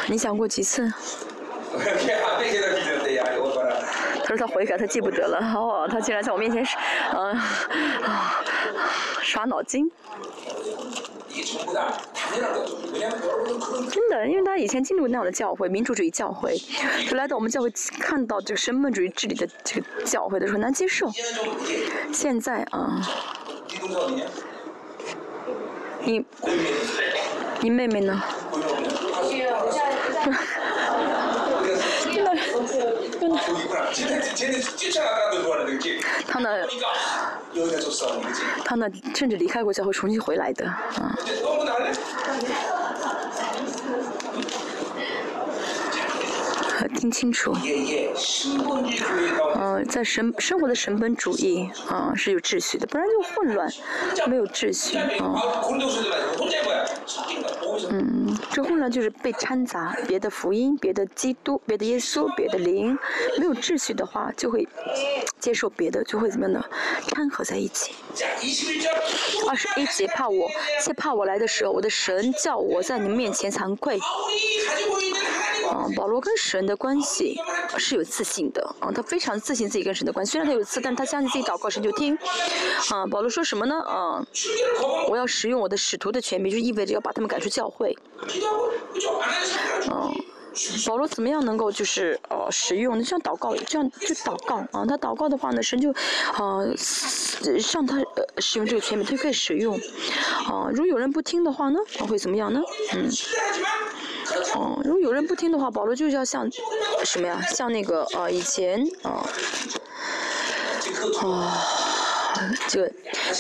[0.09, 0.91] 你想过几次？
[4.25, 5.39] 他说他悔改他记不得了。
[5.57, 6.65] 哦他竟然在我面前
[7.15, 7.33] 嗯
[8.03, 8.43] 啊
[9.23, 9.91] 耍脑筋。
[13.91, 16.57] 真的因为他以前经历过那样的教会民主主义教会
[17.09, 17.71] 他来到我们教会
[18.01, 21.11] 看到这个身份主义治理的这个教会的时候难接受。
[22.13, 23.01] 现在啊
[26.03, 26.25] 你
[27.61, 28.23] 你妹妹呢？
[36.27, 36.49] 他呢
[38.65, 40.65] 他呢甚至离开国家会重新回来的
[40.99, 41.15] 嗯。
[47.01, 47.55] 听清楚。
[49.55, 53.71] 嗯在生生活的神本主义啊是有秩序的不然就混乱
[54.27, 55.35] 没有秩序啊
[57.91, 62.99] 嗯，之后呢，就是被掺杂别的福音、别的基督、别的耶稣、别的灵，
[63.39, 64.67] 没有秩序的话，就会
[65.39, 66.65] 接受别的，就会怎么呢，
[67.09, 67.95] 掺合在一起。
[69.49, 70.49] 二十一节，怕我，
[70.81, 73.99] 先怕我来的时候，我的神叫我在你们面前惭愧。
[75.71, 77.39] 啊，保罗跟神的关系
[77.79, 82.19] 是有自信的啊，他非常自信自己跟神的关系，虽然他有刺，但是他相信自己祷告神就听。
[82.91, 83.81] 啊，保罗说什么呢？
[83.81, 84.25] 啊，
[85.09, 87.97] 我要使用我的使徒的权柄，就意味着要把他们赶出教会。
[89.89, 90.11] 啊。
[90.87, 93.05] 保罗怎么样能够就是呃使用呢？
[93.05, 94.85] 像祷告，这样就祷告啊。
[94.87, 95.95] 他祷告的话呢，神就
[96.37, 96.75] 呃
[97.73, 99.77] 让他呃使用这个权柄，他就可以使用。
[100.47, 102.61] 啊，如果有人不听的话呢，他会怎么样呢？
[102.95, 103.09] 嗯。
[104.55, 106.49] 哦、呃，如果有人不听的话，保罗就要像
[107.05, 107.41] 什么呀？
[107.53, 109.27] 像那个呃以前啊
[111.21, 111.90] 啊。
[112.69, 112.81] 就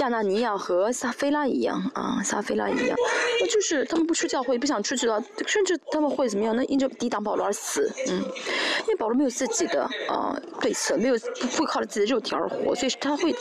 [0.00, 2.96] 亚纳尼亚和撒菲拉一样啊，撒菲拉一样，
[3.40, 6.54] 那就是他们不出教会，不想出去了，甚至他们会怎么样？
[6.54, 13.34] 那因着抵挡保罗而死，嗯，因为保罗没有自己的啊对策，没有不会靠着自己的肉体而活，所以他会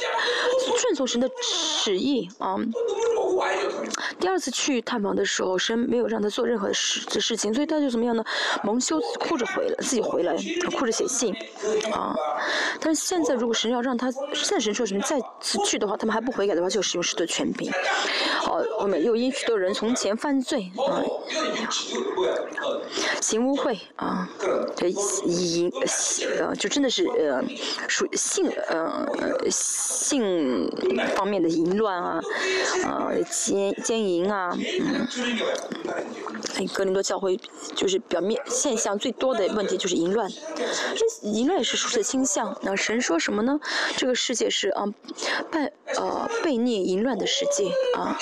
[0.77, 1.30] 顺从神的
[1.84, 2.56] 旨意啊。
[4.19, 8.23] 第二次去探访的时候，神没有让他做任何事的事情，所以他就怎么样呢？
[8.64, 10.36] 蒙羞哭着回来，自己回来，
[10.77, 11.34] 哭着写信
[11.94, 12.15] 啊。
[12.80, 15.02] 但是现在如果神要让他，现在神说什么？
[15.02, 15.19] 再
[15.65, 17.71] 去的话，他们还不悔改的话，就使用世的权柄。
[18.45, 21.03] 哦，我们又因许多人从前犯罪啊，
[23.21, 24.30] 行污秽啊，
[24.76, 25.71] 这淫
[26.39, 27.43] 呃，就真的是呃，
[27.88, 29.05] 属性呃，
[29.49, 30.71] 性
[31.15, 32.21] 方面的淫乱啊，
[32.85, 35.07] 呃，奸奸淫啊，嗯，
[36.55, 37.39] 哎，格林多教会
[37.76, 40.30] 就是表面现象最多的问题就是淫乱，
[40.95, 42.57] 这淫乱也是属的倾向。
[42.61, 43.59] 那神说什么呢？
[43.97, 44.93] 这个世界是嗯。
[45.52, 48.18] 拜呃，悖逆淫乱的世界啊。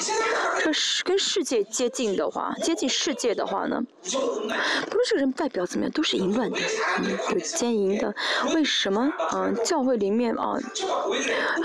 [0.59, 3.81] 这是跟世界接近的话，接近世界的话呢？
[4.11, 6.57] 不论这个人代表怎么样，都是淫乱的。
[6.99, 8.13] 嗯，有奸淫的。
[8.53, 9.11] 为什么？
[9.33, 10.57] 嗯，教会里面啊，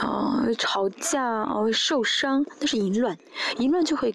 [0.00, 2.44] 啊，吵架啊，受伤。
[2.60, 3.16] 那是淫乱，
[3.58, 4.14] 淫乱就会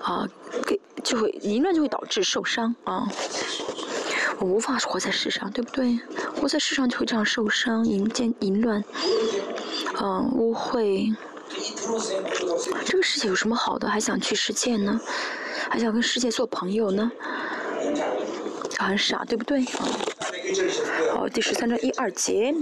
[0.00, 0.26] 啊，
[0.66, 3.06] 给就会淫乱就会导致受伤啊。
[4.38, 5.98] 我无法活在世上，对不对？
[6.40, 8.82] 活在世上就会这样受伤，淫奸淫乱。
[10.00, 11.14] 嗯污秽
[12.84, 15.00] 这个世界有什么好的还想去世界呢？
[15.68, 17.10] 还想跟世界做朋友呢？
[18.78, 19.64] 很傻对不对？
[21.12, 22.54] 好第十三章一二节。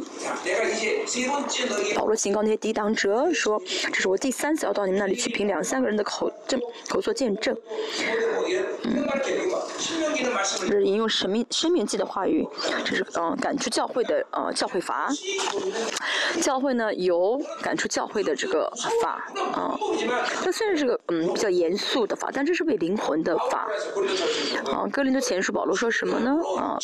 [1.95, 3.61] 保罗警告那些抵挡者说
[3.93, 7.57] 这是我第三次要到你们那里去凭两三个人的口证口作见证。
[9.83, 12.47] 是引用神命生命记的话语，
[12.85, 15.09] 这是嗯赶出教会的呃教会法，
[16.41, 18.73] 教会呢有赶出教会的这个
[19.03, 19.77] 法啊，
[20.45, 23.67] 它、虽然是个嗯比较严肃的法，但这是为灵魂的法
[24.73, 24.87] 啊。
[24.93, 26.79] 哥林的前书保罗说什么呢啊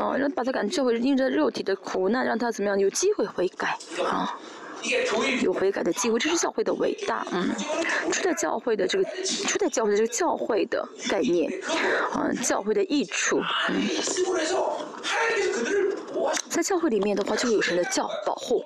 [0.00, 4.38] 啊，让把他赶出教会，因着肉体的苦难，让他怎么样有机会悔改啊。
[5.42, 7.48] 有悔改的机会这是教会的伟大嗯
[8.10, 11.50] 初代教会的这个初代教会的这个教会的概念
[12.16, 13.82] 嗯教会的益处嗯。
[16.48, 18.64] 在教会里面的话就会有神的教保护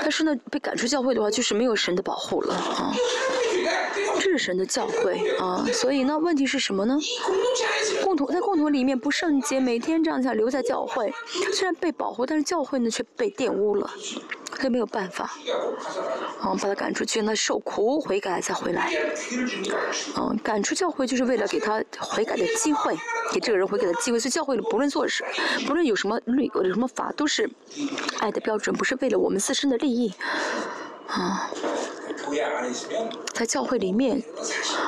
[0.00, 2.94] 但是呢被赶出教会的话就是没有神的保护了啊
[4.36, 6.98] 是神的教会啊，所以呢，问题是什么呢？
[8.02, 11.12] 共同在共同里面不圣洁，每天这样下留在教会，
[11.52, 13.88] 虽然被保护，但是教会呢却被玷污了。
[14.56, 15.24] 他没有办法，
[16.40, 18.90] 啊，把他赶出去，那受苦悔改再回来，
[20.16, 22.96] 嗯，赶出教会就是为了给他悔改的机会，
[23.32, 24.18] 给这个人悔改的机会。
[24.18, 25.24] 所以教会里不论做什，
[25.66, 27.50] 不论有什么律，有什么法，都是
[28.18, 30.14] 爱的标准，不是为了我们自身的利益，
[31.08, 31.50] 啊。
[33.32, 34.22] 在教会里面，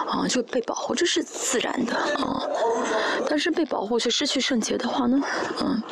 [0.06, 2.42] 啊，就被保护，这是自然的，啊。
[3.28, 5.20] 但是被保护却失去圣洁的话呢，
[5.60, 5.82] 嗯。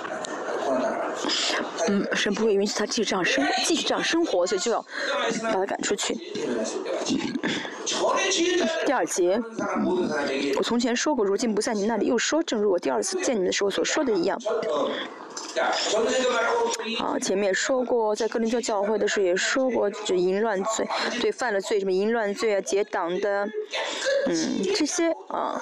[1.86, 4.84] 嗯，神不会允许他继续这样生，继续这样生活，所以就要
[5.42, 6.14] 把他赶出去。
[8.86, 9.40] 第二节，
[10.56, 14.40] 我从前说过，如今不在你那里，又说，正如我第二次见你的时候所说的一样。
[16.98, 20.86] 好，前面说过，在哥林多教会的时候也说过，就淫乱罪，
[21.20, 23.48] 对犯了罪什么淫乱罪啊、结党的，
[24.26, 25.60] 嗯，这些啊，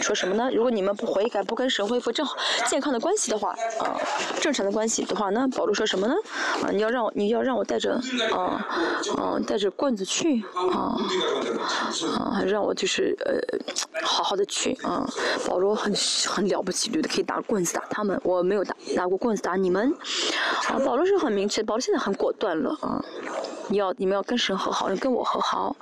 [0.00, 0.50] 说什么呢？
[0.52, 2.36] 如果你们不悔改，不跟神恢复正好
[2.66, 3.50] 健康的关系的话，
[3.80, 3.98] 啊，
[4.40, 6.14] 正常的关系的话呢，保罗说什么呢？
[6.62, 8.00] 啊，你要让我，你要让我带着，
[8.32, 8.66] 啊，
[9.16, 10.96] 啊，带着棍子去，啊，
[12.18, 13.40] 啊，让我就是呃，
[14.02, 15.06] 好好的去，啊，
[15.46, 15.92] 保罗很
[16.26, 17.79] 很了不起，对的，可以打棍子打。
[17.88, 19.92] 他们，我没有打拿过棍子打你们。
[20.68, 23.02] 啊，保罗是很明确，保罗现在很果断了啊。
[23.68, 25.76] 你要你们要跟神和好，要跟我和好，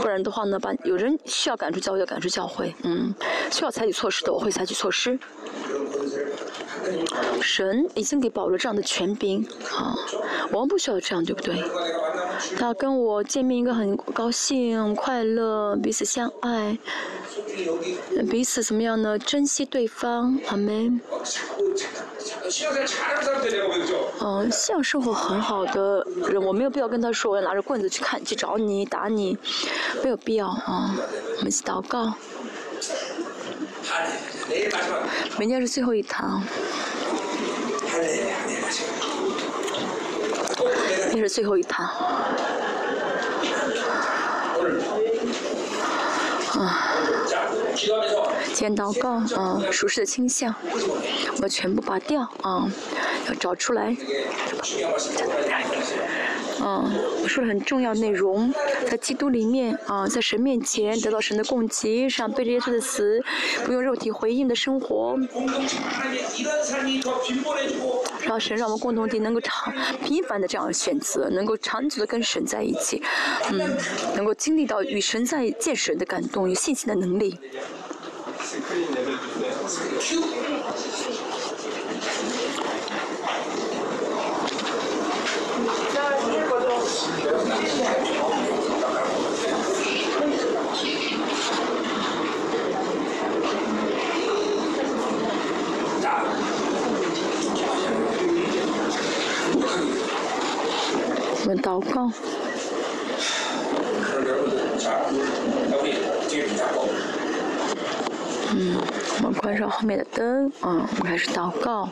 [0.00, 3.12] 不然的话呢，把有人需要赶出教会就赶出教会，嗯，
[3.50, 5.18] 需要采取措施的我会采取措施。
[7.40, 9.94] 神已经给保罗这样的权柄啊，
[10.52, 11.62] 我们不需要这样，对不对？
[12.58, 16.78] 他跟我见面应该很高兴、快乐，彼此相爱。
[18.30, 19.18] 彼此怎么样呢？
[19.18, 21.00] 珍惜对方，阿门。
[24.20, 29.36] 嗯，信仰生活很好的人，我没有必要跟他说，我要拿着棍子去看、去找你、打你，
[30.02, 30.96] 没有必要啊。
[31.36, 32.14] 我们一起祷告。
[35.38, 36.42] 明天是最后一堂。
[41.08, 41.86] 明天是最后一堂。
[46.58, 46.86] 啊。
[48.52, 50.54] 先祷告啊，舒适的倾向，
[51.40, 52.68] 我全部拔掉啊，
[53.26, 53.96] 要找出来。
[56.60, 58.52] 嗯，我说了很重要内容，
[58.90, 63.22] 在基督里面啊，在神面前得到神的供给，上背着耶稣的死，
[63.64, 65.16] 不用肉体回应的生活。
[68.26, 69.72] 让神让我们共同体能够长
[70.04, 73.00] 频繁的这样选择，能够长久的跟神在一起，
[73.52, 73.58] 嗯，
[74.16, 77.38] 能够经历到与神在见神的感动与信心的能力。
[101.56, 102.10] 祷告。
[108.52, 108.76] 嗯，
[109.22, 111.88] 我们关上后面的灯，嗯，我们开始祷告。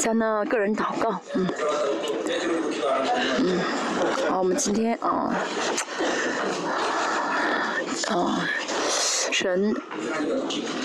[0.00, 1.46] 大家呢，个人祷告，嗯，
[3.38, 3.60] 嗯，
[4.30, 5.30] 好，我们今天啊，
[8.08, 8.48] 啊。
[9.30, 9.74] 神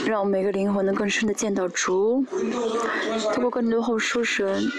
[0.06, 2.26] 让每个灵魂能更深的见到主，
[3.34, 4.70] 通过更多后书神，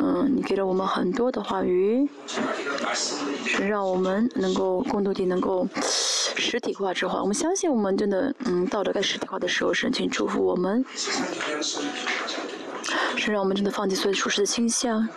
[0.00, 2.08] 嗯，你给了我们很多的话语，
[3.46, 5.66] 是让我们能够共同体能够
[6.36, 10.84] 实体化之后，我们相信我们真的，嗯，到了该实体化的时候，神请祝福我们。
[13.24, 15.08] 是让我们真的放弃所有舒适的倾向，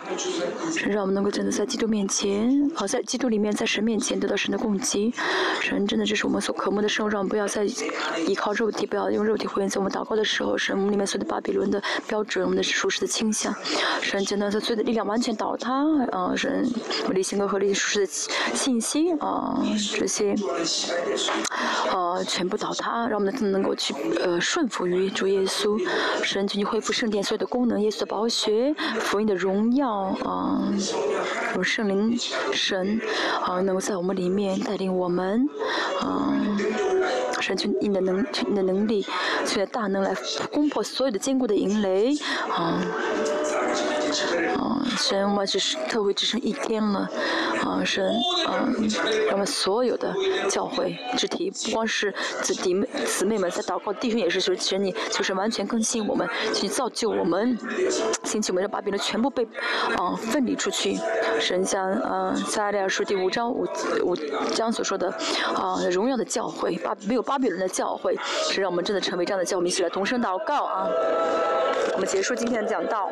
[0.72, 5.12] 是让我们能够真的在基督面前，好在基督里面，在神面前得到神的供给。
[5.60, 9.68] 神真的这是我们所渴慕的生活，让我们不要再依靠肉体，不要用肉体回应。
[9.68, 13.52] 在我们祷告的时候，神里面所有的巴比伦的标准，我们的舒适的倾向，
[14.00, 15.84] 神真的在所有的力量完全倒塌。
[16.12, 16.64] 啊，神
[17.08, 18.06] 我的性格和合理舒适的
[18.54, 19.60] 信息啊，
[19.98, 20.32] 这些
[21.90, 23.92] 啊全部倒塌，让我们能够去
[24.22, 25.76] 呃顺服于主耶稣。
[26.22, 27.44] 神，请你恢复圣殿所有的。
[27.46, 29.90] 功能，耶稣的宝血，福音的荣耀
[30.24, 30.62] 啊，
[31.56, 32.16] 有圣灵
[32.52, 33.00] 神
[33.42, 35.48] 啊，能够在我们里面带领我们
[36.00, 36.32] 啊，
[37.40, 39.06] 神去你的能你的能力，
[39.46, 40.14] 去的大能来
[40.52, 42.14] 攻破所有的坚固的营垒
[42.50, 42.80] 啊。
[44.56, 47.08] 啊，神，我们只是特会只剩一天了，
[47.62, 48.06] 啊，神，
[48.46, 48.68] 啊，
[49.24, 50.14] 让我们所有的
[50.48, 57.58] 教会肢体，不光是子弟妹姊妹们在祷告，弟兄也是，就是神你，就是完全更新我们，去造就我们，
[58.24, 59.46] 兴起我们的把别人全部被
[59.96, 60.98] 啊分离出去。
[61.40, 63.66] 神像啊撒利亚书第五章五
[64.02, 64.16] 五
[64.54, 65.08] 章所说的
[65.54, 68.16] 啊荣耀的教会，巴没有巴比伦的教会，
[68.50, 70.86] 是让我们真的成为这样的教会，一起来同声祷告啊。
[71.94, 73.10] 我们结束今天的讲道。